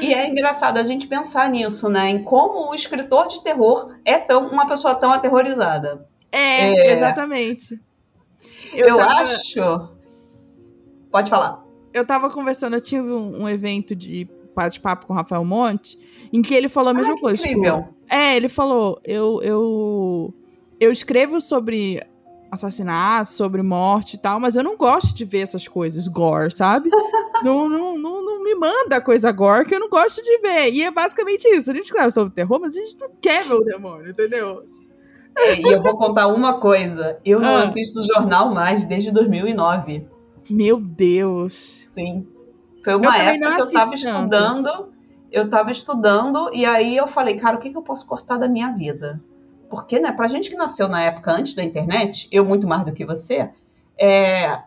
E 0.00 0.12
é 0.12 0.28
engraçado 0.28 0.78
a 0.78 0.82
gente 0.82 1.06
pensar 1.06 1.48
nisso, 1.48 1.88
né? 1.88 2.10
Em 2.10 2.22
como 2.22 2.70
o 2.70 2.74
escritor 2.74 3.28
de 3.28 3.42
terror 3.42 3.96
é 4.04 4.18
tão 4.18 4.46
uma 4.46 4.66
pessoa 4.66 4.94
tão 4.94 5.10
aterrorizada. 5.10 6.06
É, 6.30 6.72
é... 6.72 6.92
exatamente. 6.92 7.80
Eu, 8.72 8.88
eu 8.88 8.96
tava... 8.96 9.12
acho. 9.22 9.88
Pode 11.10 11.30
falar. 11.30 11.64
Eu 11.94 12.06
tava 12.06 12.28
conversando, 12.28 12.74
eu 12.74 12.80
tive 12.80 13.10
um, 13.10 13.42
um 13.42 13.48
evento 13.48 13.94
de 13.94 14.28
bate-papo 14.54 15.06
com 15.06 15.12
o 15.14 15.16
Rafael 15.16 15.44
Monte, 15.44 15.98
em 16.32 16.42
que 16.42 16.54
ele 16.54 16.68
falou 16.68 16.90
a 16.90 16.94
mesma 16.94 17.14
ah, 17.14 17.20
coisa. 17.20 17.42
Tipo, 17.42 17.88
é, 18.10 18.36
ele 18.36 18.48
falou: 18.48 19.00
eu, 19.04 19.40
eu, 19.42 20.34
eu 20.78 20.92
escrevo 20.92 21.40
sobre 21.40 22.02
assassinato, 22.50 23.30
sobre 23.30 23.62
morte 23.62 24.14
e 24.14 24.18
tal, 24.18 24.38
mas 24.40 24.56
eu 24.56 24.62
não 24.62 24.76
gosto 24.76 25.14
de 25.14 25.24
ver 25.24 25.40
essas 25.40 25.66
coisas 25.66 26.08
gore, 26.08 26.52
sabe? 26.52 26.90
não, 27.42 27.68
não, 27.68 27.98
não, 27.98 28.24
não, 28.24 28.42
me 28.42 28.54
manda 28.54 29.00
coisa 29.00 29.30
gore 29.32 29.66
que 29.66 29.74
eu 29.74 29.80
não 29.80 29.88
gosto 29.88 30.22
de 30.22 30.38
ver. 30.38 30.72
E 30.72 30.82
é 30.82 30.90
basicamente 30.90 31.44
isso. 31.48 31.70
A 31.70 31.74
gente 31.74 31.86
escreve 31.86 32.10
sobre 32.10 32.34
terror, 32.34 32.60
mas 32.60 32.76
a 32.76 32.80
gente 32.80 32.96
não 32.98 33.10
quer 33.20 33.44
ver 33.44 33.54
o 33.54 33.60
demônio, 33.60 34.10
entendeu? 34.10 34.62
É, 35.38 35.60
e 35.60 35.62
eu 35.62 35.82
vou 35.82 35.96
contar 35.96 36.28
uma 36.28 36.60
coisa. 36.60 37.18
Eu 37.24 37.40
não 37.40 37.56
ah. 37.56 37.64
assisto 37.64 38.02
jornal 38.02 38.54
mais 38.54 38.84
desde 38.84 39.10
2009. 39.10 40.06
Meu 40.48 40.80
Deus. 40.80 41.88
Sim. 41.92 42.26
Foi 42.82 42.94
uma 42.94 43.18
eu 43.18 43.22
época 43.22 43.56
que 43.56 43.62
eu 43.62 43.72
tava 43.72 43.94
estudando. 43.94 44.88
Eu 45.30 45.50
tava 45.50 45.70
estudando 45.70 46.50
e 46.54 46.64
aí 46.64 46.96
eu 46.96 47.06
falei, 47.06 47.36
cara, 47.36 47.56
o 47.56 47.58
que, 47.58 47.70
que 47.70 47.76
eu 47.76 47.82
posso 47.82 48.06
cortar 48.06 48.38
da 48.38 48.48
minha 48.48 48.70
vida? 48.70 49.20
Porque, 49.68 49.98
né, 49.98 50.12
pra 50.12 50.26
gente 50.26 50.48
que 50.48 50.56
nasceu 50.56 50.88
na 50.88 51.02
época 51.02 51.32
antes 51.32 51.54
da 51.54 51.64
internet, 51.64 52.28
eu 52.30 52.44
muito 52.44 52.66
mais 52.66 52.84
do 52.84 52.92
que 52.92 53.04
você, 53.04 53.50
é, 53.98 54.60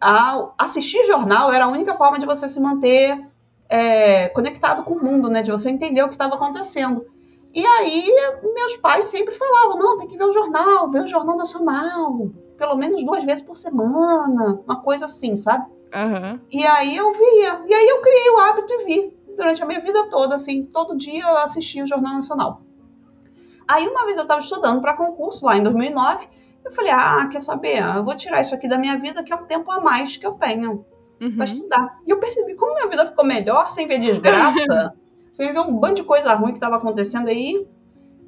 a, 0.00 0.50
assistir 0.58 1.04
jornal 1.06 1.52
era 1.52 1.64
a 1.64 1.68
única 1.68 1.94
forma 1.94 2.18
de 2.18 2.26
você 2.26 2.48
se 2.48 2.60
manter 2.60 3.26
é, 3.68 4.28
conectado 4.28 4.84
com 4.84 4.94
o 4.94 5.02
mundo, 5.02 5.28
né? 5.28 5.42
De 5.42 5.50
você 5.50 5.70
entender 5.70 6.02
o 6.02 6.08
que 6.08 6.14
estava 6.14 6.34
acontecendo. 6.34 7.06
E 7.54 7.66
aí, 7.66 8.06
meus 8.54 8.76
pais 8.76 9.06
sempre 9.06 9.34
falavam: 9.34 9.78
não, 9.78 9.98
tem 9.98 10.06
que 10.06 10.16
ver 10.16 10.24
o 10.24 10.32
jornal, 10.32 10.90
ver 10.90 11.02
o 11.02 11.06
Jornal 11.06 11.36
Nacional, 11.36 12.30
pelo 12.56 12.76
menos 12.76 13.02
duas 13.04 13.24
vezes 13.24 13.42
por 13.42 13.56
semana, 13.56 14.60
uma 14.64 14.82
coisa 14.82 15.06
assim, 15.06 15.36
sabe? 15.36 15.66
Uhum. 15.94 16.38
E 16.50 16.64
aí 16.66 16.96
eu 16.96 17.12
via. 17.12 17.62
E 17.66 17.74
aí 17.74 17.88
eu 17.88 18.00
criei 18.02 18.30
o 18.30 18.38
hábito 18.38 18.66
de 18.66 18.84
vir 18.84 19.16
durante 19.36 19.62
a 19.62 19.66
minha 19.66 19.80
vida 19.80 20.08
toda, 20.10 20.34
assim, 20.34 20.64
todo 20.64 20.96
dia 20.96 21.22
eu 21.22 21.36
assistia 21.38 21.84
o 21.84 21.86
Jornal 21.86 22.14
Nacional. 22.14 22.60
Aí 23.66 23.86
uma 23.86 24.04
vez 24.04 24.16
eu 24.16 24.22
estava 24.22 24.40
estudando 24.40 24.80
para 24.80 24.94
concurso 24.94 25.44
lá 25.44 25.56
em 25.56 25.62
2009, 25.62 26.28
eu 26.64 26.72
falei: 26.72 26.92
ah, 26.92 27.28
quer 27.30 27.40
saber? 27.40 27.82
Eu 27.82 28.04
vou 28.04 28.16
tirar 28.16 28.40
isso 28.40 28.54
aqui 28.54 28.68
da 28.68 28.78
minha 28.78 28.98
vida, 28.98 29.22
que 29.22 29.32
é 29.32 29.36
um 29.36 29.44
tempo 29.44 29.70
a 29.70 29.80
mais 29.80 30.16
que 30.16 30.26
eu 30.26 30.32
tenho 30.32 30.84
uhum. 31.20 31.36
para 31.36 31.44
estudar. 31.44 31.98
E 32.06 32.10
eu 32.10 32.18
percebi 32.18 32.54
como 32.54 32.74
minha 32.74 32.88
vida 32.88 33.06
ficou 33.06 33.24
melhor 33.24 33.70
sem 33.70 33.86
ver 33.86 33.98
desgraça. 33.98 34.92
Você 35.30 35.52
vê 35.52 35.60
um 35.60 35.76
bando 35.76 35.96
de 35.96 36.02
coisa 36.02 36.32
ruim 36.34 36.52
que 36.52 36.56
estava 36.56 36.76
acontecendo 36.76 37.28
aí. 37.28 37.66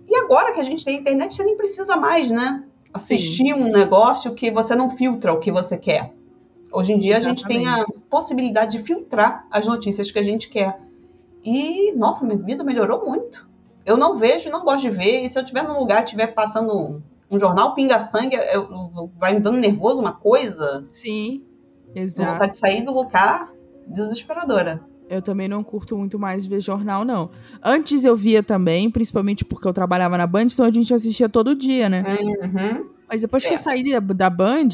E 0.07 0.17
agora 0.17 0.53
que 0.53 0.61
a 0.61 0.65
gente 0.65 0.85
tem 0.85 0.99
internet, 0.99 1.35
você 1.35 1.43
nem 1.43 1.57
precisa 1.57 1.97
mais, 1.97 2.31
né? 2.31 2.65
Assistir 2.93 3.45
Sim. 3.45 3.55
um 3.55 3.71
negócio 3.71 4.35
que 4.35 4.51
você 4.51 4.75
não 4.75 4.91
filtra 4.91 5.33
o 5.33 5.39
que 5.39 5.51
você 5.51 5.77
quer. 5.79 6.13
Hoje 6.71 6.93
em 6.93 6.99
dia 6.99 7.17
Exatamente. 7.17 7.47
a 7.47 7.49
gente 7.49 7.59
tem 7.59 7.67
a 7.67 7.83
possibilidade 8.11 8.77
de 8.77 8.85
filtrar 8.85 9.47
as 9.51 9.67
notícias 9.67 10.11
que 10.11 10.19
a 10.19 10.23
gente 10.23 10.51
quer. 10.51 10.79
E, 11.43 11.93
nossa, 11.93 12.27
minha 12.27 12.37
vida 12.37 12.63
melhorou 12.63 13.07
muito. 13.07 13.48
Eu 13.89 13.97
não 13.97 14.19
vejo, 14.19 14.51
não 14.51 14.67
gosto 14.67 14.83
de 14.83 14.91
ver. 14.91 15.25
E 15.25 15.31
se 15.31 15.39
eu 15.39 15.43
estiver 15.43 15.67
num 15.67 15.79
lugar, 15.79 16.05
estiver 16.05 16.27
passando 16.27 16.77
um, 16.77 17.01
um 17.31 17.39
jornal 17.39 17.75
pinga-sangue, 17.75 18.37
vai 19.17 19.33
me 19.33 19.41
dando 19.41 19.57
nervoso 19.57 19.99
uma 19.99 20.13
coisa. 20.13 20.83
Sim, 20.85 21.43
exato. 21.95 22.33
Vontade 22.33 22.53
de 22.53 22.59
sair 22.59 22.83
do 22.85 22.93
lugar 22.93 23.51
desesperadora. 23.87 24.85
Eu 25.09 25.23
também 25.23 25.49
não 25.49 25.65
curto 25.65 25.97
muito 25.97 26.19
mais 26.19 26.45
ver 26.45 26.61
jornal, 26.61 27.03
não. 27.03 27.31
Antes 27.65 28.05
eu 28.05 28.15
via 28.15 28.43
também, 28.43 28.91
principalmente 28.91 29.43
porque 29.43 29.67
eu 29.67 29.73
trabalhava 29.73 30.19
na 30.19 30.27
Band, 30.27 30.49
então 30.53 30.67
a 30.67 30.71
gente 30.71 30.93
assistia 30.93 31.31
todo 31.31 31.55
dia, 31.55 31.89
né? 31.89 32.05
Uhum. 32.43 32.91
Mas 33.09 33.23
depois 33.23 33.43
é. 33.43 33.49
que 33.49 33.55
eu 33.55 33.59
é. 33.59 33.63
saí 33.63 33.91
da, 33.91 34.01
da 34.01 34.29
Band, 34.29 34.69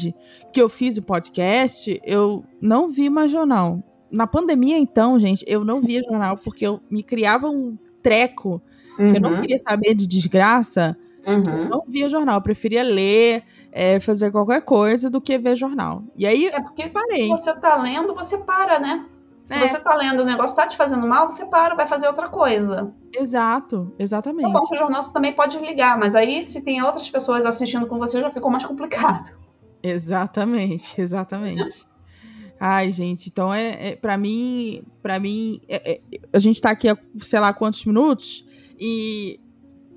que 0.51 0.61
eu 0.61 0.67
fiz 0.67 0.97
o 0.97 1.01
podcast, 1.01 2.01
eu 2.03 2.43
não 2.59 2.89
vi 2.89 3.09
mais 3.09 3.31
jornal. 3.31 3.81
Na 4.11 4.27
pandemia, 4.27 4.77
então, 4.77 5.17
gente, 5.17 5.45
eu 5.47 5.63
não 5.63 5.79
via 5.79 6.03
jornal 6.03 6.35
porque 6.35 6.67
eu 6.67 6.81
me 6.91 7.01
criava 7.01 7.49
um 7.49 7.77
treco 8.03 8.61
uhum. 8.97 9.07
que 9.07 9.17
eu 9.17 9.21
não 9.21 9.31
uhum. 9.31 9.41
queria 9.41 9.57
saber 9.57 9.93
de 9.93 10.07
desgraça. 10.07 10.97
Uhum. 11.25 11.69
Não 11.69 11.83
via 11.87 12.07
jornal, 12.07 12.35
eu 12.35 12.41
preferia 12.41 12.83
ler, 12.83 13.43
é, 13.71 13.99
fazer 13.99 14.31
qualquer 14.31 14.61
coisa 14.61 15.09
do 15.09 15.19
que 15.19 15.37
ver 15.39 15.55
jornal. 15.55 16.03
E 16.15 16.25
aí, 16.25 16.47
é 16.47 16.61
porque 16.61 16.87
parei. 16.87 17.23
se 17.23 17.27
você 17.29 17.53
tá 17.59 17.75
lendo, 17.75 18.13
você 18.13 18.37
para, 18.37 18.79
né? 18.79 19.05
Se 19.45 19.53
é. 19.53 19.67
você 19.67 19.79
tá 19.79 19.95
lendo 19.95 20.21
o 20.21 20.25
negócio 20.25 20.55
tá 20.55 20.65
te 20.65 20.75
fazendo 20.75 21.07
mal, 21.07 21.29
você 21.29 21.45
para, 21.45 21.75
vai 21.75 21.85
fazer 21.85 22.07
outra 22.07 22.27
coisa. 22.27 22.91
Exato, 23.13 23.93
exatamente. 23.99 24.51
Tá 24.51 24.59
bom 24.59 24.67
que 24.67 24.73
o 24.73 24.77
jornal 24.77 25.03
você 25.03 25.13
também 25.13 25.33
pode 25.33 25.57
ligar, 25.59 25.99
mas 25.99 26.15
aí 26.15 26.43
se 26.43 26.61
tem 26.61 26.81
outras 26.81 27.09
pessoas 27.09 27.45
assistindo 27.45 27.85
com 27.85 27.99
você, 27.99 28.19
já 28.19 28.31
ficou 28.31 28.49
mais 28.49 28.65
complicado. 28.65 29.31
Exatamente, 29.83 30.99
exatamente. 30.99 31.85
Ai, 32.59 32.89
gente, 32.89 33.29
então 33.29 33.53
é, 33.53 33.89
é 33.89 33.95
para 33.95 34.17
mim, 34.17 34.81
para 35.03 35.19
mim, 35.19 35.61
é, 35.67 35.91
é, 35.91 36.01
a 36.33 36.39
gente 36.39 36.59
tá 36.59 36.71
aqui 36.71 36.89
há 36.89 36.97
sei 37.21 37.39
lá 37.39 37.53
quantos 37.53 37.85
minutos 37.85 38.45
e 38.79 39.39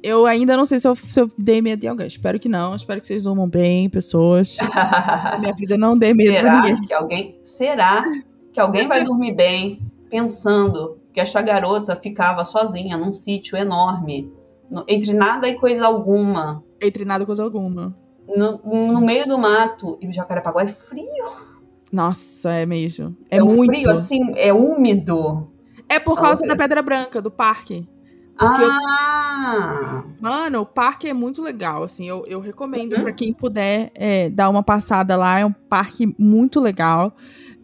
eu 0.02 0.26
ainda 0.26 0.56
não 0.56 0.64
sei 0.64 0.78
se 0.78 0.86
eu, 0.86 0.94
se 0.94 1.20
eu 1.20 1.30
dei 1.36 1.60
medo 1.60 1.80
de 1.80 1.88
alguém. 1.88 2.06
Espero 2.06 2.38
que 2.38 2.48
não. 2.48 2.74
Espero 2.74 3.00
que 3.00 3.06
vocês 3.06 3.22
durmam 3.22 3.48
bem, 3.48 3.88
pessoas. 3.90 4.56
Minha 5.40 5.54
vida 5.54 5.76
não 5.76 5.98
dê 5.98 6.14
medo 6.14 6.32
será 6.32 6.62
ninguém. 6.62 6.82
Que 6.82 6.94
alguém, 6.94 7.40
será 7.42 8.04
que 8.52 8.60
alguém 8.60 8.86
vai 8.86 9.04
dormir 9.04 9.34
bem 9.34 9.80
pensando 10.10 10.98
que 11.12 11.20
esta 11.20 11.42
garota 11.42 11.96
ficava 11.96 12.44
sozinha 12.44 12.96
num 12.96 13.12
sítio 13.12 13.56
enorme, 13.56 14.32
no, 14.70 14.84
entre 14.88 15.12
nada 15.12 15.48
e 15.48 15.54
coisa 15.54 15.86
alguma. 15.86 16.62
Entre 16.80 17.04
nada 17.04 17.24
e 17.24 17.26
coisa 17.26 17.42
alguma. 17.42 17.96
No, 18.26 18.60
no, 18.64 19.00
meio 19.00 19.26
do 19.26 19.38
mato. 19.38 19.98
E 20.00 20.06
o 20.06 20.12
Jacarepaguá 20.12 20.62
é 20.62 20.66
frio. 20.66 21.26
Nossa, 21.90 22.50
é 22.50 22.66
mesmo. 22.66 23.16
É, 23.30 23.38
é 23.38 23.42
muito. 23.42 23.72
frio, 23.72 23.90
assim, 23.90 24.20
é 24.36 24.52
úmido. 24.52 25.50
É 25.88 25.98
por 25.98 26.20
causa 26.20 26.46
da 26.46 26.54
Pedra 26.54 26.82
Branca, 26.82 27.22
do 27.22 27.30
parque. 27.30 27.88
Porque 28.38 28.62
ah, 28.64 28.78
Ah! 29.40 30.04
Mano, 30.20 30.60
o 30.60 30.66
parque 30.66 31.08
é 31.08 31.14
muito 31.14 31.40
legal, 31.42 31.84
assim, 31.84 32.08
eu, 32.08 32.24
eu 32.26 32.40
recomendo 32.40 32.94
uhum. 32.94 33.02
para 33.02 33.12
quem 33.12 33.32
puder 33.32 33.90
é, 33.94 34.28
dar 34.28 34.48
uma 34.48 34.62
passada 34.62 35.16
lá, 35.16 35.38
é 35.38 35.46
um 35.46 35.52
parque 35.52 36.12
muito 36.18 36.60
legal. 36.60 37.14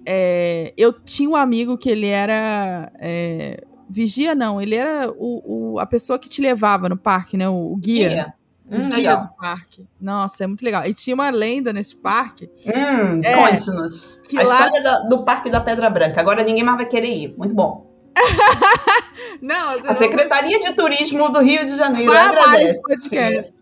É, 0.07 0.73
eu 0.77 0.93
tinha 0.93 1.29
um 1.29 1.35
amigo 1.37 1.77
que 1.77 1.91
ele 1.91 2.07
era 2.07 2.93
é, 2.99 3.65
vigia, 3.89 4.35
não, 4.35 4.61
ele 4.61 4.77
era 4.77 5.11
o, 5.11 5.75
o, 5.75 5.79
a 5.81 5.87
pessoa 5.87 6.19
que 6.19 6.29
te 6.29 6.41
levava 6.41 6.89
no 6.89 6.97
parque, 6.97 7.37
né, 7.37 7.49
o, 7.49 7.73
o 7.73 7.77
guia. 7.77 8.09
guia. 8.09 8.35
Hum, 8.71 8.89
guia 8.89 8.97
legal. 8.97 9.21
do 9.21 9.29
parque. 9.37 9.87
Nossa, 10.01 10.45
é 10.45 10.47
muito 10.47 10.65
legal. 10.65 10.87
E 10.87 10.95
tinha 10.95 11.15
uma 11.15 11.29
lenda 11.29 11.71
nesse 11.71 11.95
parque. 11.95 12.49
Hum, 12.65 13.21
é, 13.23 13.35
Conte-nos. 13.35 14.23
A 14.33 14.37
lá... 14.37 14.43
história 14.43 14.83
do, 14.83 15.09
do 15.11 15.25
Parque 15.25 15.51
da 15.51 15.61
Pedra 15.61 15.91
Branca. 15.91 16.19
Agora 16.19 16.43
ninguém 16.43 16.65
mais 16.65 16.79
vai 16.79 16.87
querer 16.87 17.15
ir. 17.15 17.35
Muito 17.37 17.55
bom. 17.55 17.93
não, 19.45 19.91
a 19.91 19.95
Secretaria 19.95 20.59
de 20.59 20.73
Turismo 20.73 21.31
do 21.31 21.41
Rio 21.41 21.65
de 21.65 21.77
Janeiro 21.77 22.13
vai 22.13 22.29
agradece. 22.29 22.81
podcast. 22.83 23.55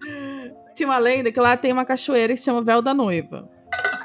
Tinha 0.74 0.88
uma 0.88 0.98
lenda 0.98 1.32
que 1.32 1.40
lá 1.40 1.56
tem 1.56 1.72
uma 1.72 1.84
cachoeira 1.84 2.32
que 2.32 2.38
se 2.38 2.44
chama 2.44 2.62
Véu 2.62 2.80
da 2.80 2.94
Noiva. 2.94 3.48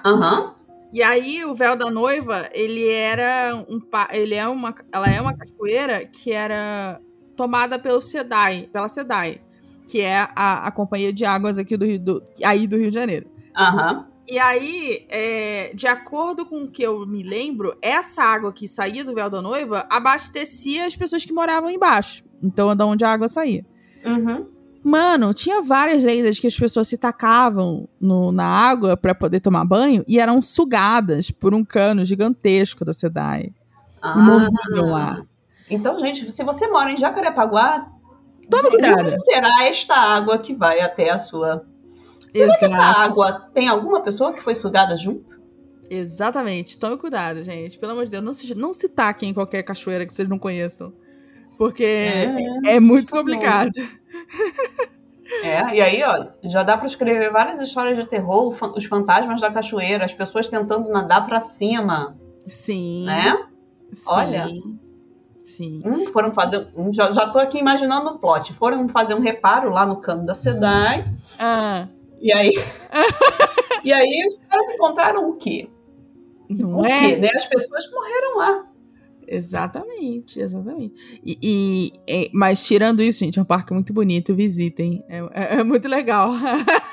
Aham. 0.05 0.39
Uhum. 0.39 0.57
E 0.93 1.03
aí 1.03 1.43
o 1.43 1.53
véu 1.53 1.75
da 1.75 1.91
noiva, 1.91 2.47
ele 2.53 2.87
era 2.87 3.53
um 3.69 3.81
ele 4.09 4.35
é 4.35 4.47
uma 4.47 4.73
ela 4.91 5.07
é 5.07 5.19
uma 5.19 5.35
cachoeira 5.35 6.05
que 6.05 6.31
era 6.31 7.01
tomada 7.35 7.77
pelo 7.77 8.01
SEDAI, 8.01 8.69
pela 8.71 8.87
SEDAI 8.87 9.41
que 9.87 10.01
é 10.01 10.27
a, 10.35 10.67
a 10.67 10.71
companhia 10.71 11.13
de 11.13 11.25
águas 11.25 11.57
aqui 11.57 11.77
do 11.77 11.85
Rio, 11.85 11.99
do, 11.99 12.23
aí 12.43 12.67
do 12.67 12.77
Rio 12.77 12.91
de 12.91 12.95
Janeiro. 12.95 13.27
Aham. 13.57 13.93
Uhum. 13.93 14.16
E 14.29 14.37
aí, 14.37 15.05
é, 15.09 15.71
de 15.73 15.87
acordo 15.87 16.45
com 16.45 16.63
o 16.63 16.67
que 16.69 16.83
eu 16.83 17.05
me 17.05 17.23
lembro, 17.23 17.77
essa 17.81 18.23
água 18.23 18.51
que 18.51 18.67
saía 18.67 19.03
do 19.03 19.13
véu 19.13 19.29
da 19.29 19.41
noiva 19.41 19.85
abastecia 19.89 20.85
as 20.85 20.95
pessoas 20.95 21.25
que 21.25 21.31
moravam 21.31 21.69
embaixo. 21.69 22.23
Então, 22.43 22.69
é 22.69 22.75
de 22.75 22.83
onde 22.83 23.05
a 23.05 23.11
água 23.11 23.29
saía. 23.29 23.65
Uhum. 24.05 24.45
Mano, 24.83 25.33
tinha 25.33 25.61
várias 25.61 26.03
lendas 26.03 26.39
que 26.39 26.47
as 26.47 26.57
pessoas 26.57 26.87
se 26.87 26.97
tacavam 26.97 27.87
no, 27.99 28.31
na 28.31 28.45
água 28.45 28.95
para 28.95 29.15
poder 29.15 29.39
tomar 29.39 29.65
banho 29.65 30.03
e 30.07 30.19
eram 30.19 30.41
sugadas 30.41 31.31
por 31.31 31.53
um 31.53 31.63
cano 31.63 32.05
gigantesco 32.05 32.85
da 32.85 32.93
SEDAI. 32.93 33.53
Ah. 34.01 34.17
Morriam 34.17 34.91
lá. 34.91 35.21
Então, 35.69 35.97
gente, 35.99 36.31
se 36.31 36.43
você 36.43 36.67
mora 36.67 36.91
em 36.91 36.97
Jacarepaguá, 36.97 37.91
Toma 38.49 38.69
cuidado. 38.69 39.01
Onde 39.01 39.19
será 39.19 39.49
esta 39.63 39.95
água 39.95 40.37
que 40.37 40.53
vai 40.53 40.79
até 40.79 41.09
a 41.09 41.19
sua. 41.19 41.65
Será 42.37 42.57
que 42.57 42.65
esta 42.65 42.77
água 42.77 43.49
tem 43.53 43.67
alguma 43.67 44.01
pessoa 44.01 44.33
que 44.33 44.41
foi 44.41 44.55
sugada 44.55 44.95
junto? 44.95 45.41
Exatamente. 45.89 46.77
Tome 46.77 46.97
cuidado, 46.97 47.43
gente. 47.43 47.77
Pelo 47.77 47.93
amor 47.93 48.05
de 48.05 48.11
Deus, 48.11 48.23
não 48.23 48.33
se, 48.33 48.55
não 48.55 48.73
se 48.73 48.89
taquem 48.89 49.29
em 49.29 49.33
qualquer 49.33 49.63
cachoeira 49.63 50.05
que 50.05 50.13
vocês 50.13 50.27
não 50.27 50.37
conheçam. 50.37 50.93
Porque 51.57 51.83
é, 51.83 52.75
é 52.75 52.79
muito 52.79 53.11
complicado. 53.11 53.71
É, 55.43 55.75
e 55.75 55.81
aí, 55.81 56.03
ó, 56.03 56.27
já 56.43 56.63
dá 56.63 56.77
para 56.77 56.87
escrever 56.87 57.31
várias 57.31 57.61
histórias 57.61 57.97
de 57.97 58.05
terror, 58.05 58.55
os 58.75 58.85
fantasmas 58.85 59.41
da 59.41 59.51
cachoeira, 59.51 60.05
as 60.05 60.13
pessoas 60.13 60.47
tentando 60.47 60.89
nadar 60.89 61.25
para 61.25 61.41
cima. 61.41 62.17
Sim. 62.45 63.05
Né? 63.05 63.37
Sim. 63.91 64.03
Olha. 64.07 64.47
Sim. 65.43 65.81
Hum, 65.85 66.07
foram 66.11 66.33
fazer. 66.33 66.67
Já, 66.91 67.11
já 67.11 67.27
tô 67.27 67.39
aqui 67.39 67.57
imaginando 67.57 68.09
o 68.09 68.19
plot. 68.19 68.53
Foram 68.53 68.87
fazer 68.89 69.15
um 69.15 69.19
reparo 69.19 69.69
lá 69.69 69.85
no 69.85 69.97
cano 69.97 70.25
da 70.25 70.35
SEDAI. 70.35 71.05
Ah. 71.39 71.87
E 72.21 72.31
aí. 72.33 72.53
e 73.83 73.93
aí 73.93 74.25
os 74.27 74.35
caras 74.49 74.69
encontraram 74.71 75.29
o 75.29 75.35
quê? 75.35 75.69
Não 76.49 76.77
o 76.77 76.85
é? 76.85 76.99
quê, 76.99 77.15
né? 77.17 77.29
As 77.35 77.45
pessoas 77.45 77.89
morreram 77.91 78.37
lá. 78.37 78.67
Exatamente, 79.27 80.39
exatamente. 80.39 80.95
E, 81.23 81.91
e, 82.07 82.29
mas 82.33 82.65
tirando 82.65 83.01
isso, 83.01 83.19
gente, 83.19 83.37
é 83.37 83.41
um 83.41 83.45
parque 83.45 83.73
muito 83.73 83.91
bonito, 83.91 84.33
visitem. 84.33 85.03
É, 85.09 85.17
é, 85.33 85.59
é 85.59 85.63
muito 85.63 85.87
legal. 85.87 86.31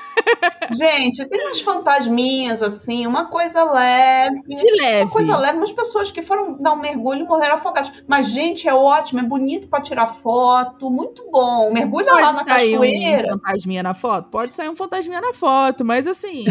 Gente, 0.73 1.25
tem 1.25 1.41
umas 1.45 1.61
fantasminhas, 1.61 2.61
assim, 2.63 3.05
uma 3.05 3.25
coisa 3.25 3.63
leve. 3.63 4.41
De 4.47 4.81
leve. 4.81 5.03
Uma 5.03 5.11
coisa 5.11 5.37
leve, 5.37 5.57
umas 5.57 5.71
pessoas 5.71 6.11
que 6.11 6.21
foram 6.21 6.61
dar 6.61 6.73
um 6.73 6.79
mergulho 6.79 7.21
e 7.21 7.27
morreram 7.27 7.55
afogadas. 7.55 7.91
Mas, 8.07 8.27
gente, 8.27 8.67
é 8.67 8.73
ótimo, 8.73 9.19
é 9.19 9.23
bonito 9.23 9.67
para 9.67 9.81
tirar 9.81 10.07
foto, 10.07 10.89
muito 10.89 11.29
bom. 11.31 11.71
Mergulha 11.71 12.11
Pode 12.11 12.21
lá 12.21 12.33
na 12.33 12.45
cachoeira. 12.45 13.27
Um 13.27 13.39
fantasminha 13.39 13.83
na 13.83 13.93
foto? 13.93 14.29
Pode 14.29 14.53
sair 14.53 14.69
um 14.69 14.75
fantasminha 14.75 15.21
na 15.21 15.33
foto, 15.33 15.83
mas 15.85 16.07
assim, 16.07 16.45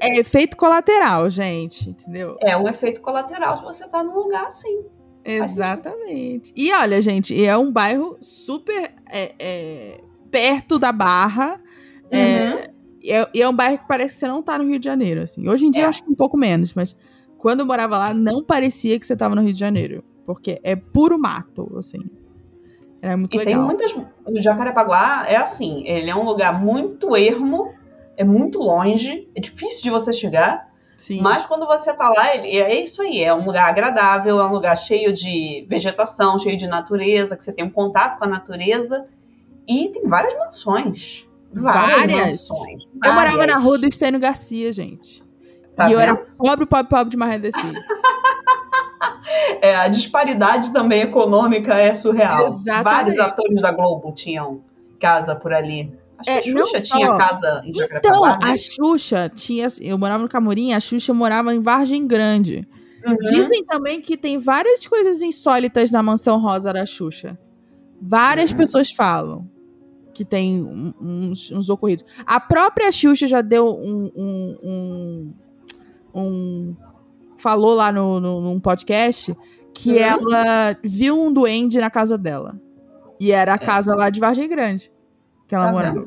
é 0.00 0.18
efeito 0.18 0.56
colateral, 0.56 1.28
gente, 1.30 1.90
entendeu? 1.90 2.36
É 2.40 2.56
um 2.56 2.68
efeito 2.68 3.00
colateral 3.00 3.58
se 3.58 3.64
você 3.64 3.88
tá 3.88 4.02
num 4.02 4.14
lugar 4.14 4.46
assim. 4.46 4.84
Exatamente. 5.24 6.52
E 6.54 6.72
olha, 6.72 7.00
gente, 7.00 7.44
é 7.44 7.56
um 7.56 7.72
bairro 7.72 8.16
super 8.20 8.92
é, 9.10 9.34
é, 9.38 10.00
perto 10.30 10.78
da 10.78 10.92
Barra. 10.92 11.60
É, 12.10 12.18
uhum. 12.18 12.58
É, 12.58 12.73
e 13.04 13.12
é, 13.12 13.28
e 13.34 13.42
é, 13.42 13.48
um 13.48 13.52
bairro 13.52 13.76
que 13.76 13.86
parece 13.86 14.14
que 14.14 14.20
você 14.20 14.26
não 14.26 14.42
tá 14.42 14.56
no 14.56 14.64
Rio 14.64 14.78
de 14.78 14.86
Janeiro, 14.86 15.20
assim. 15.20 15.46
Hoje 15.46 15.66
em 15.66 15.70
dia 15.70 15.82
é. 15.82 15.84
eu 15.84 15.88
acho 15.90 16.02
que 16.02 16.10
um 16.10 16.14
pouco 16.14 16.38
menos, 16.38 16.72
mas 16.72 16.96
quando 17.36 17.60
eu 17.60 17.66
morava 17.66 17.98
lá, 17.98 18.14
não 18.14 18.42
parecia 18.42 18.98
que 18.98 19.06
você 19.06 19.14
tava 19.14 19.34
no 19.34 19.42
Rio 19.42 19.52
de 19.52 19.60
Janeiro. 19.60 20.02
Porque 20.24 20.58
é 20.64 20.74
puro 20.74 21.18
mato, 21.18 21.70
assim. 21.76 21.98
Era 23.02 23.14
muito 23.14 23.34
e 23.34 23.38
legal. 23.38 23.54
tem 23.54 23.62
muitas... 23.62 23.94
O 24.26 24.40
Jacarepaguá 24.40 25.26
é 25.28 25.36
assim, 25.36 25.86
ele 25.86 26.08
é 26.08 26.16
um 26.16 26.24
lugar 26.24 26.58
muito 26.58 27.14
ermo, 27.14 27.74
é 28.16 28.24
muito 28.24 28.58
longe, 28.58 29.28
é 29.34 29.40
difícil 29.40 29.82
de 29.82 29.90
você 29.90 30.10
chegar. 30.10 30.72
Sim. 30.96 31.20
Mas 31.20 31.44
quando 31.44 31.66
você 31.66 31.92
tá 31.92 32.08
lá, 32.08 32.34
ele, 32.34 32.56
é 32.56 32.80
isso 32.80 33.02
aí, 33.02 33.22
é 33.22 33.34
um 33.34 33.44
lugar 33.44 33.68
agradável, 33.68 34.40
é 34.40 34.46
um 34.46 34.52
lugar 34.52 34.74
cheio 34.78 35.12
de 35.12 35.66
vegetação, 35.68 36.38
cheio 36.38 36.56
de 36.56 36.66
natureza, 36.66 37.36
que 37.36 37.44
você 37.44 37.52
tem 37.52 37.66
um 37.66 37.70
contato 37.70 38.18
com 38.18 38.24
a 38.24 38.28
natureza. 38.28 39.06
E 39.68 39.90
tem 39.90 40.08
várias 40.08 40.32
mansões. 40.38 41.23
Várias. 41.54 42.48
eu 43.04 43.12
morava 43.12 43.46
na 43.46 43.56
rua 43.56 43.78
do 43.78 43.86
Estênio 43.86 44.20
Garcia, 44.20 44.72
gente. 44.72 45.22
Tá 45.76 45.86
e 45.86 45.88
vendo? 45.88 45.94
eu 45.94 46.00
era 46.00 46.16
pobre, 46.16 46.66
pobre, 46.66 46.88
pobre 46.88 47.10
de 47.10 47.16
Marredeci. 47.16 47.58
é, 49.60 49.76
a 49.76 49.88
disparidade 49.88 50.72
também 50.72 51.02
econômica 51.02 51.74
é 51.74 51.94
surreal. 51.94 52.46
Exatamente. 52.46 52.84
Vários 52.84 53.18
atores 53.18 53.62
da 53.62 53.72
Globo 53.72 54.12
tinham 54.12 54.62
casa 55.00 55.34
por 55.34 55.52
ali. 55.52 55.92
Acho 56.18 56.30
é, 56.30 56.40
que 56.40 56.50
a 56.50 56.52
Xuxa 56.52 56.80
tinha 56.80 57.06
só... 57.06 57.16
casa 57.16 57.62
em 57.64 57.70
Então, 57.70 58.22
né? 58.22 58.38
a 58.42 58.56
Xuxa 58.56 59.30
tinha. 59.34 59.66
Eu 59.80 59.98
morava 59.98 60.22
no 60.22 60.28
Camorim, 60.28 60.72
a 60.72 60.80
Xuxa 60.80 61.12
morava 61.12 61.54
em 61.54 61.60
Vargem 61.60 62.06
Grande. 62.06 62.66
Uhum. 63.04 63.16
Dizem 63.16 63.64
também 63.64 64.00
que 64.00 64.16
tem 64.16 64.38
várias 64.38 64.86
coisas 64.86 65.20
insólitas 65.20 65.90
na 65.90 66.02
mansão 66.02 66.40
rosa 66.40 66.72
da 66.72 66.86
Xuxa. 66.86 67.38
Várias 68.00 68.50
uhum. 68.50 68.56
pessoas 68.56 68.92
falam 68.92 69.53
que 70.14 70.24
tem 70.24 70.62
uns, 71.00 71.50
uns, 71.50 71.68
ocorridos. 71.68 72.04
A 72.24 72.40
própria 72.40 72.90
Xuxa 72.90 73.26
já 73.26 73.42
deu 73.42 73.76
um. 73.76 74.10
um, 74.16 74.56
um, 74.62 75.34
um 76.14 76.76
falou 77.36 77.74
lá 77.74 77.92
no, 77.92 78.20
no, 78.20 78.40
num 78.40 78.60
podcast 78.60 79.36
que 79.74 79.98
ela 79.98 80.76
viu 80.82 81.20
um 81.20 81.32
duende 81.32 81.78
na 81.78 81.90
casa 81.90 82.16
dela. 82.16 82.58
E 83.20 83.32
era 83.32 83.52
a 83.52 83.56
é. 83.56 83.58
casa 83.58 83.94
lá 83.94 84.08
de 84.08 84.20
Vargem 84.20 84.48
Grande 84.48 84.94
que 85.46 85.54
ela 85.54 85.66
tá 85.66 85.72
morava. 85.72 86.02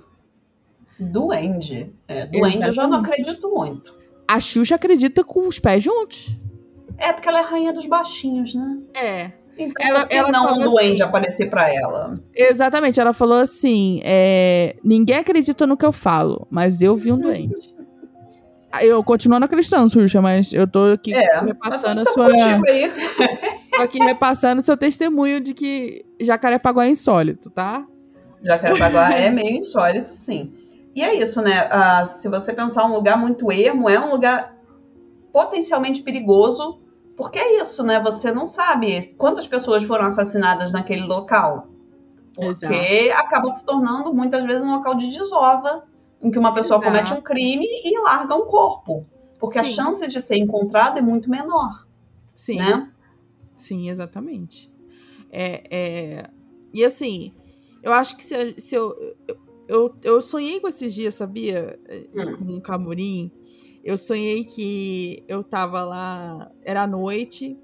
Duende. 1.00 1.94
É, 2.08 2.26
duende 2.26 2.58
Exatamente. 2.58 2.68
eu 2.68 2.74
já 2.74 2.88
não 2.88 3.00
acredito 3.00 3.50
muito. 3.50 3.96
A 4.28 4.40
Xuxa 4.40 4.76
acredita 4.76 5.24
com 5.24 5.48
os 5.48 5.60
pés 5.60 5.84
juntos. 5.84 6.38
É, 6.98 7.14
porque 7.14 7.30
ela 7.30 7.40
é 7.40 7.44
rainha 7.44 7.72
dos 7.72 7.86
baixinhos, 7.86 8.56
né? 8.56 8.80
É. 8.94 9.32
Então, 9.58 9.88
ela, 9.88 10.08
ela 10.10 10.32
não 10.32 10.54
um 10.54 10.64
duende 10.64 11.02
assim, 11.02 11.10
aparecer 11.10 11.50
para 11.50 11.74
ela. 11.74 12.20
Exatamente, 12.36 13.00
ela 13.00 13.14
falou 13.14 13.38
assim: 13.38 14.02
é, 14.04 14.76
ninguém 14.84 15.18
acredita 15.18 15.66
no 15.66 15.76
que 15.76 15.86
eu 15.86 15.92
falo, 15.92 16.48
mas 16.50 16.82
eu 16.82 16.96
vi 16.96 17.12
um 17.12 17.18
duende. 17.18 17.56
eu 18.82 19.04
continuo 19.04 19.40
não 19.40 19.46
acreditando, 19.46 19.90
Xuxa, 19.90 20.22
mas 20.22 20.54
eu 20.54 20.68
tô 20.68 20.92
aqui 20.92 21.14
é, 21.14 21.40
repassando 21.40 22.02
a 22.02 22.06
sua. 22.06 22.28
tô 23.76 23.82
aqui 23.82 24.00
repassando 24.00 24.62
seu 24.62 24.78
testemunho 24.78 25.40
de 25.40 25.54
que 25.54 26.06
Jacarepaguá 26.22 26.86
é 26.86 26.90
insólito, 26.90 27.50
tá? 27.50 27.84
Jacarepaguá 28.44 29.14
é 29.14 29.30
meio 29.30 29.58
insólito, 29.58 30.14
sim. 30.14 30.54
E 30.96 31.02
é 31.02 31.14
isso, 31.16 31.42
né? 31.42 31.68
Ah, 31.70 32.06
se 32.06 32.28
você 32.28 32.54
pensar 32.54 32.86
um 32.86 32.94
lugar 32.94 33.18
muito 33.18 33.52
ermo, 33.52 33.90
é 33.90 34.00
um 34.00 34.10
lugar 34.10 34.56
potencialmente 35.32 36.02
perigoso, 36.02 36.80
porque 37.18 37.40
é 37.40 37.60
isso, 37.60 37.84
né? 37.84 38.00
Você 38.00 38.32
não 38.32 38.46
sabe 38.46 39.14
quantas 39.18 39.48
pessoas 39.48 39.84
foram 39.84 40.06
assassinadas 40.06 40.72
naquele 40.72 41.02
local. 41.02 41.68
Porque 42.36 42.76
Exato. 42.76 43.26
acaba 43.26 43.52
se 43.52 43.66
tornando 43.66 44.14
muitas 44.14 44.44
vezes 44.46 44.62
um 44.62 44.76
local 44.76 44.94
de 44.94 45.12
desova, 45.12 45.84
em 46.22 46.30
que 46.30 46.38
uma 46.38 46.54
pessoa 46.54 46.78
Exato. 46.78 46.92
comete 46.92 47.14
um 47.14 47.22
crime 47.22 47.66
e 47.66 48.00
larga 48.04 48.36
um 48.36 48.46
corpo. 48.46 49.04
Porque 49.40 49.58
Sim. 49.64 49.66
a 49.66 49.74
chance 49.74 50.08
de 50.08 50.22
ser 50.22 50.38
encontrado 50.38 51.00
é 51.00 51.02
muito 51.02 51.28
menor. 51.28 51.88
Sim. 52.36 52.58
Né? 52.58 52.92
Sim, 53.56 53.90
exatamente. 53.90 54.72
É, 55.32 55.64
é... 55.72 56.30
E 56.72 56.86
assim, 56.86 57.34
eu 57.82 57.92
acho 57.94 58.16
que 58.16 58.24
se, 58.24 58.56
se 58.60 58.76
eu, 58.76 58.96
eu, 59.68 59.96
eu. 60.04 60.22
sonhei 60.22 60.60
com 60.60 60.68
esses 60.68 60.94
dias, 60.94 61.16
sabia? 61.16 61.80
Hum. 62.14 62.38
Com 62.38 62.58
o 62.58 62.62
Camurim. 62.62 63.32
Eu 63.88 63.98
sonhei 63.98 64.44
que 64.44 65.24
eu 65.30 65.42
tava 65.42 65.82
lá. 65.86 66.52
Era 66.62 66.86
noite. 66.86 67.58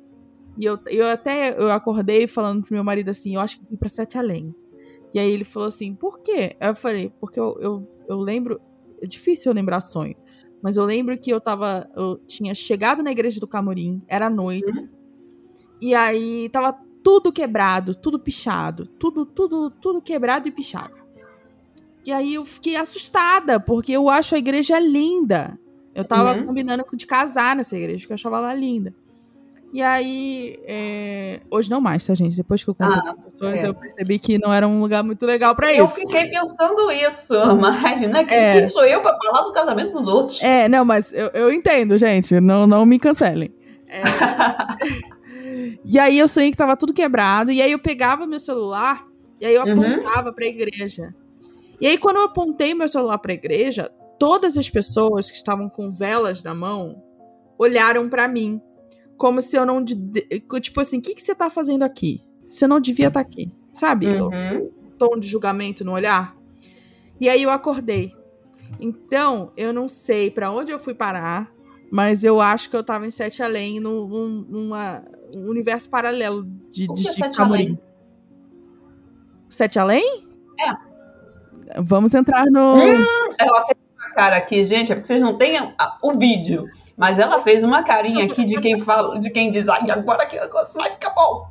E 0.58 0.64
eu, 0.64 0.80
eu 0.88 1.06
até 1.08 1.54
eu 1.62 1.70
acordei 1.70 2.28
falando 2.28 2.62
pro 2.64 2.74
meu 2.74 2.84
marido 2.84 3.10
assim: 3.10 3.36
eu 3.36 3.42
acho 3.42 3.60
que 3.60 3.66
vim 3.70 3.76
pra 3.76 3.90
Sete 3.90 4.18
Além. 4.18 4.56
E 5.14 5.20
aí 5.20 5.30
ele 5.30 5.44
falou 5.44 5.68
assim, 5.68 5.94
por 5.94 6.22
quê? 6.22 6.56
Eu 6.62 6.74
falei, 6.76 7.12
porque 7.20 7.38
eu, 7.38 7.58
eu, 7.60 7.88
eu 8.08 8.18
lembro. 8.20 8.62
É 9.02 9.06
difícil 9.06 9.52
eu 9.52 9.56
lembrar 9.56 9.82
sonho. 9.82 10.16
Mas 10.62 10.78
eu 10.78 10.86
lembro 10.86 11.18
que 11.18 11.30
eu 11.30 11.42
tava. 11.42 11.90
Eu 11.94 12.16
tinha 12.26 12.56
chegado 12.56 13.04
na 13.04 13.12
igreja 13.12 13.42
do 13.42 13.48
Camorim, 13.48 14.00
era 14.08 14.30
noite. 14.30 14.80
Uhum. 14.80 14.88
E 15.82 15.94
aí 15.94 16.48
tava 16.54 16.72
tudo 17.04 17.34
quebrado, 17.34 17.94
tudo 17.94 18.18
pichado. 18.18 18.88
Tudo, 18.88 19.26
tudo, 19.26 19.70
tudo 19.70 20.02
quebrado 20.02 20.48
e 20.48 20.52
pichado. 20.52 20.96
E 22.06 22.14
aí 22.14 22.36
eu 22.36 22.46
fiquei 22.46 22.78
assustada, 22.78 23.60
porque 23.60 23.92
eu 23.92 24.08
acho 24.08 24.36
a 24.36 24.38
igreja 24.38 24.80
linda. 24.80 25.60
Eu 25.94 26.04
tava 26.04 26.34
uhum. 26.34 26.48
combinando 26.48 26.84
de 26.94 27.06
casar 27.06 27.56
nessa 27.56 27.78
igreja, 27.78 28.00
porque 28.00 28.14
eu 28.14 28.16
achava 28.16 28.38
ela 28.38 28.54
linda. 28.54 28.94
E 29.72 29.82
aí, 29.82 30.60
é... 30.68 31.40
hoje 31.50 31.70
não 31.70 31.82
mais, 31.82 32.06
tá, 32.06 32.14
gente? 32.14 32.38
Depois 32.38 32.64
que 32.64 32.70
eu 32.70 32.76
contei 32.76 33.00
ah, 33.10 33.16
pessoas, 33.16 33.56
é. 33.56 33.68
eu 33.68 33.74
percebi 33.74 34.20
que 34.20 34.38
não 34.38 34.54
era 34.54 34.68
um 34.68 34.80
lugar 34.80 35.04
muito 35.04 35.26
legal 35.26 35.56
para 35.56 35.72
isso. 35.72 35.82
Eu 35.82 35.88
fiquei 35.88 36.28
pensando 36.28 36.92
isso, 36.92 37.34
mas, 37.60 38.02
né? 38.02 38.24
Quem, 38.24 38.38
é. 38.38 38.68
sou 38.68 38.86
eu 38.86 39.02
para 39.02 39.16
falar 39.18 39.42
do 39.42 39.52
casamento 39.52 39.94
dos 39.94 40.08
outros? 40.08 40.44
É, 40.44 40.70
não, 40.70 40.86
mas 40.86 41.12
eu, 41.12 41.28
eu 41.34 41.52
entendo, 41.52 41.98
gente. 41.98 42.40
Não, 42.40 42.68
não 42.68 42.86
me 42.86 43.00
cancelem. 43.00 43.52
É... 43.88 44.04
e 45.84 45.98
aí 45.98 46.20
eu 46.20 46.28
sonhei 46.28 46.52
que 46.52 46.58
tava 46.58 46.78
tudo 46.78 46.94
quebrado, 46.94 47.52
e 47.52 47.60
aí 47.60 47.72
eu 47.72 47.80
pegava 47.80 48.28
meu 48.28 48.40
celular, 48.40 49.08
e 49.42 49.46
aí 49.48 49.56
eu 49.56 49.64
uhum. 49.64 49.72
apontava 49.72 50.30
uhum. 50.30 50.36
pra 50.36 50.46
igreja. 50.46 51.16
E 51.82 51.88
aí, 51.88 51.98
quando 51.98 52.18
eu 52.18 52.24
apontei 52.24 52.74
meu 52.74 52.88
celular 52.88 53.18
pra 53.18 53.34
igreja, 53.34 53.92
todas 54.20 54.58
as 54.58 54.70
pessoas 54.70 55.30
que 55.30 55.38
estavam 55.38 55.70
com 55.70 55.92
velas 55.92 56.44
na 56.44 56.54
mão 56.54 57.04
olharam 57.58 58.10
para 58.10 58.28
mim. 58.28 58.62
Como 59.18 59.42
se 59.42 59.56
eu 59.56 59.66
não. 59.66 59.84
Tipo 59.84 60.82
assim, 60.82 61.00
o 61.00 61.02
que, 61.02 61.16
que 61.16 61.22
você 61.22 61.36
tá 61.36 61.50
fazendo 61.50 61.84
aqui? 61.84 62.24
Você 62.46 62.68
não 62.68 62.80
devia 62.80 63.08
estar 63.08 63.24
tá 63.24 63.30
aqui. 63.30 63.52
Sabe? 63.72 64.08
Uhum. 64.08 64.70
tom 64.98 65.18
de 65.18 65.28
julgamento 65.28 65.84
no 65.84 65.94
olhar. 65.94 66.36
E 67.20 67.30
aí 67.30 67.44
eu 67.44 67.50
acordei. 67.50 68.14
Então, 68.80 69.52
eu 69.56 69.72
não 69.74 69.88
sei 69.88 70.30
para 70.30 70.52
onde 70.52 70.72
eu 70.72 70.80
fui 70.80 70.94
parar, 70.94 71.52
mas 71.92 72.24
eu 72.24 72.42
acho 72.42 72.70
que 72.70 72.76
eu 72.76 72.84
tava 72.84 73.06
em 73.06 73.12
Sete 73.12 73.42
Além, 73.42 73.80
num, 73.80 74.08
num, 74.08 74.28
numa, 74.50 75.04
um 75.34 75.48
universo 75.50 75.90
paralelo 75.90 76.44
de, 76.70 76.88
de, 76.88 77.08
é 77.08 77.30
de 77.30 77.36
Camorim. 77.36 77.78
Sete 79.48 79.80
Além? 79.80 80.28
É. 80.60 81.82
Vamos 81.82 82.14
entrar 82.14 82.46
no. 82.48 82.76
Hum, 82.76 83.06
ela 83.40 83.64
tem 83.64 83.76
uma 83.78 83.83
cara 84.14 84.38
aqui, 84.38 84.64
gente, 84.64 84.92
é 84.92 84.96
porque 84.96 85.08
vocês 85.08 85.22
não 85.22 85.38
têm 85.38 85.58
o 86.02 86.18
vídeo. 86.18 86.66
Mas 86.96 87.18
ela 87.18 87.40
fez 87.40 87.64
uma 87.64 87.84
carinha 87.84 88.26
aqui 88.26 88.44
de 88.44 88.60
quem 88.62 88.78
fala, 88.78 89.20
de 89.20 89.30
quem 89.32 89.50
diz, 89.50 89.68
ai, 89.68 89.90
agora 89.90 90.26
que 90.26 90.38
o 90.38 90.42
negócio 90.42 90.80
vai 90.80 90.92
ficar 90.92 91.10
bom. 91.10 91.48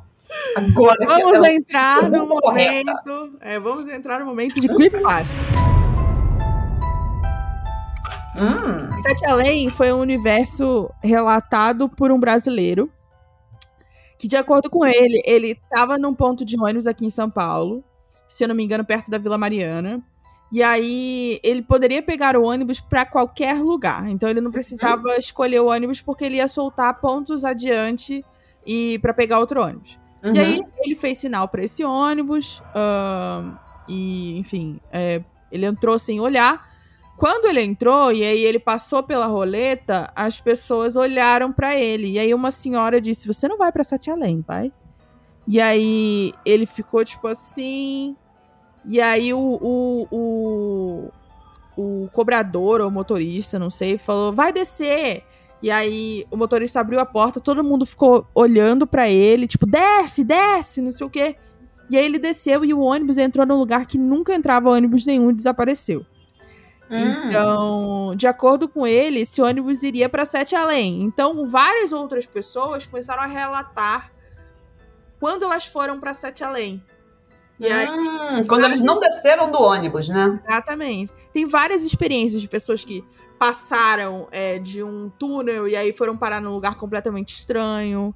Agora 0.55 1.05
vamos 1.05 1.33
ela... 1.33 1.51
entrar 1.51 2.09
no 2.09 2.27
momento. 2.27 3.37
É, 3.41 3.59
vamos 3.59 3.89
entrar 3.89 4.19
no 4.19 4.25
momento 4.25 4.59
de 4.59 4.67
creepypasta. 4.67 5.35
Hum. 8.35 8.97
Sete 9.01 9.25
Além 9.25 9.69
foi 9.69 9.93
um 9.93 9.99
universo 9.99 10.89
relatado 11.03 11.87
por 11.87 12.11
um 12.11 12.19
brasileiro 12.19 12.91
que, 14.17 14.27
de 14.27 14.37
acordo 14.37 14.69
com 14.69 14.85
ele, 14.85 15.21
ele 15.25 15.51
estava 15.51 15.97
num 15.97 16.15
ponto 16.15 16.43
de 16.45 16.59
ônibus 16.59 16.87
aqui 16.87 17.05
em 17.05 17.09
São 17.09 17.29
Paulo, 17.29 17.83
se 18.27 18.43
eu 18.43 18.47
não 18.47 18.55
me 18.55 18.63
engano, 18.63 18.85
perto 18.85 19.11
da 19.11 19.17
Vila 19.17 19.37
Mariana. 19.37 20.01
E 20.53 20.61
aí 20.61 21.39
ele 21.41 21.63
poderia 21.63 22.03
pegar 22.03 22.37
o 22.37 22.43
ônibus 22.43 22.79
para 22.79 23.03
qualquer 23.07 23.55
lugar. 23.55 24.07
Então 24.07 24.29
ele 24.29 24.39
não 24.39 24.51
precisava 24.51 25.07
uhum. 25.07 25.15
escolher 25.15 25.59
o 25.59 25.69
ônibus 25.69 25.99
porque 25.99 26.23
ele 26.23 26.35
ia 26.35 26.47
soltar 26.47 27.01
pontos 27.01 27.43
adiante 27.43 28.23
e 28.63 28.99
para 28.99 29.15
pegar 29.15 29.39
outro 29.39 29.63
ônibus. 29.63 29.97
Uhum. 30.23 30.31
E 30.31 30.39
aí 30.39 30.61
ele 30.77 30.93
fez 30.93 31.17
sinal 31.17 31.47
para 31.47 31.63
esse 31.63 31.83
ônibus 31.83 32.59
uh, 32.69 33.57
e 33.89 34.37
enfim 34.37 34.79
é, 34.91 35.23
ele 35.51 35.65
entrou 35.65 35.97
sem 35.97 36.19
olhar. 36.19 36.71
Quando 37.17 37.45
ele 37.45 37.63
entrou 37.63 38.11
e 38.11 38.23
aí 38.23 38.45
ele 38.45 38.59
passou 38.59 39.01
pela 39.01 39.25
roleta, 39.25 40.11
as 40.15 40.39
pessoas 40.39 40.95
olharam 40.95 41.51
para 41.51 41.75
ele. 41.75 42.11
E 42.11 42.19
aí 42.19 42.31
uma 42.31 42.51
senhora 42.51 43.01
disse: 43.01 43.25
"Você 43.25 43.47
não 43.47 43.57
vai 43.57 43.71
para 43.71 43.83
Sete 43.83 44.11
Além, 44.11 44.45
vai?" 44.47 44.71
E 45.47 45.59
aí 45.59 46.31
ele 46.45 46.67
ficou 46.67 47.03
tipo 47.03 47.27
assim, 47.27 48.15
e 48.85 49.01
aí 49.01 49.33
o, 49.33 49.39
o, 49.39 50.07
o, 50.11 51.11
o 51.77 52.09
cobrador 52.11 52.81
ou 52.81 52.91
motorista, 52.91 53.57
não 53.57 53.69
sei, 53.69 53.97
falou: 53.97 54.33
vai 54.33 54.51
descer. 54.51 55.23
E 55.61 55.71
aí 55.71 56.25
o 56.29 56.35
motorista 56.35 56.81
abriu 56.81 56.99
a 56.99 57.05
porta, 57.05 57.39
todo 57.39 57.63
mundo 57.63 57.85
ficou 57.85 58.27
olhando 58.35 58.85
para 58.85 59.07
ele, 59.07 59.47
tipo, 59.47 59.65
desce, 59.65 60.23
desce, 60.23 60.81
não 60.81 60.91
sei 60.91 61.07
o 61.07 61.09
quê. 61.09 61.37
E 61.89 61.97
aí 61.97 62.03
ele 62.03 62.19
desceu 62.19 62.65
e 62.65 62.73
o 62.73 62.81
ônibus 62.81 63.17
entrou 63.17 63.45
num 63.45 63.57
lugar 63.57 63.85
que 63.85 63.97
nunca 63.97 64.35
entrava 64.35 64.69
ônibus 64.69 65.05
nenhum 65.05 65.29
e 65.29 65.33
desapareceu. 65.33 66.05
Hum. 66.89 67.29
Então, 67.29 68.15
de 68.15 68.27
acordo 68.27 68.67
com 68.67 68.85
ele, 68.85 69.21
esse 69.21 69.41
ônibus 69.41 69.83
iria 69.83 70.09
para 70.09 70.25
Sete 70.25 70.53
Além. 70.53 71.01
Então, 71.01 71.47
várias 71.47 71.93
outras 71.93 72.25
pessoas 72.25 72.85
começaram 72.85 73.23
a 73.23 73.27
relatar 73.27 74.11
quando 75.19 75.43
elas 75.43 75.65
foram 75.65 75.99
para 75.99 76.13
Sete 76.13 76.43
Além. 76.43 76.83
Aí, 77.71 77.87
hum, 77.89 78.43
quando 78.47 78.65
eles 78.65 78.81
não 78.81 78.99
desceram 78.99 79.51
do 79.51 79.61
ônibus, 79.61 80.09
né? 80.09 80.31
Exatamente. 80.31 81.11
Tem 81.31 81.45
várias 81.45 81.83
experiências 81.83 82.41
de 82.41 82.47
pessoas 82.47 82.83
que 82.83 83.03
passaram 83.37 84.27
é, 84.31 84.59
de 84.59 84.81
um 84.83 85.09
túnel 85.19 85.67
e 85.67 85.75
aí 85.75 85.91
foram 85.91 86.15
parar 86.15 86.39
num 86.39 86.53
lugar 86.53 86.75
completamente 86.75 87.35
estranho. 87.35 88.13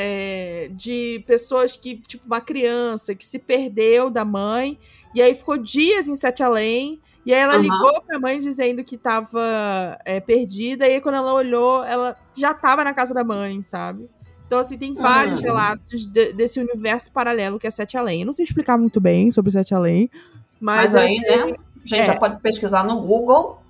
É, 0.00 0.70
de 0.74 1.24
pessoas 1.26 1.76
que, 1.76 1.96
tipo, 1.96 2.24
uma 2.24 2.40
criança 2.40 3.16
que 3.16 3.24
se 3.24 3.40
perdeu 3.40 4.08
da 4.08 4.24
mãe 4.24 4.78
e 5.12 5.20
aí 5.20 5.34
ficou 5.34 5.58
dias 5.58 6.06
em 6.06 6.14
Sete 6.14 6.42
Além. 6.42 7.00
E 7.26 7.34
aí 7.34 7.40
ela 7.40 7.56
uhum. 7.56 7.62
ligou 7.62 8.00
pra 8.02 8.18
mãe 8.18 8.38
dizendo 8.38 8.84
que 8.84 8.96
tava 8.96 9.98
é, 10.04 10.20
perdida. 10.20 10.86
E 10.86 10.94
aí 10.94 11.00
quando 11.00 11.16
ela 11.16 11.32
olhou, 11.32 11.82
ela 11.84 12.16
já 12.36 12.54
tava 12.54 12.84
na 12.84 12.94
casa 12.94 13.12
da 13.12 13.24
mãe, 13.24 13.60
sabe? 13.62 14.08
Então, 14.48 14.58
assim, 14.58 14.78
tem 14.78 14.94
vários 14.94 15.40
uhum. 15.40 15.44
relatos 15.44 16.06
de, 16.06 16.32
desse 16.32 16.58
universo 16.58 17.12
paralelo 17.12 17.58
que 17.58 17.66
é 17.66 17.70
Sete 17.70 17.98
Além. 17.98 18.20
Eu 18.20 18.26
não 18.26 18.32
sei 18.32 18.44
explicar 18.44 18.78
muito 18.78 18.98
bem 18.98 19.30
sobre 19.30 19.50
Sete 19.50 19.74
Além, 19.74 20.10
mas. 20.58 20.94
Mas 20.94 20.94
aí, 20.94 21.20
né? 21.20 21.54
A 21.84 21.86
gente 21.86 22.00
é. 22.00 22.06
já 22.06 22.16
pode 22.16 22.40
pesquisar 22.40 22.82
no 22.82 23.02
Google. 23.02 23.60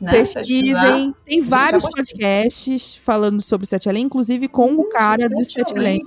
Né? 0.00 0.10
Pesquisem. 0.12 1.14
Tem 1.26 1.42
vários 1.42 1.84
podcasts 1.84 2.96
falando 2.96 3.42
sobre 3.42 3.66
Sete 3.66 3.90
Além, 3.90 4.06
inclusive 4.06 4.48
com 4.48 4.72
o 4.74 4.88
cara 4.88 5.28
do 5.28 5.44
Sete 5.44 5.76
Além, 5.76 6.00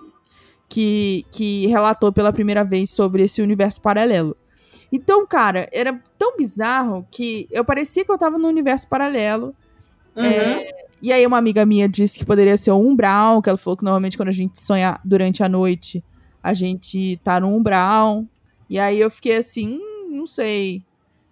que, 0.67 1.23
que 1.29 1.67
relatou 1.67 2.11
pela 2.11 2.33
primeira 2.33 2.63
vez 2.63 2.89
sobre 2.89 3.23
esse 3.23 3.43
universo 3.43 3.79
paralelo. 3.79 4.35
Então, 4.91 5.25
cara, 5.27 5.69
era 5.71 6.01
tão 6.17 6.35
bizarro 6.35 7.07
que 7.11 7.47
eu 7.51 7.63
parecia 7.63 8.03
que 8.03 8.11
eu 8.11 8.17
tava 8.17 8.39
no 8.39 8.47
universo 8.47 8.89
paralelo. 8.89 9.55
Uhum. 10.15 10.23
É, 10.23 10.84
e 11.01 11.11
aí 11.11 11.25
uma 11.25 11.37
amiga 11.37 11.65
minha 11.65 11.87
disse 11.87 12.17
que 12.17 12.25
poderia 12.25 12.57
ser 12.57 12.71
o 12.71 12.79
umbral, 12.79 13.41
que 13.41 13.49
ela 13.49 13.57
falou 13.57 13.77
que 13.77 13.83
normalmente 13.83 14.17
quando 14.17 14.29
a 14.29 14.33
gente 14.33 14.59
sonha 14.59 14.99
durante 15.03 15.43
a 15.43 15.49
noite, 15.49 16.03
a 16.41 16.53
gente 16.53 17.19
tá 17.23 17.39
no 17.39 17.49
umbral. 17.55 18.23
E 18.69 18.79
aí 18.79 18.99
eu 18.99 19.09
fiquei 19.09 19.37
assim, 19.37 19.77
hum, 19.77 20.09
não 20.11 20.25
sei. 20.25 20.83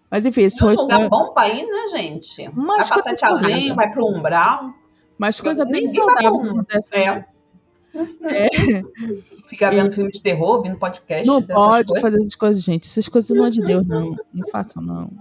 Mas 0.09 0.25
enfim, 0.25 0.41
esse 0.41 0.59
foi... 0.59 0.75
um 0.75 0.81
lugar 0.81 1.09
bom 1.09 1.33
pra 1.33 1.49
ir, 1.49 1.65
né, 1.65 1.87
gente? 1.89 2.49
Mas 2.53 2.87
vai 2.89 3.01
passar 3.01 3.29
alguém, 3.29 3.73
vai 3.73 3.91
pro 3.91 4.05
umbral. 4.05 4.73
Mas 5.17 5.39
coisa 5.39 5.65
bem 5.65 5.87
saudável 5.87 6.35
acontece, 6.35 6.89
é. 6.93 7.15
Né? 7.15 7.25
É. 8.23 8.49
Ficar 9.47 9.69
vendo 9.69 9.91
filme 9.91 10.09
de 10.09 10.19
terror, 10.19 10.55
ouvindo 10.55 10.79
podcast. 10.79 11.27
Não 11.27 11.39
pode 11.39 11.89
coisas. 11.89 12.01
fazer 12.01 12.17
essas 12.17 12.35
coisas, 12.35 12.63
gente. 12.63 12.85
Essas 12.85 13.07
coisas 13.07 13.29
não 13.37 13.45
é 13.45 13.51
de 13.51 13.61
Deus, 13.61 13.85
não. 13.85 14.15
Não 14.33 14.47
façam, 14.49 14.81
não. 14.81 15.11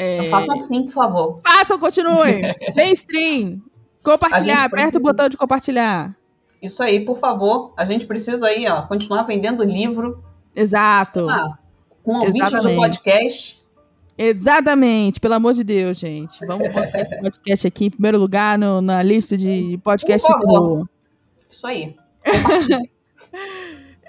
É... 0.00 0.30
Façam 0.30 0.56
sim, 0.56 0.84
por 0.84 0.92
favor. 0.92 1.40
Façam, 1.42 1.76
continuem. 1.76 2.42
Dê 2.72 2.92
stream. 2.92 3.60
Compartilhar, 4.00 4.58
aperta 4.58 4.76
precisa... 4.76 4.98
o 5.00 5.02
botão 5.02 5.28
de 5.28 5.36
compartilhar. 5.36 6.16
Isso 6.62 6.80
aí, 6.84 7.04
por 7.04 7.18
favor. 7.18 7.74
A 7.76 7.84
gente 7.84 8.06
precisa 8.06 8.46
aí, 8.46 8.64
ó, 8.68 8.82
continuar 8.82 9.24
vendendo 9.24 9.64
livro. 9.64 10.22
Exato. 10.54 11.28
Ah, 11.28 11.58
com 12.04 12.12
ouvintes 12.12 12.62
do 12.62 12.76
podcast. 12.76 13.60
Exatamente, 14.16 15.18
pelo 15.18 15.34
amor 15.34 15.54
de 15.54 15.64
Deus, 15.64 15.98
gente. 15.98 16.46
Vamos 16.46 16.68
botar 16.72 17.00
esse 17.00 17.20
podcast 17.20 17.66
aqui 17.66 17.86
em 17.86 17.90
primeiro 17.90 18.18
lugar 18.18 18.56
no, 18.56 18.80
na 18.80 19.02
lista 19.02 19.36
de 19.36 19.80
podcast. 19.82 20.24
Por 20.28 20.40
favor. 20.40 20.88
Isso 21.50 21.66
aí. 21.66 21.96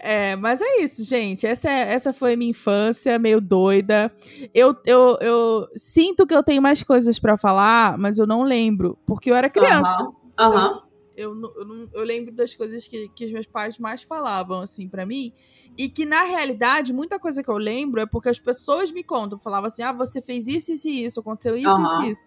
É, 0.01 0.35
mas 0.35 0.61
é 0.61 0.81
isso, 0.81 1.03
gente. 1.03 1.45
Essa, 1.45 1.69
é, 1.69 1.93
essa 1.93 2.13
foi 2.13 2.35
minha 2.35 2.51
infância, 2.51 3.19
meio 3.19 3.41
doida. 3.41 4.11
Eu, 4.53 4.75
eu, 4.85 5.17
eu 5.21 5.67
sinto 5.75 6.25
que 6.25 6.33
eu 6.33 6.43
tenho 6.43 6.61
mais 6.61 6.83
coisas 6.83 7.19
para 7.19 7.37
falar, 7.37 7.97
mas 7.97 8.17
eu 8.17 8.25
não 8.25 8.43
lembro, 8.43 8.97
porque 9.05 9.29
eu 9.29 9.35
era 9.35 9.49
criança. 9.49 10.09
Aham. 10.39 10.73
Uhum. 10.73 10.89
Eu, 11.17 11.35
eu, 11.35 11.53
eu, 11.57 11.89
eu, 11.95 12.03
lembro 12.03 12.33
das 12.33 12.55
coisas 12.55 12.87
que, 12.87 13.09
que 13.09 13.25
os 13.25 13.31
meus 13.33 13.45
pais 13.45 13.77
mais 13.77 14.01
falavam, 14.01 14.61
assim, 14.61 14.87
para 14.87 15.05
mim. 15.05 15.33
E 15.77 15.89
que, 15.89 16.05
na 16.05 16.23
realidade, 16.23 16.93
muita 16.93 17.19
coisa 17.19 17.43
que 17.43 17.49
eu 17.49 17.57
lembro 17.57 17.99
é 17.99 18.05
porque 18.05 18.29
as 18.29 18.39
pessoas 18.39 18.89
me 18.89 19.03
contam. 19.03 19.37
Falavam 19.37 19.67
assim, 19.67 19.81
ah, 19.81 19.91
você 19.91 20.21
fez 20.21 20.47
isso, 20.47 20.71
isso 20.71 20.87
e 20.87 21.03
isso, 21.03 21.19
aconteceu 21.19 21.57
isso, 21.57 21.69
uhum. 21.69 21.83
isso, 21.83 22.11
isso. 22.11 22.21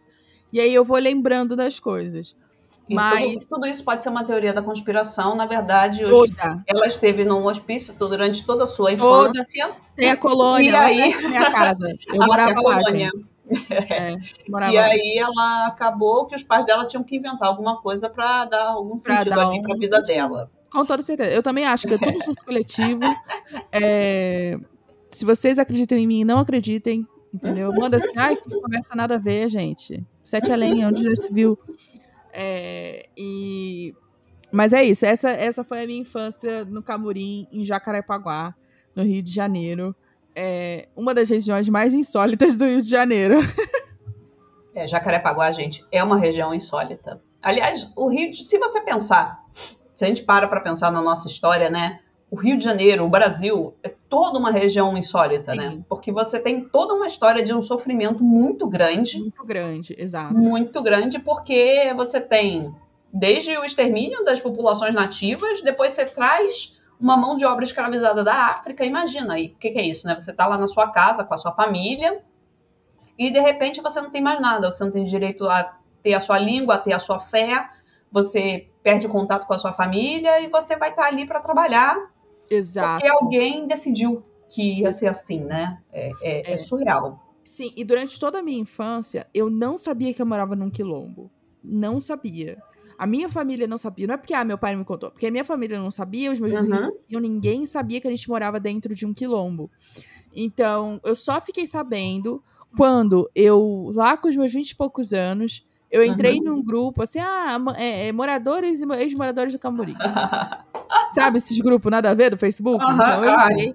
E 0.52 0.60
aí 0.60 0.74
eu 0.74 0.84
vou 0.84 0.98
lembrando 0.98 1.56
das 1.56 1.80
coisas. 1.80 2.36
Mas- 2.88 3.46
tudo, 3.46 3.48
tudo 3.48 3.66
isso 3.66 3.84
pode 3.84 4.02
ser 4.02 4.08
uma 4.10 4.24
teoria 4.24 4.52
da 4.52 4.60
conspiração. 4.62 5.34
Na 5.36 5.46
verdade, 5.46 6.04
os- 6.04 6.10
Toda. 6.10 6.62
ela 6.66 6.86
esteve 6.86 7.24
num 7.24 7.44
hospício 7.44 7.94
durante 7.94 8.44
toda 8.44 8.64
a 8.64 8.66
sua 8.66 8.94
Toda. 8.96 9.30
infância. 9.30 9.70
Tem 9.96 10.10
a 10.10 10.16
colônia, 10.16 10.70
E 10.70 10.74
aí- 10.74 11.28
minha 11.28 11.50
casa. 11.50 11.94
Eu 12.08 12.22
Ah, 12.22 12.26
morava 12.26 12.54
a 12.58 12.62
lá. 12.62 12.80
É, 12.90 14.12
E 14.46 14.50
lá. 14.50 14.84
aí 14.84 15.18
ela 15.18 15.66
acabou 15.66 16.26
que 16.26 16.34
os 16.34 16.42
pais 16.42 16.64
dela 16.66 16.86
tinham 16.86 17.02
que 17.04 17.16
inventar 17.16 17.48
alguma 17.48 17.80
coisa 17.80 18.08
para 18.08 18.44
dar 18.46 18.64
algum 18.68 18.98
Pra 18.98 19.16
sentido 19.16 19.34
dar 19.36 19.48
ali 19.48 19.58
um 19.58 19.62
para 19.62 19.74
a 19.74 19.78
vida 19.78 19.96
sentido. 19.98 20.14
dela. 20.14 20.50
Com 20.70 20.86
toda 20.86 21.02
certeza. 21.02 21.30
Eu 21.30 21.42
também 21.42 21.66
acho 21.66 21.86
que 21.86 21.94
é 21.94 21.98
tudo 21.98 22.22
surto 22.24 22.44
coletivo. 22.44 23.00
É, 23.72 24.58
Se 25.10 25.24
vocês 25.26 25.58
acreditam 25.58 25.98
em 25.98 26.06
mim, 26.06 26.24
não 26.24 26.38
acreditem. 26.38 27.06
Entendeu? 27.34 27.72
Manda 27.72 27.96
assim, 27.96 28.12
ai, 28.16 28.36
que 28.36 28.60
conversa 28.60 28.94
nada 28.94 29.14
a 29.14 29.18
ver, 29.18 29.48
gente. 29.48 30.04
Sete 30.22 30.52
além, 30.52 30.84
onde 30.86 31.02
já 31.02 31.16
se 31.16 31.32
viu. 31.32 31.58
É, 32.32 33.06
e... 33.16 33.94
Mas 34.50 34.72
é 34.72 34.82
isso. 34.82 35.04
Essa, 35.04 35.30
essa 35.30 35.62
foi 35.64 35.82
a 35.82 35.86
minha 35.86 36.00
infância 36.00 36.64
no 36.64 36.82
Camurim, 36.82 37.46
em 37.52 37.64
Jacarepaguá, 37.64 38.54
no 38.94 39.02
Rio 39.02 39.22
de 39.22 39.32
Janeiro. 39.32 39.94
É 40.34 40.88
uma 40.96 41.14
das 41.14 41.28
regiões 41.30 41.68
mais 41.68 41.92
insólitas 41.94 42.56
do 42.56 42.64
Rio 42.64 42.82
de 42.82 42.88
Janeiro. 42.88 43.36
É, 44.74 44.86
Jacarepaguá, 44.86 45.50
gente, 45.52 45.84
é 45.92 46.02
uma 46.02 46.16
região 46.16 46.54
insólita. 46.54 47.20
Aliás, 47.42 47.92
o 47.94 48.08
Rio, 48.08 48.30
de, 48.30 48.42
se 48.42 48.58
você 48.58 48.80
pensar, 48.80 49.44
se 49.94 50.04
a 50.04 50.08
gente 50.08 50.22
para 50.22 50.48
para 50.48 50.60
pensar 50.60 50.90
na 50.90 51.02
nossa 51.02 51.28
história, 51.28 51.68
né? 51.68 52.00
O 52.32 52.36
Rio 52.36 52.56
de 52.56 52.64
Janeiro, 52.64 53.04
o 53.04 53.10
Brasil, 53.10 53.74
é 53.82 53.90
toda 54.08 54.38
uma 54.38 54.50
região 54.50 54.96
insólita, 54.96 55.52
Sim. 55.52 55.58
né? 55.58 55.84
Porque 55.86 56.10
você 56.10 56.40
tem 56.40 56.64
toda 56.64 56.94
uma 56.94 57.06
história 57.06 57.44
de 57.44 57.52
um 57.52 57.60
sofrimento 57.60 58.24
muito 58.24 58.66
grande, 58.66 59.18
Muito 59.18 59.44
grande, 59.44 59.94
exato. 59.98 60.32
muito 60.32 60.82
grande, 60.82 61.18
porque 61.18 61.92
você 61.94 62.22
tem 62.22 62.74
desde 63.12 63.54
o 63.58 63.66
extermínio 63.66 64.24
das 64.24 64.40
populações 64.40 64.94
nativas, 64.94 65.60
depois 65.60 65.90
você 65.92 66.06
traz 66.06 66.80
uma 66.98 67.18
mão 67.18 67.36
de 67.36 67.44
obra 67.44 67.64
escravizada 67.64 68.24
da 68.24 68.46
África. 68.46 68.82
Imagina 68.82 69.34
aí, 69.34 69.48
o 69.48 69.58
que, 69.58 69.68
que 69.68 69.78
é 69.78 69.86
isso, 69.86 70.06
né? 70.06 70.18
Você 70.18 70.32
tá 70.32 70.46
lá 70.46 70.56
na 70.56 70.66
sua 70.66 70.88
casa 70.90 71.22
com 71.24 71.34
a 71.34 71.36
sua 71.36 71.52
família 71.52 72.22
e 73.18 73.30
de 73.30 73.40
repente 73.40 73.82
você 73.82 74.00
não 74.00 74.08
tem 74.08 74.22
mais 74.22 74.40
nada, 74.40 74.72
você 74.72 74.82
não 74.82 74.90
tem 74.90 75.04
direito 75.04 75.46
a 75.50 75.76
ter 76.02 76.14
a 76.14 76.20
sua 76.20 76.38
língua, 76.38 76.76
a 76.76 76.78
ter 76.78 76.94
a 76.94 76.98
sua 76.98 77.18
fé, 77.18 77.68
você 78.10 78.68
perde 78.82 79.06
o 79.06 79.10
contato 79.10 79.46
com 79.46 79.52
a 79.52 79.58
sua 79.58 79.74
família 79.74 80.40
e 80.40 80.48
você 80.48 80.76
vai 80.76 80.88
estar 80.88 81.04
ali 81.08 81.26
para 81.26 81.38
trabalhar 81.40 82.10
Exato. 82.50 83.00
porque 83.04 83.08
alguém 83.22 83.66
decidiu 83.66 84.22
que 84.48 84.80
ia 84.80 84.92
ser 84.92 85.06
assim, 85.06 85.40
né? 85.40 85.80
É, 85.92 86.10
é- 86.22 86.50
é 86.50 86.52
É. 86.52 86.56
surreal. 86.56 87.18
Sim, 87.44 87.72
e 87.76 87.84
durante 87.84 88.18
toda 88.20 88.38
a 88.38 88.42
minha 88.42 88.58
infância, 88.60 89.26
eu 89.34 89.50
não 89.50 89.76
sabia 89.76 90.12
que 90.14 90.20
eu 90.22 90.26
morava 90.26 90.54
num 90.54 90.70
quilombo. 90.70 91.30
Não 91.62 92.00
sabia. 92.00 92.62
A 92.98 93.06
minha 93.06 93.28
família 93.28 93.66
não 93.66 93.78
sabia. 93.78 94.06
Não 94.06 94.14
é 94.14 94.16
porque 94.18 94.32
ah, 94.34 94.44
meu 94.44 94.56
pai 94.58 94.76
me 94.76 94.84
contou. 94.84 95.10
Porque 95.10 95.26
a 95.26 95.30
minha 95.30 95.44
família 95.44 95.78
não 95.80 95.90
sabia, 95.90 96.30
os 96.30 96.38
meus 96.38 96.52
vizinhos 96.52 96.78
Uhum. 96.78 96.86
não 96.86 96.96
sabiam, 97.00 97.20
ninguém 97.20 97.66
sabia 97.66 98.00
que 98.00 98.06
a 98.06 98.10
gente 98.10 98.28
morava 98.28 98.60
dentro 98.60 98.94
de 98.94 99.04
um 99.06 99.12
quilombo. 99.14 99.70
Então, 100.34 101.00
eu 101.04 101.14
só 101.16 101.40
fiquei 101.40 101.66
sabendo 101.66 102.42
quando 102.76 103.28
eu, 103.34 103.90
lá 103.94 104.16
com 104.16 104.28
os 104.28 104.36
meus 104.36 104.52
20 104.52 104.70
e 104.70 104.76
poucos 104.76 105.12
anos, 105.12 105.66
eu 105.92 106.02
entrei 106.04 106.38
Uhum. 106.38 106.44
num 106.56 106.62
grupo, 106.64 107.02
assim, 107.02 107.20
ah, 107.20 107.58
é, 107.76 108.08
é, 108.08 108.12
moradores 108.12 108.80
e 108.80 108.86
mo- 108.86 108.94
ex-moradores 108.94 109.52
do 109.52 109.58
Camboriú. 109.58 109.94
Sabe 111.14 111.36
esses 111.38 111.60
grupos 111.60 111.90
nada 111.90 112.10
a 112.10 112.14
ver 112.14 112.30
do 112.30 112.38
Facebook? 112.38 112.82
Aham, 112.84 112.94
então, 112.94 113.24
eu 113.24 113.30
entrei. 113.50 113.74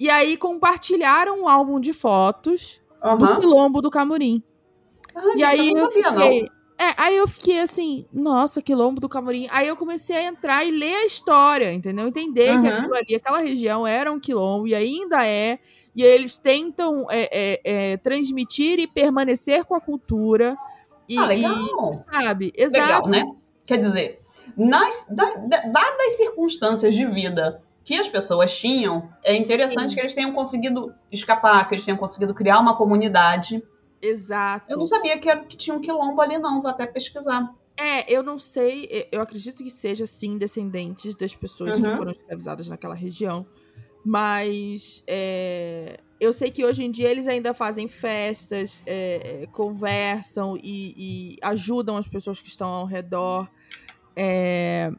E 0.00 0.10
aí 0.10 0.36
compartilharam 0.36 1.42
um 1.42 1.48
álbum 1.48 1.80
de 1.80 1.92
fotos 1.92 2.80
do 3.00 3.06
Aham. 3.08 3.40
quilombo 3.40 3.80
do 3.80 3.90
Camurim. 3.90 4.42
Ah, 5.14 5.20
E 5.34 5.38
gente, 5.38 5.44
aí 5.44 5.68
eu 5.70 5.76
eu 5.76 5.90
sabia, 5.90 6.10
não. 6.12 6.22
fiquei. 6.22 6.48
É, 6.80 6.94
aí 6.96 7.16
eu 7.16 7.26
fiquei 7.26 7.58
assim, 7.60 8.06
nossa, 8.12 8.62
quilombo 8.62 9.00
do 9.00 9.08
Camurim. 9.08 9.48
Aí 9.50 9.66
eu 9.66 9.76
comecei 9.76 10.16
a 10.16 10.22
entrar 10.24 10.64
e 10.64 10.70
ler 10.70 10.94
a 10.94 11.06
história, 11.06 11.72
entendeu? 11.72 12.06
Entender 12.06 12.50
que 12.60 12.68
Uhum. 12.68 12.78
aquilo 12.78 12.94
ali, 12.94 13.14
aquela 13.16 13.38
região 13.40 13.84
era 13.86 14.12
um 14.12 14.20
quilombo 14.20 14.68
e 14.68 14.74
ainda 14.76 15.26
é. 15.26 15.58
E 15.96 16.04
aí 16.04 16.10
eles 16.12 16.36
tentam 16.38 17.06
é, 17.10 17.28
é, 17.32 17.60
é, 17.64 17.96
transmitir 17.96 18.78
e 18.78 18.86
permanecer 18.86 19.64
com 19.64 19.74
a 19.74 19.80
cultura. 19.80 20.56
E, 21.08 21.16
Ah, 21.18 21.26
legal. 21.26 21.90
e, 21.90 21.94
sabe? 21.94 22.52
Exato. 22.56 23.08
Legal, 23.08 23.08
né? 23.08 23.34
Quer 23.64 23.78
dizer, 23.78 24.20
nas, 24.56 25.06
da- 25.10 25.34
da- 25.36 25.62
dadas 25.62 26.06
as 26.06 26.16
circunstâncias 26.16 26.94
de 26.94 27.06
vida 27.06 27.62
que 27.84 27.94
as 27.98 28.08
pessoas 28.08 28.54
tinham, 28.58 29.08
é 29.24 29.34
interessante 29.34 29.90
Sim. 29.90 29.94
que 29.94 30.00
eles 30.00 30.12
tenham 30.12 30.32
conseguido 30.32 30.92
escapar, 31.10 31.66
que 31.66 31.74
eles 31.74 31.84
tenham 31.84 31.96
conseguido 31.96 32.34
criar 32.34 32.58
uma 32.60 32.76
comunidade. 32.76 33.62
Exato. 34.02 34.70
Eu 34.70 34.76
não 34.76 34.84
sabia 34.86 35.18
que, 35.18 35.28
era, 35.28 35.40
que 35.44 35.56
tinha 35.56 35.74
um 35.74 35.80
quilombo 35.80 36.20
ali, 36.20 36.36
não. 36.38 36.60
Vou 36.60 36.70
até 36.70 36.86
pesquisar. 36.86 37.50
É, 37.76 38.12
eu 38.12 38.22
não 38.22 38.38
sei, 38.38 39.08
eu 39.10 39.20
acredito 39.22 39.62
que 39.62 39.70
seja 39.70 40.04
sim 40.06 40.36
descendentes 40.36 41.16
das 41.16 41.34
pessoas 41.34 41.76
que 41.76 41.86
Uhum. 41.86 41.96
foram 41.96 42.12
escravizadas 42.12 42.68
naquela 42.68 42.94
região. 42.94 43.46
Mas 44.04 45.02
é, 45.06 45.98
eu 46.20 46.32
sei 46.32 46.50
que 46.50 46.64
hoje 46.64 46.82
em 46.84 46.90
dia 46.90 47.10
eles 47.10 47.26
ainda 47.26 47.54
fazem 47.54 47.88
festas, 47.88 48.82
é, 48.86 49.42
é, 49.44 49.46
conversam 49.48 50.56
e, 50.62 51.34
e 51.34 51.38
ajudam 51.42 51.96
as 51.96 52.08
pessoas 52.08 52.42
que 52.42 52.48
estão 52.48 52.68
ao 52.68 52.86
redor. 52.86 53.48
É, 54.16 54.90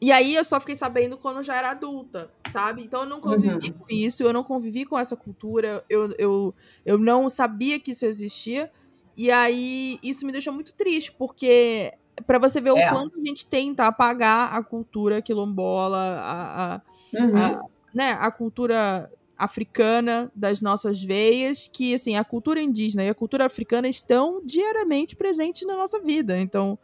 e 0.00 0.10
aí 0.12 0.34
eu 0.34 0.44
só 0.44 0.58
fiquei 0.60 0.74
sabendo 0.76 1.16
quando 1.18 1.42
já 1.42 1.56
era 1.56 1.70
adulta, 1.70 2.32
sabe? 2.50 2.82
Então 2.84 3.02
eu 3.02 3.06
não 3.08 3.20
convivi 3.20 3.70
Uhum. 3.70 3.78
com 3.78 3.84
isso, 3.90 4.22
eu 4.24 4.32
não 4.32 4.42
convivi 4.44 4.84
com 4.84 4.98
essa 4.98 5.16
cultura, 5.16 5.84
eu, 5.88 6.12
eu, 6.18 6.54
eu 6.84 6.98
não 6.98 7.28
sabia 7.28 7.78
que 7.80 7.92
isso 7.92 8.04
existia. 8.06 8.70
E 9.16 9.30
aí 9.30 9.98
isso 10.02 10.26
me 10.26 10.32
deixou 10.32 10.52
muito 10.52 10.74
triste, 10.74 11.12
porque 11.18 11.92
para 12.26 12.38
você 12.38 12.60
ver 12.60 12.72
É. 12.74 12.80
o 12.80 12.82
quanto 12.82 13.16
a 13.20 13.24
gente 13.24 13.48
tenta 13.48 13.86
apagar 13.86 14.54
a 14.54 14.62
cultura 14.64 15.22
quilombola, 15.22 15.98
a, 15.98 16.74
a- 16.76 16.82
Uhum. 17.12 17.56
a- 17.56 17.62
né, 17.94 18.12
a 18.12 18.30
cultura 18.32 19.10
africana 19.42 20.30
das 20.34 20.60
nossas 20.60 21.02
veias, 21.02 21.66
que 21.66 21.94
assim, 21.94 22.16
a 22.16 22.24
cultura 22.24 22.62
indígena 22.62 23.02
e 23.04 23.08
a 23.08 23.14
cultura 23.14 23.46
africana 23.46 23.88
estão 23.88 24.40
diariamente 24.44 25.16
presentes 25.16 25.66
na 25.66 25.76
nossa 25.76 26.00
vida. 26.00 26.38
Então, 26.38 26.78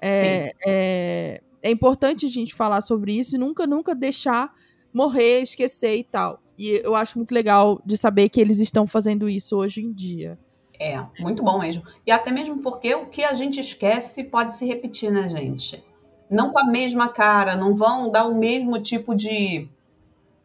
é, 0.00 0.52
é, 0.66 1.42
é 1.62 1.70
importante 1.70 2.26
a 2.26 2.28
gente 2.28 2.54
falar 2.54 2.82
sobre 2.82 3.18
isso 3.18 3.36
e 3.36 3.38
nunca, 3.38 3.66
nunca 3.66 3.94
deixar 3.94 4.52
morrer, 4.92 5.40
esquecer 5.40 5.96
e 5.96 6.04
tal. 6.04 6.40
E 6.58 6.80
eu 6.84 6.94
acho 6.94 7.18
muito 7.18 7.34
legal 7.34 7.80
de 7.84 7.96
saber 7.96 8.28
que 8.28 8.40
eles 8.40 8.60
estão 8.60 8.86
fazendo 8.86 9.28
isso 9.28 9.56
hoje 9.56 9.82
em 9.82 9.92
dia. 9.92 10.38
É, 10.78 11.02
muito 11.20 11.42
bom 11.42 11.58
mesmo. 11.58 11.82
E 12.06 12.10
até 12.12 12.30
mesmo 12.30 12.58
porque 12.58 12.94
o 12.94 13.06
que 13.06 13.24
a 13.24 13.32
gente 13.34 13.58
esquece 13.58 14.24
pode 14.24 14.54
se 14.54 14.66
repetir, 14.66 15.10
né, 15.10 15.28
gente? 15.28 15.82
Não 16.30 16.52
com 16.52 16.60
a 16.60 16.66
mesma 16.66 17.08
cara, 17.08 17.56
não 17.56 17.74
vão 17.74 18.10
dar 18.10 18.26
o 18.26 18.34
mesmo 18.34 18.80
tipo 18.80 19.14
de, 19.14 19.68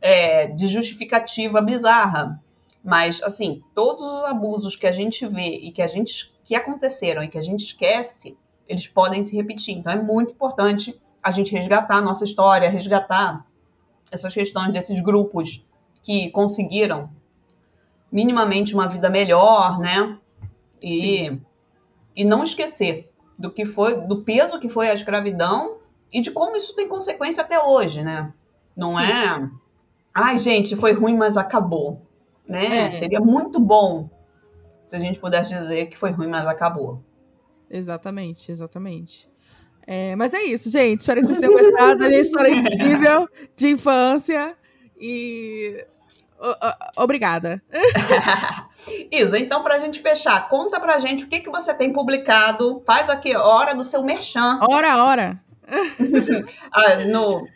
é, 0.01 0.47
de 0.47 0.67
justificativa 0.67 1.61
bizarra. 1.61 2.41
Mas, 2.83 3.21
assim, 3.21 3.61
todos 3.75 4.03
os 4.03 4.23
abusos 4.25 4.75
que 4.75 4.87
a 4.87 4.91
gente 4.91 5.25
vê 5.27 5.57
e 5.57 5.71
que 5.71 5.81
a 5.81 5.87
gente 5.87 6.33
que 6.45 6.55
aconteceram 6.55 7.23
e 7.23 7.27
que 7.27 7.37
a 7.37 7.41
gente 7.41 7.63
esquece, 7.63 8.37
eles 8.67 8.87
podem 8.87 9.23
se 9.23 9.35
repetir. 9.35 9.77
Então 9.77 9.93
é 9.93 10.01
muito 10.01 10.31
importante 10.31 10.99
a 11.21 11.29
gente 11.29 11.51
resgatar 11.51 11.97
a 11.97 12.01
nossa 12.01 12.23
história, 12.23 12.69
resgatar 12.69 13.45
essas 14.11 14.33
questões 14.33 14.73
desses 14.73 14.99
grupos 14.99 15.65
que 16.01 16.31
conseguiram 16.31 17.09
minimamente 18.11 18.73
uma 18.73 18.87
vida 18.87 19.09
melhor, 19.09 19.79
né? 19.79 20.17
E, 20.81 21.37
e 22.15 22.23
não 22.23 22.41
esquecer 22.41 23.11
do 23.37 23.51
que 23.51 23.65
foi, 23.65 24.01
do 24.01 24.23
peso 24.23 24.59
que 24.59 24.69
foi 24.69 24.89
a 24.89 24.93
escravidão 24.93 25.77
e 26.11 26.21
de 26.21 26.31
como 26.31 26.55
isso 26.55 26.75
tem 26.75 26.87
consequência 26.87 27.43
até 27.43 27.63
hoje, 27.63 28.01
né? 28.01 28.33
Não 28.75 28.87
Sim. 28.87 29.03
é, 29.03 29.49
ai 30.14 30.38
gente, 30.39 30.76
foi 30.76 30.93
ruim, 30.93 31.16
mas 31.18 31.38
acabou, 31.38 32.01
né? 32.47 32.88
É. 32.88 32.91
Seria 32.91 33.20
muito 33.20 33.60
bom 33.60 34.10
se 34.84 34.95
a 34.95 34.99
gente 34.99 35.20
pudesse 35.20 35.53
dizer 35.53 35.88
que 35.88 35.97
foi 35.97 36.12
ruim, 36.12 36.28
mas 36.28 36.47
acabou. 36.47 37.03
Exatamente, 37.70 38.51
exatamente. 38.51 39.30
É, 39.86 40.16
mas 40.16 40.34
é 40.34 40.43
isso, 40.43 40.70
gente. 40.70 41.01
Espero 41.01 41.22
que 41.22 41.28
vocês 41.28 41.39
tenham 41.39 41.53
gostado 41.53 41.99
da 41.99 42.07
minha 42.07 42.20
história 42.22 42.51
incrível 42.51 43.28
de 43.55 43.70
infância. 43.70 44.55
E. 44.99 45.86
o- 46.39 46.47
o- 46.47 47.03
obrigada. 47.03 47.62
Isa, 49.12 49.38
então 49.39 49.62
pra 49.64 49.80
gente 49.80 49.99
fechar, 50.01 50.47
conta 50.47 50.80
pra 50.80 50.99
gente 50.99 51.24
o 51.26 51.28
que, 51.28 51.39
que 51.41 51.49
você 51.49 51.74
tem 51.74 51.91
publicado, 51.93 52.82
faz 52.86 53.10
aqui 53.10 53.34
a 53.34 53.43
hora 53.43 53.74
do 53.76 53.84
seu 53.84 54.01
merchan. 54.03 54.60
Ora, 54.70 55.03
ora. 55.03 55.41
Ah, 56.72 56.95
no, 57.05 57.47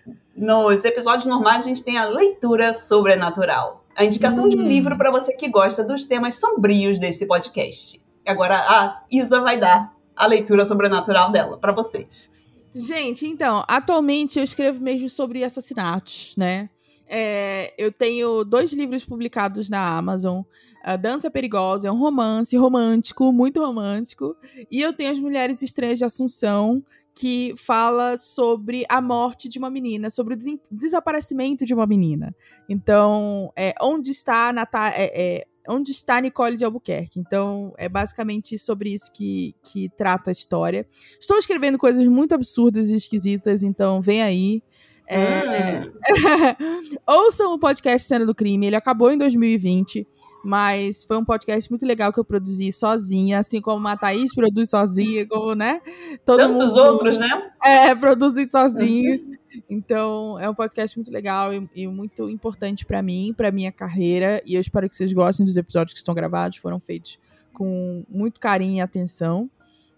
nos 0.43 0.83
episódios 0.83 1.25
normais 1.25 1.63
a 1.63 1.67
gente 1.67 1.83
tem 1.83 1.97
a 1.97 2.05
leitura 2.05 2.73
sobrenatural. 2.73 3.85
A 3.95 4.03
indicação 4.03 4.49
de 4.49 4.57
um 4.57 4.61
Hum. 4.61 4.67
livro 4.67 4.97
para 4.97 5.09
você 5.09 5.33
que 5.33 5.47
gosta 5.47 5.83
dos 5.83 6.03
temas 6.05 6.35
sombrios 6.35 6.99
desse 6.99 7.25
podcast. 7.25 8.01
Agora 8.25 8.57
a 8.57 9.03
Isa 9.09 9.39
vai 9.39 9.57
dar 9.57 9.93
a 10.15 10.25
leitura 10.27 10.65
sobrenatural 10.65 11.31
dela 11.31 11.57
para 11.57 11.71
vocês. 11.71 12.29
Gente, 12.75 13.25
então, 13.27 13.63
atualmente 13.67 14.37
eu 14.39 14.43
escrevo 14.43 14.81
mesmo 14.81 15.07
sobre 15.07 15.43
assassinatos, 15.43 16.33
né? 16.35 16.69
É, 17.07 17.73
eu 17.77 17.91
tenho 17.91 18.43
dois 18.43 18.73
livros 18.73 19.05
publicados 19.05 19.69
na 19.69 19.97
Amazon. 19.97 20.41
A 20.83 20.95
Dança 20.97 21.29
Perigosa 21.31 21.87
é 21.87 21.91
um 21.91 21.99
romance 21.99 22.57
romântico, 22.57 23.31
muito 23.31 23.63
romântico. 23.63 24.35
E 24.69 24.81
eu 24.81 24.91
tenho 24.91 25.11
As 25.13 25.19
Mulheres 25.19 25.61
Estranhas 25.61 25.99
de 25.99 26.05
Assunção, 26.05 26.83
que 27.15 27.53
fala 27.55 28.17
sobre 28.17 28.85
a 28.89 28.99
morte 28.99 29.47
de 29.47 29.59
uma 29.59 29.69
menina, 29.69 30.09
sobre 30.09 30.33
o 30.33 30.37
des 30.37 30.57
desaparecimento 30.71 31.65
de 31.65 31.73
uma 31.73 31.85
menina. 31.85 32.35
Então, 32.67 33.51
é, 33.55 33.73
onde 33.81 34.11
está 34.11 34.51
Nata 34.51 34.89
é, 34.89 35.11
é, 35.13 35.47
onde 35.67 35.91
está 35.91 36.19
Nicole 36.19 36.57
de 36.57 36.65
Albuquerque? 36.65 37.19
Então, 37.19 37.73
é 37.77 37.87
basicamente 37.87 38.57
sobre 38.57 38.93
isso 38.93 39.11
que, 39.13 39.55
que 39.63 39.89
trata 39.89 40.29
a 40.29 40.33
história. 40.33 40.87
Estou 41.19 41.37
escrevendo 41.37 41.77
coisas 41.77 42.05
muito 42.07 42.33
absurdas 42.33 42.89
e 42.89 42.95
esquisitas, 42.95 43.63
então 43.63 44.01
vem 44.01 44.21
aí. 44.21 44.63
É. 45.07 45.89
Ouçam 47.07 47.53
o 47.53 47.59
podcast 47.59 48.07
Cena 48.07 48.25
do 48.25 48.33
Crime, 48.33 48.67
ele 48.67 48.75
acabou 48.75 49.11
em 49.11 49.17
2020, 49.17 50.07
mas 50.43 51.03
foi 51.03 51.17
um 51.17 51.25
podcast 51.25 51.69
muito 51.69 51.85
legal 51.85 52.11
que 52.11 52.19
eu 52.19 52.25
produzi 52.25 52.71
sozinha, 52.71 53.39
assim 53.39 53.61
como 53.61 53.87
a 53.87 53.97
Thaís 53.97 54.33
produz 54.33 54.69
sozinha, 54.69 55.27
como, 55.27 55.53
né? 55.55 55.81
Todo 56.25 56.39
Tantos 56.39 56.69
mundo, 56.69 56.81
outros, 56.81 57.17
né? 57.17 57.51
É, 57.63 57.93
produzem 57.95 58.45
sozinhos. 58.45 59.21
Então, 59.69 60.39
é 60.39 60.49
um 60.49 60.55
podcast 60.55 60.97
muito 60.97 61.11
legal 61.11 61.53
e, 61.53 61.69
e 61.75 61.87
muito 61.87 62.29
importante 62.29 62.85
para 62.85 63.01
mim, 63.01 63.33
para 63.35 63.51
minha 63.51 63.71
carreira, 63.71 64.41
e 64.45 64.55
eu 64.55 64.61
espero 64.61 64.89
que 64.89 64.95
vocês 64.95 65.13
gostem 65.13 65.45
dos 65.45 65.57
episódios 65.57 65.93
que 65.93 65.99
estão 65.99 66.15
gravados, 66.15 66.57
foram 66.57 66.79
feitos 66.79 67.19
com 67.53 68.03
muito 68.09 68.39
carinho 68.39 68.77
e 68.77 68.81
atenção. 68.81 69.49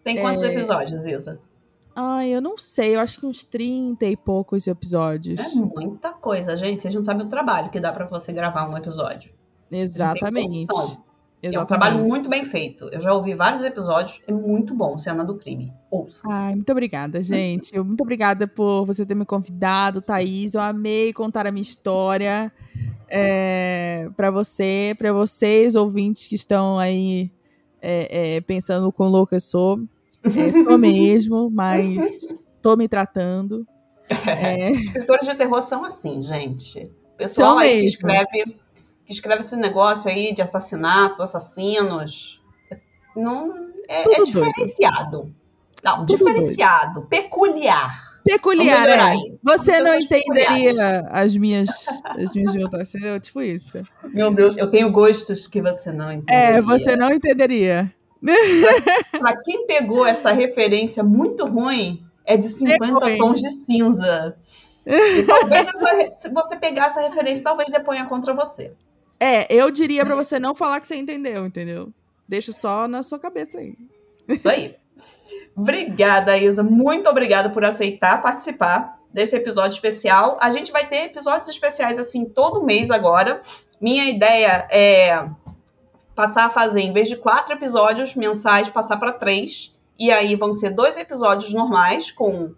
Tem 0.04 0.18
quantos 0.18 0.44
é... 0.44 0.54
episódios, 0.54 1.06
Isa? 1.06 1.40
Ai, 1.96 2.30
eu 2.30 2.42
não 2.42 2.58
sei, 2.58 2.96
eu 2.96 3.00
acho 3.00 3.20
que 3.20 3.26
uns 3.26 3.46
30 3.46 4.06
e 4.06 4.18
poucos 4.18 4.68
episódios. 4.68 5.40
É 5.40 5.56
muita 5.56 6.12
coisa, 6.12 6.58
gente. 6.58 6.82
Vocês 6.82 6.94
não 6.94 7.04
sabem 7.04 7.26
o 7.26 7.30
trabalho 7.30 7.70
que 7.70 7.80
dá 7.80 7.92
para 7.92 8.06
você 8.06 8.34
gravar 8.34 8.70
um 8.70 8.78
episódio. 8.78 9.32
Exatamente. 9.72 10.68
Exatamente. 10.70 11.06
É 11.42 11.60
um 11.60 11.66
trabalho 11.66 12.04
muito 12.04 12.28
bem 12.28 12.44
feito. 12.44 12.90
Eu 12.92 13.00
já 13.00 13.14
ouvi 13.14 13.34
vários 13.34 13.64
episódios, 13.64 14.22
é 14.28 14.32
muito 14.32 14.74
bom, 14.74 14.98
Cena 14.98 15.24
do 15.24 15.36
Crime. 15.36 15.72
Ouça. 15.92 16.24
Ai, 16.28 16.56
muito 16.56 16.72
obrigada, 16.72 17.22
gente. 17.22 17.78
muito 17.80 18.02
obrigada 18.02 18.48
por 18.48 18.86
você 18.86 19.06
ter 19.06 19.16
me 19.16 19.26
convidado, 19.26 20.02
Thaís. 20.02 20.56
Eu 20.56 20.62
amei 20.62 21.14
contar 21.14 21.46
a 21.46 21.52
minha 21.52 21.62
história 21.62 22.52
é, 23.08 24.10
para 24.18 24.32
você, 24.32 24.96
para 24.98 25.14
vocês, 25.14 25.76
ouvintes 25.76 26.28
que 26.28 26.36
estão 26.36 26.80
aí 26.80 27.32
é, 27.82 28.36
é, 28.36 28.42
pensando 28.42 28.92
quão 28.92 29.10
louca 29.10 29.36
eu 29.36 29.40
sou. 29.40 29.80
É, 30.26 30.52
sou 30.64 30.78
mesmo, 30.78 31.50
mas 31.52 32.28
tô 32.62 32.76
me 32.76 32.88
tratando. 32.88 33.68
É. 34.10 34.72
Escritores 34.72 35.28
de 35.28 35.36
terror 35.36 35.62
são 35.62 35.84
assim, 35.84 36.22
gente. 36.22 36.92
Pessoal 37.18 37.52
são 37.52 37.58
aí 37.58 37.82
mesmo. 37.82 37.82
que 37.82 37.88
escreve, 37.88 38.60
que 39.06 39.14
escreve 39.14 39.40
esse 39.42 39.56
negócio 39.56 40.10
aí 40.10 40.34
de 40.34 40.42
assassinatos, 40.42 41.20
assassinos. 41.20 42.42
Não, 43.16 43.72
é, 43.88 44.02
é 44.02 44.24
diferenciado. 44.24 45.12
Doido. 45.12 45.36
Não, 45.84 46.06
Tudo 46.06 46.18
diferenciado, 46.18 46.94
doido. 46.96 47.08
peculiar. 47.08 48.16
Peculiar, 48.24 48.90
é. 48.90 49.14
Você 49.44 49.80
não 49.80 50.00
entenderia 50.00 51.08
as 51.12 51.38
minhas, 51.38 51.70
as 52.04 52.34
minhas 52.34 52.56
votações, 52.56 53.22
tipo 53.22 53.40
isso. 53.40 53.84
Meu 54.04 54.34
Deus, 54.34 54.58
eu 54.58 54.72
tenho 54.72 54.92
gostos 54.92 55.48
que 55.48 55.62
você 55.62 55.92
não 55.92 56.10
é, 56.10 56.16
entenderia. 56.16 56.58
É, 56.58 56.62
você 56.62 56.96
não 56.96 57.14
entenderia. 57.14 57.94
Pra 59.12 59.38
quem 59.44 59.66
pegou 59.68 60.06
essa 60.06 60.32
referência 60.32 61.04
muito 61.04 61.46
ruim, 61.46 62.04
é 62.26 62.36
de 62.38 62.50
50 62.50 63.10
é 63.10 63.18
tons 63.18 63.40
de 63.40 63.50
cinza. 63.50 64.38
E 64.86 65.24
talvez 65.24 65.68
essa, 65.68 66.20
se 66.20 66.30
você 66.30 66.56
pegar 66.56 66.88
essa 66.88 67.02
referência, 67.02 67.44
talvez 67.44 67.72
deponha 67.72 68.06
contra 68.06 68.34
você. 68.34 68.72
É, 69.20 69.52
eu 69.54 69.72
diria 69.72 70.06
para 70.06 70.16
você 70.16 70.40
não 70.40 70.54
falar 70.54 70.80
que 70.80 70.88
você 70.88 70.96
entendeu, 70.96 71.46
entendeu? 71.46 71.92
Deixa 72.28 72.52
só 72.52 72.88
na 72.88 73.02
sua 73.02 73.18
cabeça 73.18 73.60
aí. 73.60 73.76
Isso 74.28 74.50
aí. 74.50 74.76
Obrigada, 75.56 76.38
Isa. 76.38 76.64
Muito 76.64 77.10
obrigada 77.10 77.50
por 77.50 77.64
aceitar 77.64 78.22
participar 78.22 79.00
desse 79.14 79.36
episódio 79.36 79.76
especial. 79.76 80.38
A 80.42 80.50
gente 80.50 80.72
vai 80.72 80.88
ter 80.88 81.06
episódios 81.06 81.50
especiais 81.50 81.98
assim 81.98 82.26
todo 82.26 82.64
mês 82.64 82.92
agora. 82.92 83.42
Minha 83.80 84.10
ideia 84.10 84.68
é 84.70 85.28
passar 86.16 86.46
a 86.46 86.50
fazer, 86.50 86.82
em 86.82 86.94
vez 86.94 87.10
de 87.10 87.18
quatro 87.18 87.54
episódios 87.54 88.16
mensais, 88.16 88.70
passar 88.70 88.98
para 88.98 89.12
três. 89.12 89.76
E 90.00 90.12
aí 90.12 90.36
vão 90.36 90.54
ser 90.54 90.72
dois 90.72 90.98
episódios 90.98 91.54
normais, 91.54 92.10
com 92.10 92.54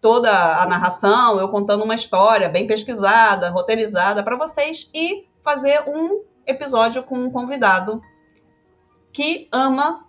toda 0.00 0.30
a 0.30 0.66
narração, 0.66 1.38
eu 1.38 1.48
contando 1.48 1.82
uma 1.82 1.94
história 1.94 2.48
bem 2.48 2.66
pesquisada, 2.66 3.50
roteirizada 3.50 4.22
para 4.22 4.36
vocês, 4.36 4.90
e 4.94 5.26
fazer 5.42 5.82
um 5.88 6.22
episódio 6.46 7.02
com 7.02 7.18
um 7.18 7.30
convidado 7.30 8.02
que 9.12 9.48
ama, 9.50 10.04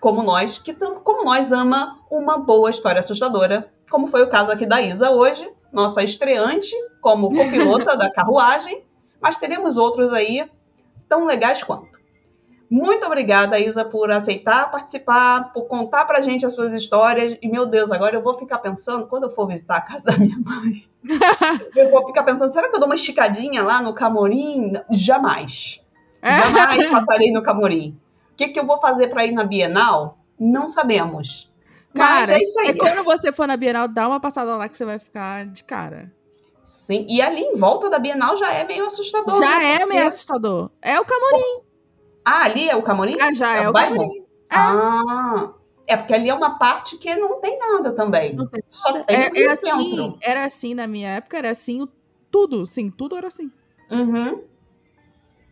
como 0.00 0.22
nós, 0.22 0.58
que 0.58 0.72
como 0.74 1.24
nós 1.24 1.52
ama 1.52 1.98
uma 2.10 2.38
boa 2.38 2.70
história 2.70 3.00
assustadora, 3.00 3.70
como 3.90 4.06
foi 4.06 4.22
o 4.22 4.30
caso 4.30 4.50
aqui 4.52 4.64
da 4.64 4.80
Isa 4.80 5.10
hoje, 5.10 5.48
nossa 5.72 6.02
estreante 6.02 6.74
como 7.00 7.28
copilota 7.34 7.96
da 7.96 8.10
carruagem, 8.10 8.84
mas 9.20 9.36
teremos 9.36 9.76
outros 9.76 10.12
aí 10.12 10.48
tão 11.08 11.24
legais 11.24 11.62
quanto. 11.62 11.95
Muito 12.68 13.06
obrigada, 13.06 13.58
Isa, 13.58 13.84
por 13.84 14.10
aceitar 14.10 14.70
participar, 14.70 15.52
por 15.52 15.66
contar 15.66 16.04
pra 16.04 16.20
gente 16.20 16.44
as 16.44 16.52
suas 16.52 16.72
histórias. 16.72 17.36
E, 17.40 17.48
meu 17.48 17.64
Deus, 17.64 17.92
agora 17.92 18.16
eu 18.16 18.22
vou 18.22 18.36
ficar 18.36 18.58
pensando, 18.58 19.06
quando 19.06 19.24
eu 19.24 19.30
for 19.30 19.46
visitar 19.46 19.76
a 19.76 19.80
casa 19.80 20.04
da 20.04 20.16
minha 20.16 20.36
mãe, 20.38 20.84
eu 21.76 21.90
vou 21.90 22.06
ficar 22.06 22.24
pensando, 22.24 22.52
será 22.52 22.68
que 22.68 22.74
eu 22.74 22.80
dou 22.80 22.88
uma 22.88 22.96
esticadinha 22.96 23.62
lá 23.62 23.80
no 23.80 23.94
Camorim? 23.94 24.72
Jamais. 24.90 25.80
É? 26.20 26.38
Jamais 26.38 26.90
passarei 26.90 27.30
no 27.30 27.42
Camorim. 27.42 27.96
O 28.32 28.36
que, 28.36 28.48
que 28.48 28.58
eu 28.58 28.66
vou 28.66 28.80
fazer 28.80 29.08
para 29.08 29.24
ir 29.24 29.32
na 29.32 29.44
Bienal? 29.44 30.18
Não 30.38 30.68
sabemos. 30.68 31.50
Cara, 31.94 32.20
Mas 32.20 32.30
é 32.30 32.38
isso 32.38 32.60
aí. 32.60 32.68
É 32.68 32.74
quando 32.74 33.04
você 33.04 33.32
for 33.32 33.46
na 33.46 33.56
Bienal, 33.56 33.88
dá 33.88 34.06
uma 34.06 34.20
passada 34.20 34.56
lá 34.56 34.68
que 34.68 34.76
você 34.76 34.84
vai 34.84 34.98
ficar 34.98 35.46
de 35.46 35.64
cara. 35.64 36.12
Sim, 36.62 37.06
e 37.08 37.22
ali 37.22 37.40
em 37.40 37.56
volta 37.56 37.88
da 37.88 37.98
Bienal 37.98 38.36
já 38.36 38.52
é 38.52 38.66
meio 38.66 38.84
assustador. 38.84 39.38
Já 39.38 39.58
né? 39.58 39.78
é 39.80 39.86
meio 39.86 40.06
assustador. 40.06 40.70
É 40.82 41.00
o 41.00 41.04
Camorim. 41.04 41.65
Ah, 42.28 42.42
ali 42.42 42.68
é 42.68 42.74
o 42.74 42.82
Camorim? 42.82 43.16
Ah, 43.20 43.32
já 43.32 43.56
é, 43.56 43.62
é 43.62 43.68
o 43.68 43.72
bairro? 43.72 43.94
Camorim. 43.94 44.18
É. 44.18 44.24
Ah, 44.50 45.52
é 45.86 45.96
porque 45.96 46.12
ali 46.12 46.28
é 46.28 46.34
uma 46.34 46.58
parte 46.58 46.98
que 46.98 47.14
não 47.14 47.40
tem 47.40 47.56
nada 47.56 47.92
também. 47.92 48.34
Não 48.34 48.48
tem 48.48 48.60
Só 48.68 48.92
tem 49.04 49.16
é, 49.16 49.44
é 49.44 49.52
assim, 49.52 50.12
Era 50.20 50.44
assim 50.44 50.74
na 50.74 50.88
minha 50.88 51.10
época, 51.10 51.38
era 51.38 51.52
assim 51.52 51.86
tudo, 52.28 52.66
sim, 52.66 52.90
tudo 52.90 53.16
era 53.16 53.28
assim. 53.28 53.48
Uhum. 53.88 54.42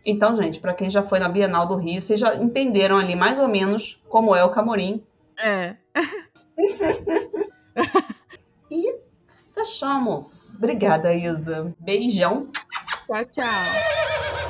Então, 0.05 0.37
gente, 0.37 0.59
para 0.59 0.75
quem 0.75 0.91
já 0.91 1.05
foi 1.05 1.21
na 1.21 1.29
Bienal 1.29 1.67
do 1.67 1.77
Rio, 1.77 2.03
vocês 2.03 2.19
já 2.19 2.35
entenderam 2.35 2.99
ali 2.99 3.15
mais 3.15 3.39
ou 3.39 3.47
menos 3.47 4.03
como 4.09 4.35
é 4.35 4.45
o 4.45 4.51
Camorim. 4.51 5.01
É. 5.39 5.77
e 8.69 8.97
fechamos. 9.55 10.59
Obrigada, 10.59 11.15
Isa. 11.15 11.73
Beijão. 11.79 12.49
Tchau, 13.07 13.25
tchau. 13.27 14.44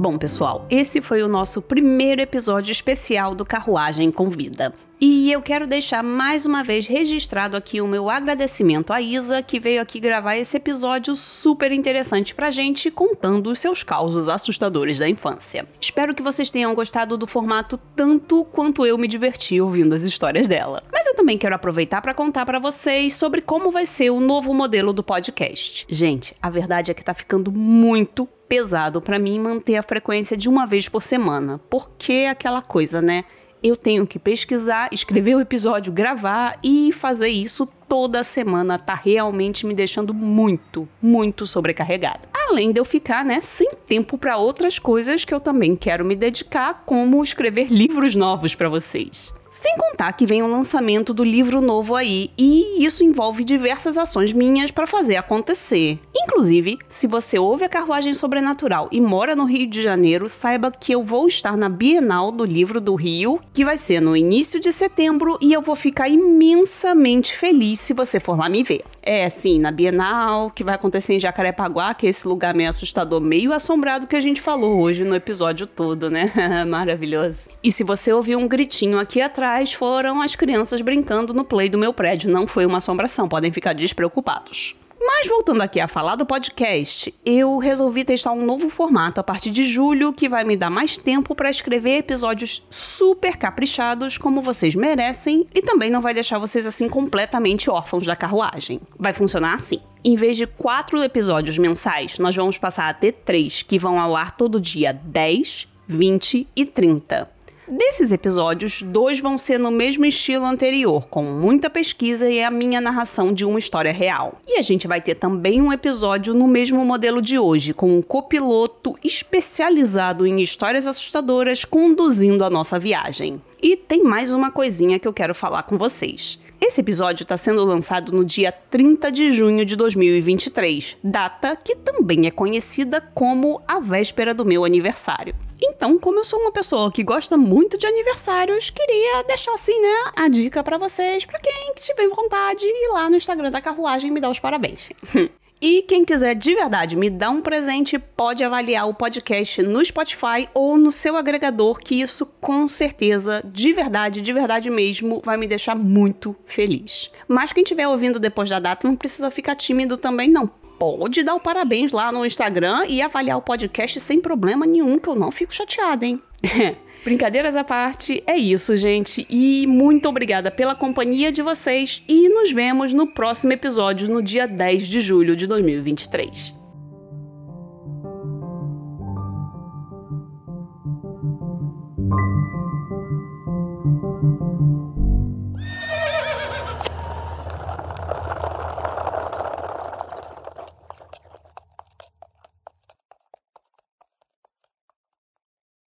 Bom, 0.00 0.16
pessoal, 0.16 0.64
esse 0.70 1.00
foi 1.00 1.24
o 1.24 1.28
nosso 1.28 1.60
primeiro 1.60 2.22
episódio 2.22 2.70
especial 2.70 3.34
do 3.34 3.44
Carruagem 3.44 4.12
com 4.12 4.30
Vida. 4.30 4.72
E 5.00 5.32
eu 5.32 5.42
quero 5.42 5.66
deixar 5.66 6.04
mais 6.04 6.46
uma 6.46 6.62
vez 6.62 6.86
registrado 6.86 7.56
aqui 7.56 7.80
o 7.80 7.86
meu 7.88 8.08
agradecimento 8.08 8.92
à 8.92 9.02
Isa, 9.02 9.42
que 9.42 9.58
veio 9.58 9.82
aqui 9.82 9.98
gravar 9.98 10.36
esse 10.36 10.56
episódio 10.56 11.16
super 11.16 11.72
interessante 11.72 12.32
pra 12.32 12.48
gente, 12.48 12.92
contando 12.92 13.50
os 13.50 13.58
seus 13.58 13.82
causos 13.82 14.28
assustadores 14.28 15.00
da 15.00 15.08
infância. 15.08 15.66
Espero 15.80 16.14
que 16.14 16.22
vocês 16.22 16.48
tenham 16.48 16.76
gostado 16.76 17.16
do 17.16 17.26
formato 17.26 17.76
tanto 17.96 18.44
quanto 18.44 18.86
eu 18.86 18.96
me 18.96 19.08
diverti 19.08 19.60
ouvindo 19.60 19.96
as 19.96 20.04
histórias 20.04 20.46
dela. 20.46 20.80
Mas 20.92 21.08
eu 21.08 21.16
também 21.16 21.36
quero 21.36 21.56
aproveitar 21.56 22.00
para 22.00 22.14
contar 22.14 22.46
para 22.46 22.60
vocês 22.60 23.14
sobre 23.14 23.40
como 23.40 23.72
vai 23.72 23.84
ser 23.84 24.10
o 24.10 24.20
novo 24.20 24.54
modelo 24.54 24.92
do 24.92 25.02
podcast. 25.02 25.84
Gente, 25.88 26.36
a 26.40 26.48
verdade 26.48 26.92
é 26.92 26.94
que 26.94 27.04
tá 27.04 27.14
ficando 27.14 27.50
muito 27.50 28.28
pesado 28.48 29.00
para 29.00 29.18
mim 29.18 29.38
manter 29.38 29.76
a 29.76 29.82
frequência 29.82 30.36
de 30.36 30.48
uma 30.48 30.66
vez 30.66 30.88
por 30.88 31.02
semana, 31.02 31.60
porque 31.68 32.26
aquela 32.28 32.62
coisa, 32.62 33.02
né? 33.02 33.24
eu 33.62 33.76
tenho 33.76 34.06
que 34.06 34.18
pesquisar, 34.18 34.88
escrever 34.92 35.34
o 35.34 35.40
episódio, 35.40 35.92
gravar 35.92 36.58
e 36.62 36.92
fazer 36.92 37.28
isso 37.28 37.66
toda 37.88 38.22
semana 38.22 38.78
tá 38.78 38.94
realmente 38.94 39.66
me 39.66 39.74
deixando 39.74 40.12
muito, 40.12 40.88
muito 41.00 41.46
sobrecarregada. 41.46 42.28
Além 42.48 42.70
de 42.72 42.78
eu 42.78 42.84
ficar, 42.84 43.24
né, 43.24 43.40
sem 43.40 43.70
tempo 43.86 44.16
para 44.16 44.36
outras 44.36 44.78
coisas 44.78 45.24
que 45.24 45.34
eu 45.34 45.40
também 45.40 45.74
quero 45.74 46.04
me 46.04 46.14
dedicar, 46.14 46.82
como 46.86 47.22
escrever 47.22 47.68
livros 47.70 48.14
novos 48.14 48.54
para 48.54 48.68
vocês. 48.68 49.34
Sem 49.50 49.76
contar 49.78 50.12
que 50.12 50.26
vem 50.26 50.42
o 50.42 50.46
lançamento 50.46 51.14
do 51.14 51.24
livro 51.24 51.62
novo 51.62 51.94
aí, 51.94 52.30
e 52.36 52.84
isso 52.84 53.02
envolve 53.02 53.42
diversas 53.42 53.96
ações 53.96 54.32
minhas 54.32 54.70
para 54.70 54.86
fazer 54.86 55.16
acontecer. 55.16 55.98
Inclusive, 56.14 56.78
se 56.88 57.06
você 57.06 57.38
ouve 57.38 57.64
a 57.64 57.68
Carruagem 57.68 58.12
Sobrenatural 58.12 58.88
e 58.92 59.00
mora 59.00 59.34
no 59.34 59.44
Rio 59.44 59.66
de 59.66 59.82
Janeiro, 59.82 60.28
saiba 60.28 60.70
que 60.70 60.92
eu 60.92 61.02
vou 61.02 61.26
estar 61.26 61.56
na 61.56 61.68
Bienal 61.68 62.30
do 62.30 62.44
Livro 62.44 62.78
do 62.78 62.94
Rio, 62.94 63.40
que 63.54 63.64
vai 63.64 63.78
ser 63.78 64.00
no 64.00 64.14
início 64.14 64.60
de 64.60 64.70
setembro, 64.70 65.38
e 65.40 65.52
eu 65.52 65.62
vou 65.62 65.74
ficar 65.74 66.08
imensamente 66.08 67.34
feliz 67.34 67.80
se 67.80 67.94
você 67.94 68.20
for 68.20 68.36
lá 68.36 68.48
me 68.48 68.62
ver. 68.62 68.84
É, 69.02 69.26
sim, 69.30 69.58
na 69.58 69.70
Bienal, 69.70 70.50
que 70.50 70.62
vai 70.62 70.74
acontecer 70.74 71.14
em 71.14 71.20
Jacarepaguá, 71.20 71.94
que 71.94 72.06
é 72.06 72.10
esse 72.10 72.28
lugar 72.28 72.54
meio 72.54 72.68
assustador, 72.68 73.22
meio 73.22 73.54
assombrado 73.54 74.06
que 74.06 74.14
a 74.14 74.20
gente 74.20 74.42
falou 74.42 74.80
hoje 74.82 75.04
no 75.04 75.14
episódio 75.14 75.66
todo, 75.66 76.10
né? 76.10 76.30
Maravilhoso. 76.68 77.40
E 77.64 77.72
se 77.72 77.82
você 77.82 78.12
ouviu 78.12 78.38
um 78.38 78.46
gritinho 78.46 78.98
aqui 78.98 79.22
atrás, 79.38 79.72
foram 79.72 80.20
as 80.20 80.34
crianças 80.34 80.80
brincando 80.80 81.32
no 81.32 81.44
play 81.44 81.68
do 81.68 81.78
meu 81.78 81.92
prédio, 81.92 82.28
não 82.28 82.44
foi 82.44 82.66
uma 82.66 82.78
assombração, 82.78 83.28
podem 83.28 83.52
ficar 83.52 83.72
despreocupados. 83.72 84.74
Mas 85.00 85.28
voltando 85.28 85.62
aqui 85.62 85.78
a 85.78 85.86
falar 85.86 86.16
do 86.16 86.26
podcast, 86.26 87.14
eu 87.24 87.56
resolvi 87.58 88.04
testar 88.04 88.32
um 88.32 88.44
novo 88.44 88.68
formato 88.68 89.20
a 89.20 89.22
partir 89.22 89.50
de 89.50 89.64
julho 89.64 90.12
que 90.12 90.28
vai 90.28 90.42
me 90.42 90.56
dar 90.56 90.70
mais 90.70 90.98
tempo 90.98 91.36
para 91.36 91.48
escrever 91.48 91.98
episódios 91.98 92.66
super 92.68 93.36
caprichados 93.36 94.18
como 94.18 94.42
vocês 94.42 94.74
merecem 94.74 95.46
e 95.54 95.62
também 95.62 95.88
não 95.88 96.02
vai 96.02 96.12
deixar 96.12 96.40
vocês 96.40 96.66
assim 96.66 96.88
completamente 96.88 97.70
órfãos 97.70 98.04
da 98.04 98.16
carruagem. 98.16 98.80
Vai 98.98 99.12
funcionar 99.12 99.54
assim. 99.54 99.78
Em 100.04 100.16
vez 100.16 100.36
de 100.36 100.48
quatro 100.48 101.00
episódios 101.00 101.58
mensais, 101.58 102.18
nós 102.18 102.34
vamos 102.34 102.58
passar 102.58 102.88
a 102.88 102.94
ter 102.94 103.12
três 103.12 103.62
que 103.62 103.78
vão 103.78 104.00
ao 104.00 104.16
ar 104.16 104.36
todo 104.36 104.60
dia 104.60 104.92
10, 104.92 105.68
20 105.86 106.48
e 106.56 106.66
30. 106.66 107.37
Desses 107.70 108.12
episódios, 108.12 108.80
dois 108.80 109.20
vão 109.20 109.36
ser 109.36 109.58
no 109.58 109.70
mesmo 109.70 110.06
estilo 110.06 110.46
anterior, 110.46 111.06
com 111.06 111.22
muita 111.22 111.68
pesquisa 111.68 112.26
e 112.26 112.42
a 112.42 112.50
minha 112.50 112.80
narração 112.80 113.30
de 113.30 113.44
uma 113.44 113.58
história 113.58 113.92
real. 113.92 114.40
E 114.48 114.56
a 114.56 114.62
gente 114.62 114.88
vai 114.88 115.02
ter 115.02 115.16
também 115.16 115.60
um 115.60 115.70
episódio 115.70 116.32
no 116.32 116.48
mesmo 116.48 116.82
modelo 116.82 117.20
de 117.20 117.38
hoje, 117.38 117.74
com 117.74 117.98
um 117.98 118.00
copiloto 118.00 118.98
especializado 119.04 120.26
em 120.26 120.40
histórias 120.40 120.86
assustadoras 120.86 121.62
conduzindo 121.62 122.42
a 122.42 122.48
nossa 122.48 122.78
viagem. 122.78 123.38
E 123.62 123.76
tem 123.76 124.02
mais 124.02 124.32
uma 124.32 124.50
coisinha 124.50 124.98
que 124.98 125.06
eu 125.06 125.12
quero 125.12 125.34
falar 125.34 125.64
com 125.64 125.76
vocês. 125.76 126.38
Esse 126.60 126.80
episódio 126.80 127.22
está 127.22 127.36
sendo 127.36 127.64
lançado 127.64 128.10
no 128.10 128.24
dia 128.24 128.50
30 128.50 129.12
de 129.12 129.30
junho 129.30 129.64
de 129.64 129.76
2023, 129.76 130.96
data 131.02 131.54
que 131.54 131.76
também 131.76 132.26
é 132.26 132.32
conhecida 132.32 133.00
como 133.00 133.62
a 133.66 133.78
véspera 133.78 134.34
do 134.34 134.44
meu 134.44 134.64
aniversário. 134.64 135.36
Então, 135.62 135.98
como 135.98 136.18
eu 136.18 136.24
sou 136.24 136.40
uma 136.40 136.50
pessoa 136.50 136.90
que 136.90 137.04
gosta 137.04 137.36
muito 137.36 137.78
de 137.78 137.86
aniversários, 137.86 138.70
queria 138.70 139.22
deixar 139.22 139.54
assim, 139.54 139.80
né, 139.80 140.12
a 140.16 140.28
dica 140.28 140.62
para 140.62 140.78
vocês, 140.78 141.24
para 141.24 141.38
quem 141.38 141.74
tiver 141.76 142.08
vontade, 142.08 142.64
ir 142.64 142.92
lá 142.92 143.08
no 143.08 143.16
Instagram 143.16 143.50
da 143.50 143.60
carruagem 143.60 144.10
e 144.10 144.12
me 144.12 144.20
dar 144.20 144.30
os 144.30 144.40
parabéns. 144.40 144.90
E 145.60 145.82
quem 145.82 146.04
quiser 146.04 146.34
de 146.34 146.54
verdade 146.54 146.96
me 146.96 147.10
dar 147.10 147.30
um 147.30 147.40
presente, 147.40 147.98
pode 147.98 148.44
avaliar 148.44 148.88
o 148.88 148.94
podcast 148.94 149.60
no 149.62 149.84
Spotify 149.84 150.48
ou 150.54 150.76
no 150.76 150.92
seu 150.92 151.16
agregador, 151.16 151.78
que 151.78 152.00
isso 152.00 152.24
com 152.40 152.68
certeza, 152.68 153.42
de 153.44 153.72
verdade, 153.72 154.20
de 154.20 154.32
verdade 154.32 154.70
mesmo, 154.70 155.20
vai 155.24 155.36
me 155.36 155.48
deixar 155.48 155.74
muito 155.74 156.36
feliz. 156.46 157.10
Mas 157.26 157.52
quem 157.52 157.64
estiver 157.64 157.88
ouvindo 157.88 158.20
depois 158.20 158.48
da 158.48 158.60
data 158.60 158.86
não 158.86 158.94
precisa 158.94 159.30
ficar 159.30 159.56
tímido 159.56 159.96
também, 159.96 160.30
não 160.30 160.46
pode 160.46 161.24
dar 161.24 161.34
o 161.34 161.40
parabéns 161.40 161.90
lá 161.90 162.12
no 162.12 162.24
Instagram 162.24 162.86
e 162.86 163.02
avaliar 163.02 163.36
o 163.36 163.42
podcast 163.42 163.98
sem 163.98 164.20
problema 164.20 164.64
nenhum, 164.64 164.98
que 164.98 165.08
eu 165.08 165.16
não 165.16 165.32
fico 165.32 165.52
chateada, 165.52 166.06
hein? 166.06 166.22
Brincadeiras 167.08 167.56
à 167.56 167.64
parte, 167.64 168.22
é 168.26 168.36
isso, 168.36 168.76
gente. 168.76 169.26
E 169.30 169.66
muito 169.66 170.06
obrigada 170.10 170.50
pela 170.50 170.74
companhia 170.74 171.32
de 171.32 171.40
vocês 171.40 172.02
e 172.06 172.28
nos 172.28 172.52
vemos 172.52 172.92
no 172.92 173.06
próximo 173.06 173.50
episódio 173.50 174.10
no 174.10 174.20
dia 174.20 174.46
10 174.46 174.86
de 174.86 175.00
julho 175.00 175.34
de 175.34 175.46
2023. 175.46 176.67